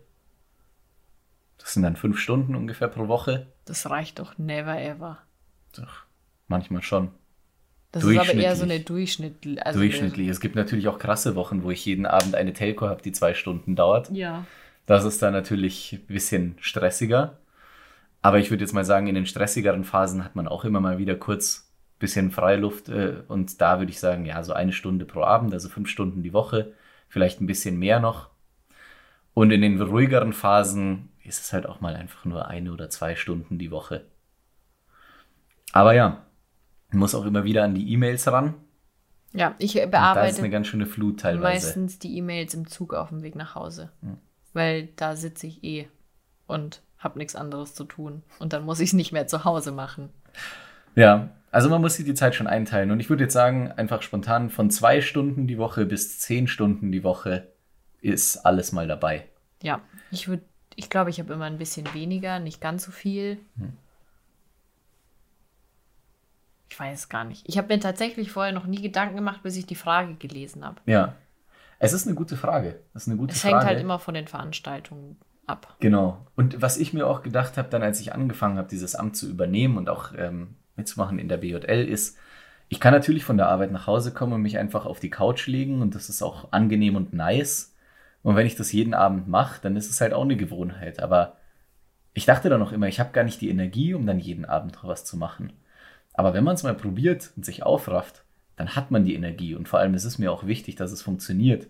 Das 1.57 1.73
sind 1.73 1.83
dann 1.83 1.95
fünf 1.95 2.17
Stunden 2.17 2.55
ungefähr 2.55 2.87
pro 2.87 3.07
Woche. 3.07 3.47
Das 3.65 3.89
reicht 3.89 4.19
doch 4.19 4.37
never 4.37 4.81
ever. 4.81 5.19
Doch, 5.75 6.03
manchmal 6.47 6.81
schon. 6.81 7.11
Das 7.91 8.03
ist 8.05 8.17
aber 8.17 8.33
eher 8.33 8.55
so 8.55 8.63
eine 8.63 8.79
Durchschnitt. 8.79 9.35
Also 9.65 9.79
Durchschnittlich. 9.79 10.29
Es 10.29 10.39
gibt 10.39 10.55
natürlich 10.55 10.87
auch 10.87 10.97
krasse 10.97 11.35
Wochen, 11.35 11.63
wo 11.63 11.71
ich 11.71 11.85
jeden 11.85 12.05
Abend 12.05 12.35
eine 12.35 12.53
Telco 12.53 12.87
habe, 12.87 13.01
die 13.01 13.11
zwei 13.11 13.33
Stunden 13.33 13.75
dauert. 13.75 14.09
Ja. 14.11 14.45
Das 14.85 15.03
ist 15.03 15.21
dann 15.21 15.33
natürlich 15.33 15.93
ein 15.93 16.05
bisschen 16.07 16.55
stressiger. 16.61 17.37
Aber 18.21 18.39
ich 18.39 18.49
würde 18.49 18.63
jetzt 18.63 18.73
mal 18.73 18.85
sagen, 18.85 19.07
in 19.07 19.15
den 19.15 19.25
stressigeren 19.25 19.83
Phasen 19.83 20.23
hat 20.23 20.35
man 20.35 20.47
auch 20.47 20.63
immer 20.63 20.79
mal 20.79 20.99
wieder 20.99 21.15
kurz 21.15 21.69
ein 21.95 21.99
bisschen 21.99 22.31
Freiluft. 22.31 22.87
Äh, 22.87 23.23
und 23.27 23.59
da 23.59 23.79
würde 23.79 23.91
ich 23.91 23.99
sagen, 23.99 24.25
ja, 24.25 24.41
so 24.43 24.53
eine 24.53 24.71
Stunde 24.71 25.05
pro 25.05 25.23
Abend, 25.23 25.53
also 25.53 25.67
fünf 25.67 25.89
Stunden 25.89 26.23
die 26.23 26.33
Woche, 26.33 26.73
vielleicht 27.09 27.41
ein 27.41 27.47
bisschen 27.47 27.77
mehr 27.77 27.99
noch. 27.99 28.29
Und 29.33 29.51
in 29.51 29.61
den 29.61 29.81
ruhigeren 29.81 30.33
Phasen 30.33 31.09
ist 31.23 31.41
es 31.41 31.53
halt 31.53 31.65
auch 31.65 31.81
mal 31.81 31.95
einfach 31.95 32.25
nur 32.25 32.47
eine 32.47 32.71
oder 32.71 32.89
zwei 32.89 33.15
Stunden 33.15 33.57
die 33.57 33.71
Woche. 33.71 34.05
Aber 35.73 35.93
ja, 35.93 36.25
muss 36.91 37.15
auch 37.15 37.25
immer 37.25 37.43
wieder 37.43 37.63
an 37.63 37.75
die 37.75 37.91
E-Mails 37.91 38.27
ran. 38.27 38.55
Ja, 39.33 39.55
ich 39.59 39.75
Und 39.75 39.79
da 39.79 39.83
ist 39.85 39.91
bearbeite 39.91 40.39
eine 40.39 40.49
ganz 40.49 40.67
schöne 40.67 40.85
Flut 40.85 41.21
teilweise. 41.21 41.43
meistens 41.43 41.99
die 41.99 42.17
E-Mails 42.17 42.53
im 42.53 42.67
Zug 42.67 42.93
auf 42.93 43.09
dem 43.09 43.23
Weg 43.23 43.35
nach 43.35 43.55
Hause. 43.55 43.91
Weil 44.53 44.89
da 44.97 45.15
sitze 45.15 45.47
ich 45.47 45.63
eh 45.63 45.87
und 46.47 46.81
habe 46.97 47.17
nichts 47.17 47.35
anderes 47.35 47.73
zu 47.73 47.85
tun. 47.85 48.23
Und 48.39 48.53
dann 48.53 48.65
muss 48.65 48.79
ich 48.79 48.89
es 48.89 48.93
nicht 48.93 49.11
mehr 49.11 49.27
zu 49.27 49.45
Hause 49.45 49.71
machen. 49.71 50.09
Ja, 50.95 51.29
also 51.51 51.69
man 51.69 51.81
muss 51.81 51.95
sich 51.95 52.05
die 52.05 52.13
Zeit 52.13 52.35
schon 52.35 52.47
einteilen. 52.47 52.91
Und 52.91 52.99
ich 52.99 53.09
würde 53.09 53.23
jetzt 53.23 53.33
sagen, 53.33 53.71
einfach 53.71 54.01
spontan 54.01 54.49
von 54.49 54.69
zwei 54.69 55.01
Stunden 55.01 55.47
die 55.47 55.57
Woche 55.57 55.85
bis 55.85 56.19
zehn 56.19 56.47
Stunden 56.47 56.91
die 56.91 57.03
Woche 57.03 57.47
ist 58.01 58.45
alles 58.45 58.71
mal 58.71 58.87
dabei. 58.87 59.27
Ja, 59.61 59.81
ich 60.11 60.27
würde, 60.27 60.43
ich 60.75 60.89
glaube, 60.89 61.09
ich 61.09 61.19
habe 61.19 61.33
immer 61.33 61.45
ein 61.45 61.57
bisschen 61.57 61.93
weniger, 61.93 62.39
nicht 62.39 62.61
ganz 62.61 62.83
so 62.83 62.91
viel. 62.91 63.37
Hm. 63.57 63.73
Ich 66.69 66.70
weiß 66.81 67.09
gar 67.09 67.23
nicht. 67.23 67.47
Ich 67.47 67.57
habe 67.57 67.73
mir 67.73 67.79
tatsächlich 67.79 68.31
vorher 68.31 68.51
noch 68.51 68.65
nie 68.65 68.81
Gedanken 68.81 69.15
gemacht, 69.15 69.43
bis 69.43 69.55
ich 69.55 69.65
die 69.65 69.75
Frage 69.75 70.15
gelesen 70.15 70.65
habe. 70.65 70.81
Ja. 70.85 71.13
Es 71.79 71.93
ist 71.93 72.07
eine 72.07 72.15
gute 72.15 72.35
Frage. 72.35 72.79
Das 72.93 73.03
ist 73.03 73.07
eine 73.07 73.17
gute 73.17 73.33
Es 73.33 73.41
Frage. 73.41 73.55
hängt 73.55 73.65
halt 73.67 73.79
immer 73.79 73.99
von 73.99 74.13
den 74.13 74.27
Veranstaltungen 74.27 75.17
ab. 75.47 75.75
Genau. 75.79 76.25
Und 76.35 76.61
was 76.61 76.77
ich 76.77 76.93
mir 76.93 77.07
auch 77.07 77.23
gedacht 77.23 77.57
habe, 77.57 77.69
dann 77.69 77.83
als 77.83 77.99
ich 77.99 78.13
angefangen 78.13 78.57
habe, 78.57 78.67
dieses 78.67 78.95
Amt 78.95 79.15
zu 79.15 79.29
übernehmen 79.29 79.77
und 79.77 79.89
auch 79.89 80.13
ähm, 80.17 80.55
mitzumachen 80.75 81.19
in 81.19 81.29
der 81.29 81.37
BJL, 81.37 81.87
ist, 81.87 82.17
ich 82.69 82.79
kann 82.79 82.93
natürlich 82.93 83.23
von 83.23 83.37
der 83.37 83.49
Arbeit 83.49 83.71
nach 83.71 83.87
Hause 83.87 84.13
kommen 84.13 84.33
und 84.33 84.41
mich 84.41 84.57
einfach 84.57 84.85
auf 84.85 84.99
die 84.99 85.09
Couch 85.09 85.47
legen 85.47 85.81
und 85.81 85.93
das 85.95 86.09
ist 86.09 86.21
auch 86.21 86.51
angenehm 86.51 86.95
und 86.95 87.13
nice. 87.13 87.75
Und 88.23 88.35
wenn 88.35 88.47
ich 88.47 88.55
das 88.55 88.71
jeden 88.71 88.93
Abend 88.93 89.27
mache, 89.27 89.61
dann 89.61 89.75
ist 89.75 89.89
es 89.89 90.01
halt 90.01 90.13
auch 90.13 90.23
eine 90.23 90.37
Gewohnheit. 90.37 91.01
Aber 91.01 91.37
ich 92.13 92.25
dachte 92.25 92.49
dann 92.49 92.61
auch 92.61 92.71
immer, 92.71 92.87
ich 92.87 92.99
habe 92.99 93.11
gar 93.11 93.23
nicht 93.23 93.41
die 93.41 93.49
Energie, 93.49 93.93
um 93.93 94.05
dann 94.05 94.19
jeden 94.19 94.45
Abend 94.45 94.75
noch 94.75 94.87
was 94.87 95.03
zu 95.05 95.17
machen. 95.17 95.53
Aber 96.13 96.33
wenn 96.33 96.43
man 96.43 96.55
es 96.55 96.63
mal 96.63 96.75
probiert 96.75 97.31
und 97.35 97.45
sich 97.45 97.63
aufrafft, 97.63 98.23
dann 98.55 98.75
hat 98.75 98.91
man 98.91 99.05
die 99.05 99.15
Energie. 99.15 99.55
Und 99.55 99.67
vor 99.67 99.79
allem 99.79 99.93
ist 99.93 100.03
es 100.03 100.17
mir 100.17 100.31
auch 100.31 100.45
wichtig, 100.45 100.75
dass 100.75 100.91
es 100.91 101.01
funktioniert. 101.01 101.67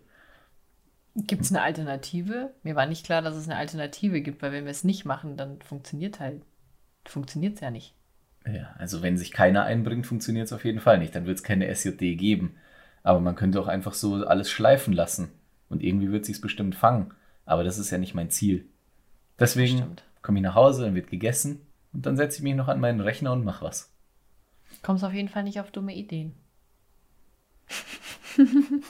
Gibt 1.16 1.44
es 1.44 1.52
eine 1.52 1.62
Alternative? 1.62 2.52
Mir 2.64 2.76
war 2.76 2.86
nicht 2.86 3.06
klar, 3.06 3.22
dass 3.22 3.36
es 3.36 3.48
eine 3.48 3.58
Alternative 3.58 4.22
gibt, 4.22 4.42
weil 4.42 4.52
wenn 4.52 4.66
wir 4.66 4.72
es 4.72 4.84
nicht 4.84 5.06
machen, 5.06 5.38
dann 5.38 5.62
funktioniert 5.62 6.20
halt, 6.20 6.42
funktioniert 7.06 7.56
es 7.56 7.62
ja 7.62 7.70
nicht. 7.70 7.94
Ja, 8.46 8.74
also 8.78 9.02
wenn 9.02 9.18
sich 9.18 9.32
keiner 9.32 9.64
einbringt, 9.64 10.08
funktioniert 10.08 10.48
es 10.48 10.54
auf 10.54 10.66
jeden 10.66 10.80
Fall 10.80 10.98
nicht. 10.98 11.14
Dann 11.14 11.26
wird 11.26 11.38
es 11.38 11.44
keine 11.44 11.74
SJD 11.74 12.18
geben. 12.18 12.56
Aber 13.04 13.20
man 13.20 13.36
könnte 13.36 13.60
auch 13.60 13.68
einfach 13.68 13.94
so 13.94 14.26
alles 14.26 14.50
schleifen 14.50 14.94
lassen. 14.94 15.32
Und 15.70 15.84
irgendwie 15.84 16.12
wird 16.12 16.26
sich 16.26 16.42
bestimmt 16.42 16.76
fangen. 16.76 17.14
Aber 17.46 17.64
das 17.64 17.78
ist 17.78 17.92
ja 17.92 17.98
nicht 17.98 18.16
mein 18.16 18.30
Ziel. 18.30 18.66
Deswegen 19.40 19.96
komme 20.22 20.40
ich 20.40 20.44
nach 20.44 20.56
Hause, 20.56 20.86
dann 20.86 20.96
wird 20.96 21.10
gegessen 21.10 21.62
und 21.94 22.06
dann 22.06 22.16
setze 22.16 22.38
ich 22.38 22.44
mich 22.44 22.56
noch 22.56 22.68
an 22.68 22.80
meinen 22.80 23.02
Rechner 23.02 23.34
und 23.34 23.44
mache 23.44 23.66
was. 23.66 23.91
Kommst 24.82 25.04
auf 25.04 25.13
jeden 25.13 25.30
Fall 25.30 25.44
nicht 25.44 25.60
auf 25.60 25.72
dumme 25.72 25.94
Ideen. 25.96 26.34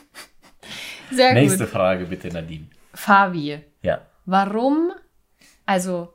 Sehr 1.11 1.33
Nächste 1.33 1.65
gut. 1.65 1.69
Frage 1.69 2.05
bitte, 2.05 2.29
Nadine. 2.29 2.67
Fabi, 2.93 3.59
Ja. 3.81 4.01
warum, 4.25 4.91
also, 5.65 6.13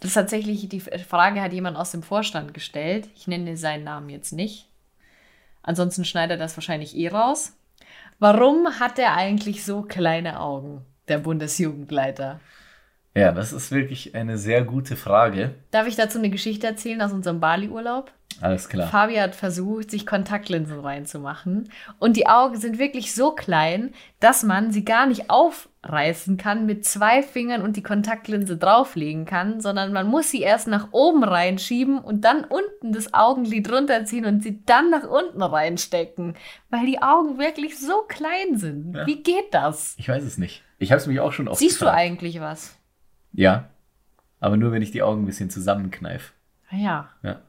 das 0.00 0.08
ist 0.10 0.14
tatsächlich, 0.14 0.68
die 0.68 0.80
Frage 0.80 1.40
hat 1.40 1.52
jemand 1.52 1.76
aus 1.76 1.90
dem 1.92 2.02
Vorstand 2.02 2.54
gestellt. 2.54 3.08
Ich 3.14 3.26
nenne 3.26 3.56
seinen 3.56 3.84
Namen 3.84 4.08
jetzt 4.08 4.32
nicht. 4.32 4.68
Ansonsten 5.62 6.04
schneidet 6.04 6.38
er 6.38 6.44
das 6.44 6.56
wahrscheinlich 6.56 6.96
eh 6.96 7.08
raus. 7.08 7.56
Warum 8.18 8.78
hat 8.80 8.98
er 8.98 9.14
eigentlich 9.14 9.64
so 9.64 9.82
kleine 9.82 10.40
Augen, 10.40 10.84
der 11.08 11.18
Bundesjugendleiter? 11.18 12.40
Ja, 13.14 13.32
das 13.32 13.52
ist 13.52 13.70
wirklich 13.72 14.14
eine 14.14 14.38
sehr 14.38 14.62
gute 14.64 14.94
Frage. 14.96 15.54
Darf 15.70 15.86
ich 15.86 15.96
dazu 15.96 16.18
eine 16.18 16.30
Geschichte 16.30 16.66
erzählen 16.66 17.00
aus 17.02 17.12
unserem 17.12 17.40
Bali-Urlaub? 17.40 18.12
Alles 18.40 18.68
klar. 18.68 18.88
Fabi 18.88 19.14
hat 19.14 19.34
versucht, 19.34 19.90
sich 19.90 20.04
Kontaktlinsen 20.04 20.78
reinzumachen. 20.80 21.70
Und 21.98 22.16
die 22.18 22.26
Augen 22.26 22.56
sind 22.56 22.78
wirklich 22.78 23.14
so 23.14 23.30
klein, 23.30 23.94
dass 24.20 24.42
man 24.42 24.72
sie 24.72 24.84
gar 24.84 25.06
nicht 25.06 25.30
aufreißen 25.30 26.36
kann 26.36 26.66
mit 26.66 26.84
zwei 26.84 27.22
Fingern 27.22 27.62
und 27.62 27.76
die 27.76 27.82
Kontaktlinse 27.82 28.58
drauflegen 28.58 29.24
kann, 29.24 29.60
sondern 29.62 29.92
man 29.94 30.06
muss 30.06 30.30
sie 30.30 30.42
erst 30.42 30.68
nach 30.68 30.88
oben 30.92 31.24
reinschieben 31.24 31.98
und 31.98 32.26
dann 32.26 32.44
unten 32.44 32.92
das 32.92 33.14
Augenlid 33.14 33.72
runterziehen 33.72 34.26
und 34.26 34.42
sie 34.42 34.62
dann 34.66 34.90
nach 34.90 35.04
unten 35.08 35.42
reinstecken, 35.42 36.34
weil 36.68 36.84
die 36.84 37.00
Augen 37.00 37.38
wirklich 37.38 37.78
so 37.78 38.02
klein 38.06 38.58
sind. 38.58 38.94
Ja. 38.94 39.06
Wie 39.06 39.22
geht 39.22 39.52
das? 39.52 39.94
Ich 39.96 40.10
weiß 40.10 40.24
es 40.24 40.36
nicht. 40.36 40.62
Ich 40.78 40.92
habe 40.92 41.00
es 41.00 41.06
mich 41.06 41.20
auch 41.20 41.32
schon 41.32 41.48
oft 41.48 41.58
Siehst 41.58 41.80
du 41.80 41.86
gefragt. 41.86 41.98
eigentlich 41.98 42.38
was? 42.40 42.76
Ja. 43.32 43.70
Aber 44.40 44.58
nur, 44.58 44.72
wenn 44.72 44.82
ich 44.82 44.90
die 44.90 45.02
Augen 45.02 45.22
ein 45.22 45.26
bisschen 45.26 45.48
zusammenkneife. 45.48 46.32
Ah 46.70 46.76
ja, 46.76 47.08
Ja. 47.22 47.40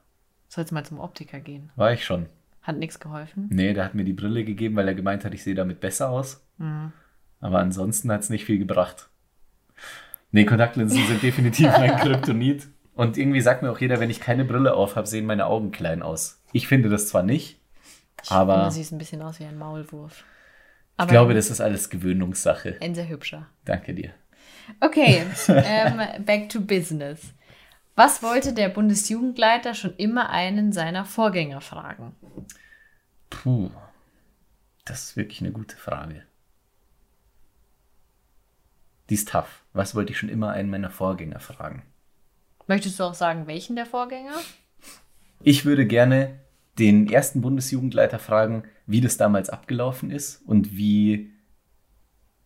Sollst 0.47 0.71
mal 0.71 0.85
zum 0.85 0.99
Optiker 0.99 1.39
gehen. 1.39 1.71
War 1.75 1.91
ich 1.93 2.05
schon. 2.05 2.27
Hat 2.61 2.77
nichts 2.77 2.99
geholfen. 2.99 3.47
Nee, 3.49 3.73
der 3.73 3.85
hat 3.85 3.95
mir 3.95 4.03
die 4.03 4.13
Brille 4.13 4.43
gegeben, 4.43 4.75
weil 4.75 4.87
er 4.87 4.95
gemeint 4.95 5.23
hat, 5.23 5.33
ich 5.33 5.43
sehe 5.43 5.55
damit 5.55 5.79
besser 5.79 6.09
aus. 6.09 6.45
Mhm. 6.57 6.91
Aber 7.39 7.59
ansonsten 7.59 8.11
hat 8.11 8.21
es 8.21 8.29
nicht 8.29 8.45
viel 8.45 8.57
gebracht. 8.59 9.09
Nee, 10.31 10.45
Kontaktlinsen 10.45 11.05
sind 11.07 11.23
definitiv 11.23 11.67
mein 11.71 11.95
Kryptonit. 11.99 12.67
Und 12.93 13.17
irgendwie 13.17 13.41
sagt 13.41 13.61
mir 13.61 13.71
auch 13.71 13.79
jeder, 13.79 13.99
wenn 13.99 14.09
ich 14.09 14.19
keine 14.19 14.43
Brille 14.43 14.73
auf 14.73 14.95
habe, 14.95 15.07
sehen 15.07 15.25
meine 15.25 15.45
Augen 15.45 15.71
klein 15.71 16.01
aus. 16.01 16.41
Ich 16.51 16.67
finde 16.67 16.89
das 16.89 17.07
zwar 17.07 17.23
nicht, 17.23 17.61
Ich 18.23 18.31
aber 18.31 18.53
finde, 18.53 18.65
du 18.65 18.71
siehst 18.71 18.91
ein 18.91 18.97
bisschen 18.97 19.21
aus 19.21 19.39
wie 19.39 19.45
ein 19.45 19.57
Maulwurf. 19.57 20.23
ich 20.99 21.07
glaube, 21.07 21.35
das 21.35 21.51
ist 21.51 21.61
alles 21.61 21.89
Gewöhnungssache. 21.89 22.77
ein 22.81 22.95
sehr 22.95 23.07
hübscher. 23.07 23.47
Danke 23.65 23.93
dir. 23.93 24.11
Okay, 24.81 25.21
ähm, 25.47 26.25
back 26.25 26.49
to 26.49 26.59
business. 26.59 27.33
Was 27.97 28.21
wollte 28.21 28.53
der 28.53 28.69
Bundesjugendleiter 28.69 29.73
schon 29.73 29.95
immer 29.95 30.29
einen 30.29 30.71
seiner 30.71 31.03
Vorgänger 31.03 31.61
fragen? 31.61 32.15
Puh, 33.31 33.71
das 34.85 35.05
ist 35.05 35.17
wirklich 35.17 35.41
eine 35.41 35.51
gute 35.51 35.75
Frage. 35.75 36.21
Die 39.09 39.15
ist 39.15 39.29
tough. 39.29 39.63
Was 39.73 39.95
wollte 39.95 40.11
ich 40.11 40.19
schon 40.19 40.29
immer 40.29 40.51
einen 40.51 40.69
meiner 40.69 40.91
Vorgänger 40.91 41.39
fragen? 41.39 41.81
Möchtest 42.67 42.99
du 42.99 43.03
auch 43.03 43.15
sagen, 43.15 43.47
welchen 43.47 43.75
der 43.75 43.87
Vorgänger? 43.87 44.35
Ich 45.41 45.65
würde 45.65 45.87
gerne 45.87 46.39
den 46.77 47.09
ersten 47.09 47.41
Bundesjugendleiter 47.41 48.19
fragen, 48.19 48.65
wie 48.85 49.01
das 49.01 49.17
damals 49.17 49.49
abgelaufen 49.49 50.11
ist 50.11 50.43
und 50.45 50.77
wie 50.77 51.31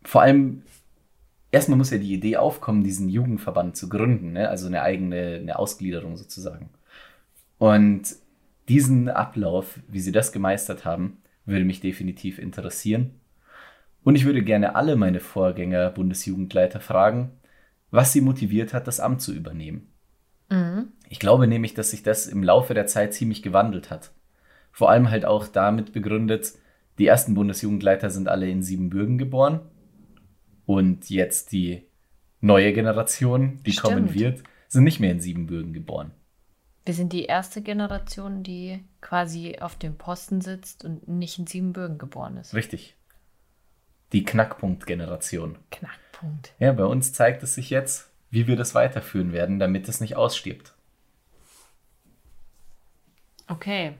vor 0.03 0.21
allem 0.21 0.63
erstmal 1.51 1.77
muss 1.77 1.91
ja 1.91 1.97
die 1.97 2.13
Idee 2.13 2.37
aufkommen, 2.37 2.83
diesen 2.83 3.09
Jugendverband 3.09 3.75
zu 3.75 3.89
gründen, 3.89 4.33
ne? 4.33 4.49
also 4.49 4.67
eine 4.67 4.81
eigene 4.81 5.39
eine 5.41 5.59
Ausgliederung 5.59 6.17
sozusagen. 6.17 6.69
Und 7.57 8.03
diesen 8.69 9.09
Ablauf, 9.09 9.79
wie 9.87 9.99
sie 9.99 10.11
das 10.11 10.31
gemeistert 10.31 10.85
haben, 10.85 11.17
würde 11.45 11.65
mich 11.65 11.81
definitiv 11.81 12.39
interessieren. 12.39 13.11
Und 14.03 14.15
ich 14.15 14.25
würde 14.25 14.43
gerne 14.43 14.75
alle 14.75 14.95
meine 14.95 15.19
Vorgänger 15.19 15.89
Bundesjugendleiter 15.91 16.79
fragen, 16.79 17.31
was 17.91 18.13
sie 18.13 18.21
motiviert 18.21 18.73
hat, 18.73 18.87
das 18.87 18.99
Amt 18.99 19.21
zu 19.21 19.33
übernehmen. 19.33 19.91
Ich 21.09 21.19
glaube 21.19 21.45
nämlich, 21.47 21.73
dass 21.73 21.91
sich 21.91 22.03
das 22.03 22.25
im 22.25 22.43
Laufe 22.43 22.73
der 22.73 22.87
Zeit 22.87 23.13
ziemlich 23.13 23.43
gewandelt 23.43 23.89
hat. 23.91 24.11
Vor 24.71 24.89
allem 24.89 25.11
halt 25.11 25.25
auch 25.25 25.47
damit 25.47 25.91
begründet, 25.93 26.53
Die 26.99 27.07
ersten 27.07 27.33
Bundesjugendleiter 27.33 28.09
sind 28.09 28.27
alle 28.27 28.47
in 28.49 28.61
Siebenbürgen 28.63 29.17
geboren. 29.17 29.61
Und 30.65 31.09
jetzt 31.09 31.51
die 31.51 31.83
neue 32.39 32.73
Generation, 32.73 33.61
die 33.63 33.71
Stimmt. 33.71 33.83
kommen 33.83 34.13
wird, 34.13 34.43
sind 34.67 34.83
nicht 34.83 34.99
mehr 34.99 35.11
in 35.11 35.19
Siebenbürgen 35.19 35.73
geboren. 35.73 36.11
Wir 36.85 36.93
sind 36.93 37.13
die 37.13 37.25
erste 37.25 37.61
Generation, 37.61 38.41
die 38.41 38.83
quasi 39.01 39.59
auf 39.59 39.75
dem 39.75 39.97
Posten 39.97 40.41
sitzt 40.41 40.83
und 40.83 41.07
nicht 41.07 41.37
in 41.37 41.45
Siebenbürgen 41.45 41.97
geboren 41.97 42.37
ist. 42.37 42.55
Richtig. 42.55 42.95
Die 44.13 44.23
Knackpunkt-Generation. 44.23 45.57
Knackpunkt. 45.69 46.53
Ja, 46.59 46.73
bei 46.73 46.85
uns 46.85 47.13
zeigt 47.13 47.43
es 47.43 47.53
sich 47.53 47.69
jetzt, 47.69 48.09
wie 48.31 48.47
wir 48.47 48.55
das 48.55 48.73
weiterführen 48.73 49.31
werden, 49.31 49.59
damit 49.59 49.87
es 49.87 50.01
nicht 50.01 50.15
ausstirbt. 50.15 50.73
Okay. 53.47 53.93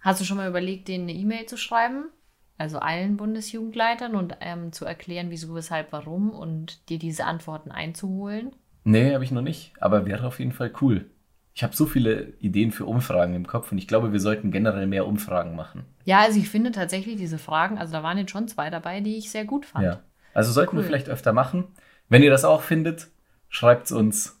Hast 0.00 0.20
du 0.20 0.24
schon 0.24 0.38
mal 0.38 0.48
überlegt, 0.48 0.88
denen 0.88 1.08
eine 1.08 1.18
E-Mail 1.18 1.46
zu 1.46 1.56
schreiben? 1.56 2.10
Also 2.58 2.78
allen 2.78 3.16
Bundesjugendleitern 3.16 4.14
und 4.14 4.36
ähm, 4.40 4.72
zu 4.72 4.84
erklären, 4.84 5.30
wieso, 5.30 5.54
weshalb, 5.54 5.92
warum 5.92 6.30
und 6.30 6.88
dir 6.88 6.98
diese 6.98 7.24
Antworten 7.24 7.70
einzuholen? 7.70 8.52
Nee, 8.84 9.12
habe 9.12 9.24
ich 9.24 9.30
noch 9.30 9.42
nicht, 9.42 9.72
aber 9.80 10.06
wäre 10.06 10.26
auf 10.26 10.38
jeden 10.38 10.52
Fall 10.52 10.72
cool. 10.80 11.06
Ich 11.54 11.62
habe 11.62 11.74
so 11.74 11.86
viele 11.86 12.34
Ideen 12.38 12.70
für 12.70 12.84
Umfragen 12.84 13.34
im 13.34 13.46
Kopf 13.46 13.72
und 13.72 13.78
ich 13.78 13.88
glaube, 13.88 14.12
wir 14.12 14.20
sollten 14.20 14.50
generell 14.50 14.86
mehr 14.86 15.06
Umfragen 15.06 15.56
machen. 15.56 15.84
Ja, 16.04 16.20
also 16.20 16.38
ich 16.38 16.48
finde 16.48 16.70
tatsächlich 16.70 17.16
diese 17.16 17.38
Fragen, 17.38 17.78
also 17.78 17.92
da 17.92 18.02
waren 18.02 18.18
jetzt 18.18 18.30
schon 18.30 18.46
zwei 18.46 18.70
dabei, 18.70 19.00
die 19.00 19.16
ich 19.16 19.30
sehr 19.30 19.44
gut 19.44 19.66
fand. 19.66 19.84
Ja. 19.84 20.00
Also 20.34 20.52
sollten 20.52 20.76
cool. 20.76 20.82
wir 20.82 20.86
vielleicht 20.86 21.08
öfter 21.08 21.32
machen. 21.32 21.64
Wenn 22.08 22.22
ihr 22.22 22.30
das 22.30 22.44
auch 22.44 22.60
findet, 22.62 23.08
schreibt 23.48 23.86
es 23.86 23.92
uns 23.92 24.38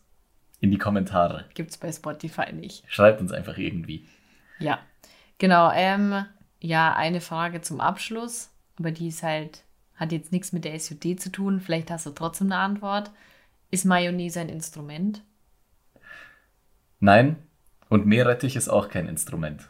in 0.60 0.70
die 0.70 0.78
Kommentare. 0.78 1.46
Gibt 1.54 1.70
es 1.70 1.78
bei 1.78 1.90
Spotify 1.90 2.52
nicht. 2.52 2.84
Schreibt 2.86 3.20
uns 3.20 3.32
einfach 3.32 3.56
irgendwie. 3.56 4.06
Ja, 4.58 4.78
genau. 5.38 5.72
Ähm, 5.74 6.24
ja, 6.60 6.94
eine 6.94 7.20
Frage 7.20 7.60
zum 7.60 7.80
Abschluss, 7.80 8.50
aber 8.78 8.90
die 8.90 9.08
ist 9.08 9.22
halt, 9.22 9.64
hat 9.94 10.12
jetzt 10.12 10.32
nichts 10.32 10.52
mit 10.52 10.64
der 10.64 10.78
SUD 10.78 11.20
zu 11.20 11.30
tun. 11.30 11.60
Vielleicht 11.60 11.90
hast 11.90 12.06
du 12.06 12.10
trotzdem 12.10 12.52
eine 12.52 12.60
Antwort. 12.60 13.10
Ist 13.70 13.84
Mayonnaise 13.84 14.40
ein 14.40 14.48
Instrument? 14.48 15.22
Nein, 17.00 17.36
und 17.88 18.06
Meerrettich 18.06 18.56
ist 18.56 18.68
auch 18.68 18.88
kein 18.88 19.08
Instrument. 19.08 19.68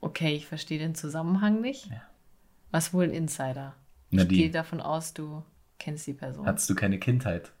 Okay, 0.00 0.34
ich 0.34 0.46
verstehe 0.46 0.78
den 0.78 0.94
Zusammenhang 0.94 1.60
nicht. 1.60 1.86
Ja. 1.86 2.02
Was 2.70 2.92
wohl 2.92 3.04
ein 3.04 3.10
Insider? 3.10 3.74
Ich 4.10 4.28
gehe 4.28 4.50
davon 4.50 4.80
aus, 4.80 5.14
du 5.14 5.42
kennst 5.78 6.06
die 6.06 6.12
Person. 6.12 6.46
Hattest 6.46 6.70
du 6.70 6.74
keine 6.74 6.98
Kindheit? 6.98 7.52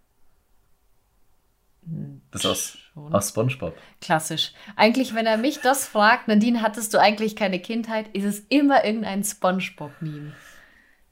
Das 2.30 2.44
ist 2.44 2.46
aus, 2.46 2.78
aus 3.12 3.28
SpongeBob. 3.28 3.76
Klassisch. 4.00 4.52
Eigentlich, 4.74 5.14
wenn 5.14 5.26
er 5.26 5.36
mich 5.36 5.60
das 5.60 5.86
fragt, 5.86 6.28
Nadine, 6.28 6.62
hattest 6.62 6.92
du 6.92 7.00
eigentlich 7.00 7.36
keine 7.36 7.60
Kindheit, 7.60 8.08
ist 8.08 8.24
es 8.24 8.40
immer 8.48 8.84
irgendein 8.84 9.22
SpongeBob-Meme. 9.22 10.32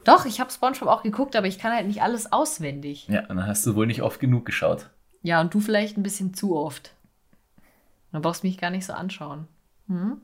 Doch, 0.05 0.27
ich 0.27 0.41
habe 0.41 0.51
SpongeBob 0.51 0.89
auch 0.89 1.03
geguckt, 1.03 1.37
aber 1.37 1.47
ich 1.47 1.59
kann 1.59 1.72
halt 1.72 1.87
nicht 1.87 2.03
alles 2.03 2.33
auswendig. 2.33 3.09
Ja, 3.09 3.22
dann 3.22 3.47
hast 3.47 3.64
du 3.64 3.75
wohl 3.75 3.87
nicht 3.87 4.03
oft 4.03 4.20
genug 4.20 4.45
geschaut. 4.45 4.91
Ja, 5.22 5.41
und 5.41 5.55
du 5.55 5.61
vielleicht 5.61 5.97
ein 5.97 6.03
bisschen 6.03 6.35
zu 6.35 6.57
oft. 6.57 6.93
Dann 8.12 8.20
brauchst 8.20 8.43
du 8.43 8.49
mich 8.49 8.59
gar 8.59 8.70
nicht 8.70 8.85
so 8.85 8.93
anschauen. 8.93 9.49
Hm? 9.89 10.20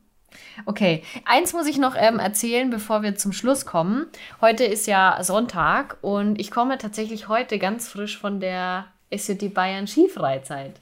Okay, 0.67 1.03
eins 1.25 1.53
muss 1.53 1.67
ich 1.67 1.79
noch 1.79 1.97
ähm, 1.97 2.19
erzählen, 2.19 2.71
bevor 2.71 3.03
wir 3.03 3.17
zum 3.17 3.33
Schluss 3.33 3.67
kommen. 3.67 4.07
Heute 4.41 4.65
ist 4.65 4.87
ja 4.87 5.19
Sonntag 5.23 5.97
und 6.03 6.39
ich 6.39 6.51
komme 6.51 6.79
tatsächlich 6.79 7.29
heute 7.29 7.59
ganz 7.59 7.89
frisch 7.89 8.19
von 8.19 8.39
der 8.39 8.87
SJD 9.11 9.53
Bayern 9.55 9.87
Skifreizeit, 9.87 10.81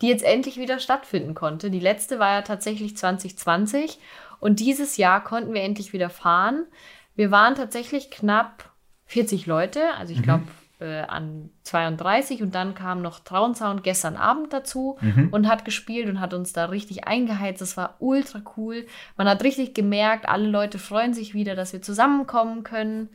die 0.00 0.08
jetzt 0.08 0.24
endlich 0.24 0.56
wieder 0.56 0.78
stattfinden 0.78 1.34
konnte. 1.34 1.70
Die 1.70 1.80
letzte 1.80 2.18
war 2.18 2.32
ja 2.32 2.42
tatsächlich 2.42 2.96
2020 2.96 3.98
und 4.40 4.60
dieses 4.60 4.96
Jahr 4.96 5.22
konnten 5.22 5.54
wir 5.54 5.62
endlich 5.62 5.92
wieder 5.92 6.10
fahren. 6.10 6.66
Wir 7.14 7.30
waren 7.30 7.54
tatsächlich 7.54 8.10
knapp 8.10 8.70
40 9.06 9.46
Leute, 9.46 9.94
also 9.96 10.12
ich 10.12 10.20
mhm. 10.20 10.24
glaube 10.24 10.44
äh, 10.80 11.00
an 11.00 11.50
32 11.64 12.42
und 12.42 12.54
dann 12.54 12.74
kam 12.74 13.02
noch 13.02 13.20
Traunsound 13.20 13.82
gestern 13.82 14.16
Abend 14.16 14.52
dazu 14.52 14.96
mhm. 15.00 15.28
und 15.32 15.48
hat 15.48 15.64
gespielt 15.64 16.08
und 16.08 16.20
hat 16.20 16.34
uns 16.34 16.52
da 16.52 16.66
richtig 16.66 17.08
eingeheizt. 17.08 17.60
Das 17.60 17.76
war 17.76 17.96
ultra 17.98 18.42
cool. 18.56 18.86
Man 19.16 19.28
hat 19.28 19.42
richtig 19.42 19.74
gemerkt, 19.74 20.28
alle 20.28 20.48
Leute 20.48 20.78
freuen 20.78 21.14
sich 21.14 21.34
wieder, 21.34 21.56
dass 21.56 21.72
wir 21.72 21.82
zusammenkommen 21.82 22.62
können. 22.62 23.08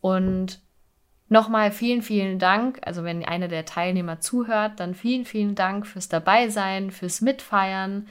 Und 0.00 0.60
nochmal 1.28 1.70
vielen, 1.70 2.02
vielen 2.02 2.38
Dank. 2.38 2.80
Also 2.82 3.04
wenn 3.04 3.24
einer 3.24 3.48
der 3.48 3.64
Teilnehmer 3.64 4.20
zuhört, 4.20 4.80
dann 4.80 4.94
vielen, 4.94 5.24
vielen 5.24 5.54
Dank 5.54 5.86
fürs 5.86 6.08
Dabeisein, 6.08 6.90
fürs 6.90 7.20
Mitfeiern. 7.20 8.06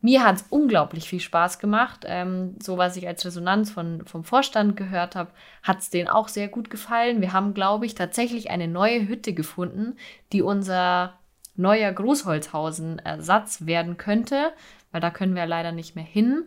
Mir 0.00 0.24
hat 0.24 0.36
es 0.36 0.44
unglaublich 0.50 1.08
viel 1.08 1.20
Spaß 1.20 1.58
gemacht. 1.58 2.04
Ähm, 2.06 2.56
so 2.62 2.78
was 2.78 2.96
ich 2.96 3.06
als 3.06 3.24
Resonanz 3.24 3.70
von, 3.70 4.04
vom 4.06 4.24
Vorstand 4.24 4.76
gehört 4.76 5.16
habe, 5.16 5.30
hat 5.62 5.78
es 5.80 5.90
denen 5.90 6.08
auch 6.08 6.28
sehr 6.28 6.48
gut 6.48 6.70
gefallen. 6.70 7.20
Wir 7.20 7.32
haben, 7.32 7.54
glaube 7.54 7.86
ich, 7.86 7.94
tatsächlich 7.94 8.50
eine 8.50 8.68
neue 8.68 9.08
Hütte 9.08 9.32
gefunden, 9.32 9.96
die 10.32 10.42
unser 10.42 11.14
neuer 11.56 11.90
Großholzhausen-Ersatz 11.90 13.66
werden 13.66 13.96
könnte, 13.96 14.52
weil 14.92 15.00
da 15.00 15.10
können 15.10 15.34
wir 15.34 15.46
leider 15.46 15.72
nicht 15.72 15.96
mehr 15.96 16.04
hin, 16.04 16.44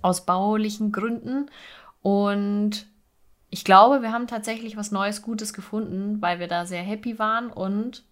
aus 0.00 0.24
baulichen 0.24 0.92
Gründen. 0.92 1.50
Und 2.02 2.86
ich 3.52 3.66
glaube, 3.66 4.00
wir 4.00 4.12
haben 4.12 4.26
tatsächlich 4.26 4.78
was 4.78 4.92
Neues, 4.92 5.20
Gutes 5.20 5.52
gefunden, 5.52 6.22
weil 6.22 6.40
wir 6.40 6.48
da 6.48 6.64
sehr 6.64 6.82
happy 6.82 7.18
waren 7.18 7.50
und 7.50 8.02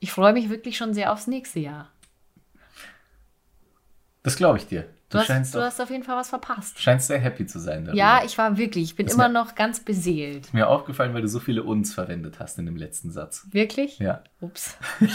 ich 0.00 0.10
freue 0.10 0.32
mich 0.32 0.50
wirklich 0.50 0.76
schon 0.76 0.94
sehr 0.94 1.12
aufs 1.12 1.28
nächste 1.28 1.60
Jahr. 1.60 1.92
Das 4.24 4.34
glaube 4.34 4.58
ich 4.58 4.66
dir. 4.66 4.82
Du, 5.10 5.16
du, 5.16 5.28
hast, 5.28 5.54
du 5.54 5.62
hast, 5.62 5.80
auf 5.80 5.90
jeden 5.90 6.02
Fall 6.02 6.16
was 6.16 6.30
verpasst. 6.30 6.80
Scheinst 6.80 7.06
sehr 7.06 7.20
happy 7.20 7.46
zu 7.46 7.60
sein. 7.60 7.84
Darüber. 7.84 7.96
Ja, 7.96 8.22
ich 8.24 8.36
war 8.36 8.58
wirklich. 8.58 8.82
Ich 8.84 8.96
bin 8.96 9.06
das 9.06 9.14
immer 9.14 9.28
mir, 9.28 9.34
noch 9.34 9.54
ganz 9.54 9.78
beseelt. 9.78 10.46
Ist 10.46 10.54
mir 10.54 10.66
aufgefallen, 10.66 11.14
weil 11.14 11.22
du 11.22 11.28
so 11.28 11.38
viele 11.38 11.62
uns 11.62 11.94
verwendet 11.94 12.40
hast 12.40 12.58
in 12.58 12.66
dem 12.66 12.76
letzten 12.76 13.12
Satz. 13.12 13.46
Wirklich? 13.52 14.00
Ja. 14.00 14.24
Ups. 14.40 14.76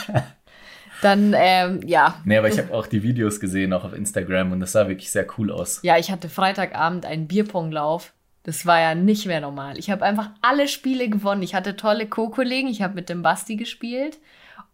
Dann, 1.01 1.35
ähm, 1.35 1.81
ja. 1.85 2.15
Nee, 2.23 2.37
aber 2.37 2.47
ich 2.47 2.57
habe 2.57 2.73
auch 2.73 2.87
die 2.87 3.03
Videos 3.03 3.41
gesehen, 3.41 3.73
auch 3.73 3.83
auf 3.83 3.93
Instagram, 3.93 4.53
und 4.53 4.61
das 4.61 4.71
sah 4.71 4.87
wirklich 4.87 5.11
sehr 5.11 5.27
cool 5.37 5.51
aus. 5.51 5.81
Ja, 5.83 5.97
ich 5.97 6.09
hatte 6.11 6.29
Freitagabend 6.29 7.05
einen 7.05 7.27
Bierponglauf. 7.27 8.13
Das 8.43 8.65
war 8.65 8.79
ja 8.79 8.93
nicht 8.93 9.25
mehr 9.25 9.39
normal. 9.39 9.77
Ich 9.77 9.89
habe 9.89 10.03
einfach 10.03 10.31
alle 10.41 10.67
Spiele 10.67 11.09
gewonnen. 11.09 11.43
Ich 11.43 11.55
hatte 11.55 11.77
tolle 11.77 12.07
Co-Kollegen. 12.07 12.67
Ich 12.67 12.81
habe 12.81 12.93
mit 12.93 13.09
dem 13.09 13.21
Basti 13.21 13.55
gespielt 13.55 14.19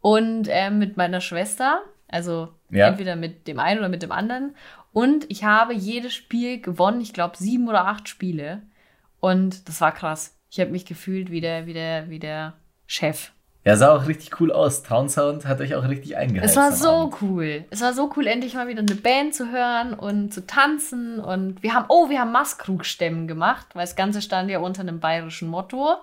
und 0.01 0.47
äh, 0.47 0.71
mit 0.71 0.97
meiner 0.97 1.21
Schwester. 1.21 1.83
Also 2.07 2.49
ja. 2.71 2.87
entweder 2.87 3.15
mit 3.15 3.47
dem 3.47 3.59
einen 3.59 3.79
oder 3.79 3.89
mit 3.89 4.01
dem 4.01 4.11
anderen. 4.11 4.55
Und 4.91 5.29
ich 5.29 5.43
habe 5.43 5.73
jedes 5.73 6.13
Spiel 6.15 6.59
gewonnen. 6.59 7.01
Ich 7.01 7.13
glaube, 7.13 7.37
sieben 7.37 7.69
oder 7.69 7.85
acht 7.85 8.09
Spiele. 8.09 8.63
Und 9.19 9.67
das 9.69 9.81
war 9.81 9.91
krass. 9.91 10.35
Ich 10.49 10.59
habe 10.59 10.71
mich 10.71 10.85
gefühlt 10.85 11.29
wie 11.29 11.41
der, 11.41 11.67
wie 11.67 11.73
der, 11.73 12.09
wie 12.09 12.19
der 12.19 12.53
Chef. 12.87 13.31
Ja, 13.65 13.75
sah 13.75 13.93
auch 13.93 14.07
richtig 14.07 14.39
cool 14.39 14.51
aus. 14.51 14.83
Town 14.83 15.09
Sound 15.09 15.45
hat 15.45 15.59
euch 15.59 15.75
auch 15.75 15.87
richtig 15.87 16.15
eingeheizt. 16.15 16.51
Es 16.51 16.57
war 16.57 16.71
so 16.71 17.11
cool. 17.21 17.65
Es 17.69 17.81
war 17.81 17.93
so 17.93 18.11
cool, 18.15 18.25
endlich 18.27 18.53
mal 18.53 18.67
wieder 18.67 18.79
eine 18.79 18.95
Band 18.95 19.35
zu 19.35 19.51
hören 19.51 19.93
und 19.93 20.33
zu 20.33 20.47
tanzen. 20.47 21.19
Und 21.19 21.61
wir 21.61 21.73
haben, 21.73 21.85
oh, 21.89 22.09
wir 22.09 22.21
haben 22.21 22.31
Maskrug-Stämmen 22.31 23.27
gemacht, 23.27 23.67
weil 23.73 23.83
das 23.83 23.97
Ganze 23.97 24.21
stand 24.21 24.49
ja 24.49 24.59
unter 24.59 24.81
einem 24.81 24.99
bayerischen 25.01 25.49
Motto. 25.49 25.97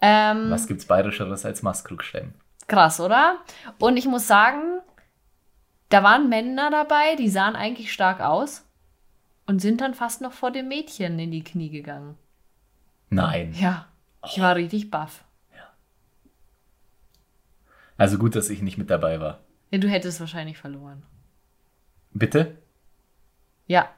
Ähm, 0.00 0.50
Was 0.50 0.68
gibt's 0.68 0.86
bayerischeres 0.86 1.44
als 1.44 1.62
Maskrug-Stämmen? 1.62 2.34
Krass, 2.68 3.00
oder? 3.00 3.36
Und 3.78 3.96
ich 3.96 4.06
muss 4.06 4.26
sagen, 4.26 4.80
da 5.88 6.02
waren 6.02 6.28
Männer 6.28 6.70
dabei, 6.70 7.16
die 7.16 7.28
sahen 7.28 7.56
eigentlich 7.56 7.92
stark 7.92 8.20
aus 8.20 8.64
und 9.46 9.60
sind 9.60 9.80
dann 9.80 9.94
fast 9.94 10.20
noch 10.20 10.32
vor 10.32 10.50
dem 10.50 10.68
Mädchen 10.68 11.18
in 11.18 11.30
die 11.30 11.44
Knie 11.44 11.70
gegangen. 11.70 12.16
Nein. 13.10 13.54
Ja, 13.58 13.86
ich 14.24 14.40
war 14.40 14.56
richtig 14.56 14.90
baff. 14.90 15.24
Also 17.96 18.18
gut, 18.18 18.34
dass 18.36 18.50
ich 18.50 18.62
nicht 18.62 18.78
mit 18.78 18.90
dabei 18.90 19.20
war. 19.20 19.40
Ja, 19.70 19.78
du 19.78 19.88
hättest 19.88 20.20
wahrscheinlich 20.20 20.58
verloren. 20.58 21.02
Bitte? 22.12 22.56
Ja. 23.66 23.88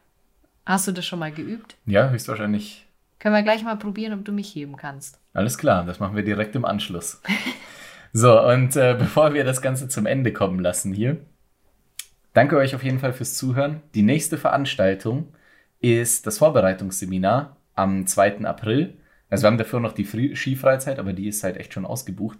Hast 0.65 0.87
du 0.87 0.93
das 0.93 1.07
schon 1.07 1.19
mal 1.19 1.33
geübt? 1.33 1.77
Ja, 1.87 2.11
höchstwahrscheinlich. 2.11 2.87
Können 3.19 3.35
wir 3.35 3.43
gleich 3.43 3.65
mal 3.65 3.77
probieren, 3.77 4.13
ob 4.13 4.25
du 4.25 4.33
mich 4.33 4.55
heben 4.55 4.77
kannst. 4.77 5.19
Alles 5.33 5.59
klar, 5.59 5.85
das 5.85 5.99
machen 5.99 6.15
wir 6.15 6.23
direkt 6.23 6.55
im 6.55 6.65
Anschluss. 6.65 7.21
so, 8.13 8.41
und 8.41 8.77
äh, 8.77 8.95
bevor 8.99 9.35
wir 9.35 9.45
das 9.45 9.63
Ganze 9.63 9.89
zum 9.89 10.07
Ende 10.07 10.33
kommen 10.33 10.61
lassen 10.61 10.93
hier, 10.93 11.19
Danke 12.39 12.57
euch 12.57 12.77
auf 12.77 12.85
jeden 12.85 13.01
Fall 13.01 13.13
fürs 13.13 13.35
Zuhören. 13.35 13.83
Die 13.95 14.03
nächste 14.03 14.39
Veranstaltung 14.39 15.33
ist 15.81 16.25
das 16.25 16.39
Vorbereitungsseminar 16.39 17.57
am 17.75 18.07
2. 18.07 18.45
April. 18.45 18.97
Also 19.29 19.43
wir 19.43 19.49
haben 19.49 19.59
dafür 19.59 19.81
noch 19.81 19.93
die 19.93 20.05
Skifreizeit, 20.37 21.01
aber 21.01 21.15
die 21.15 21.27
ist 21.27 21.43
halt 21.43 21.57
echt 21.57 21.73
schon 21.73 21.85
ausgebucht. 21.85 22.39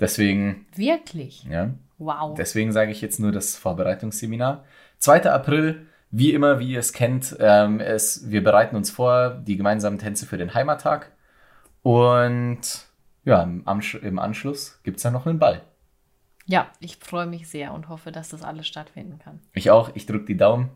Deswegen. 0.00 0.66
Wirklich? 0.74 1.44
Ja. 1.44 1.70
Wow. 1.98 2.34
Deswegen 2.36 2.72
sage 2.72 2.90
ich 2.90 3.00
jetzt 3.00 3.20
nur 3.20 3.32
das 3.32 3.56
Vorbereitungsseminar. 3.56 4.64
2. 4.98 5.30
April, 5.30 5.86
wie 6.10 6.32
immer, 6.32 6.58
wie 6.58 6.72
ihr 6.72 6.80
es 6.80 6.92
kennt, 6.92 7.36
ähm, 7.40 7.80
es, 7.80 8.30
wir 8.30 8.42
bereiten 8.42 8.76
uns 8.76 8.90
vor, 8.90 9.30
die 9.30 9.56
gemeinsamen 9.56 9.98
Tänze 9.98 10.26
für 10.26 10.36
den 10.36 10.54
Heimattag. 10.54 11.12
Und 11.82 12.60
ja, 13.24 13.42
im, 13.42 13.64
im 14.02 14.18
Anschluss 14.18 14.80
gibt 14.82 14.98
es 14.98 15.02
dann 15.02 15.12
noch 15.12 15.26
einen 15.26 15.38
Ball. 15.38 15.62
Ja, 16.46 16.70
ich 16.80 16.96
freue 16.96 17.26
mich 17.26 17.48
sehr 17.48 17.72
und 17.72 17.88
hoffe, 17.88 18.10
dass 18.10 18.30
das 18.30 18.42
alles 18.42 18.66
stattfinden 18.66 19.18
kann. 19.18 19.40
Ich 19.54 19.70
auch. 19.70 19.90
Ich 19.94 20.06
drücke 20.06 20.26
die 20.26 20.36
Daumen. 20.36 20.70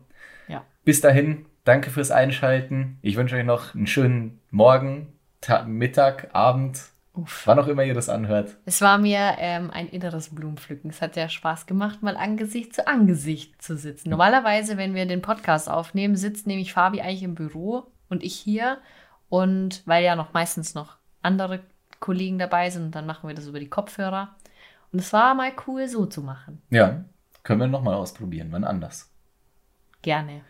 Ja. 0.47 0.63
Bis 0.85 1.01
dahin, 1.01 1.45
danke 1.65 1.89
fürs 1.89 2.11
Einschalten. 2.11 2.97
Ich 3.01 3.17
wünsche 3.17 3.35
euch 3.35 3.45
noch 3.45 3.75
einen 3.75 3.87
schönen 3.87 4.39
Morgen, 4.49 5.13
Tag, 5.41 5.67
Mittag, 5.67 6.29
Abend, 6.33 6.81
Uff. 7.17 7.47
wann 7.47 7.59
auch 7.59 7.67
immer 7.67 7.83
ihr 7.83 7.93
das 7.93 8.09
anhört. 8.09 8.57
Es 8.65 8.81
war 8.81 8.97
mir 8.97 9.35
ähm, 9.39 9.71
ein 9.71 9.87
inneres 9.89 10.33
Blumenpflücken. 10.33 10.89
Es 10.89 11.01
hat 11.01 11.15
ja 11.15 11.29
Spaß 11.29 11.65
gemacht, 11.65 12.03
mal 12.03 12.15
Angesicht 12.15 12.75
zu 12.75 12.87
Angesicht 12.87 13.61
zu 13.61 13.77
sitzen. 13.77 14.09
Normalerweise, 14.09 14.77
wenn 14.77 14.93
wir 14.93 15.05
den 15.05 15.21
Podcast 15.21 15.69
aufnehmen, 15.69 16.15
sitzt 16.15 16.47
nämlich 16.47 16.73
Fabi 16.73 17.01
eigentlich 17.01 17.23
im 17.23 17.35
Büro 17.35 17.87
und 18.09 18.23
ich 18.23 18.35
hier. 18.35 18.77
Und 19.29 19.81
weil 19.85 20.03
ja 20.03 20.15
noch 20.15 20.33
meistens 20.33 20.75
noch 20.75 20.97
andere 21.21 21.61
Kollegen 21.99 22.37
dabei 22.37 22.69
sind, 22.69 22.95
dann 22.95 23.05
machen 23.05 23.27
wir 23.27 23.35
das 23.35 23.47
über 23.47 23.59
die 23.59 23.69
Kopfhörer. 23.69 24.35
Und 24.91 24.99
es 24.99 25.11
war 25.11 25.35
mal 25.35 25.51
cool, 25.67 25.87
so 25.87 26.05
zu 26.05 26.21
machen. 26.21 26.61
Ja, 26.69 27.03
können 27.43 27.59
wir 27.59 27.67
nochmal 27.67 27.95
ausprobieren, 27.95 28.49
wann 28.51 28.63
anders. 28.63 29.11
Gerne. 30.01 30.41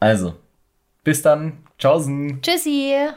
Also, 0.00 0.34
bis 1.02 1.22
dann. 1.22 1.64
Tschaußen. 1.78 2.42
Tschüssi. 2.42 3.08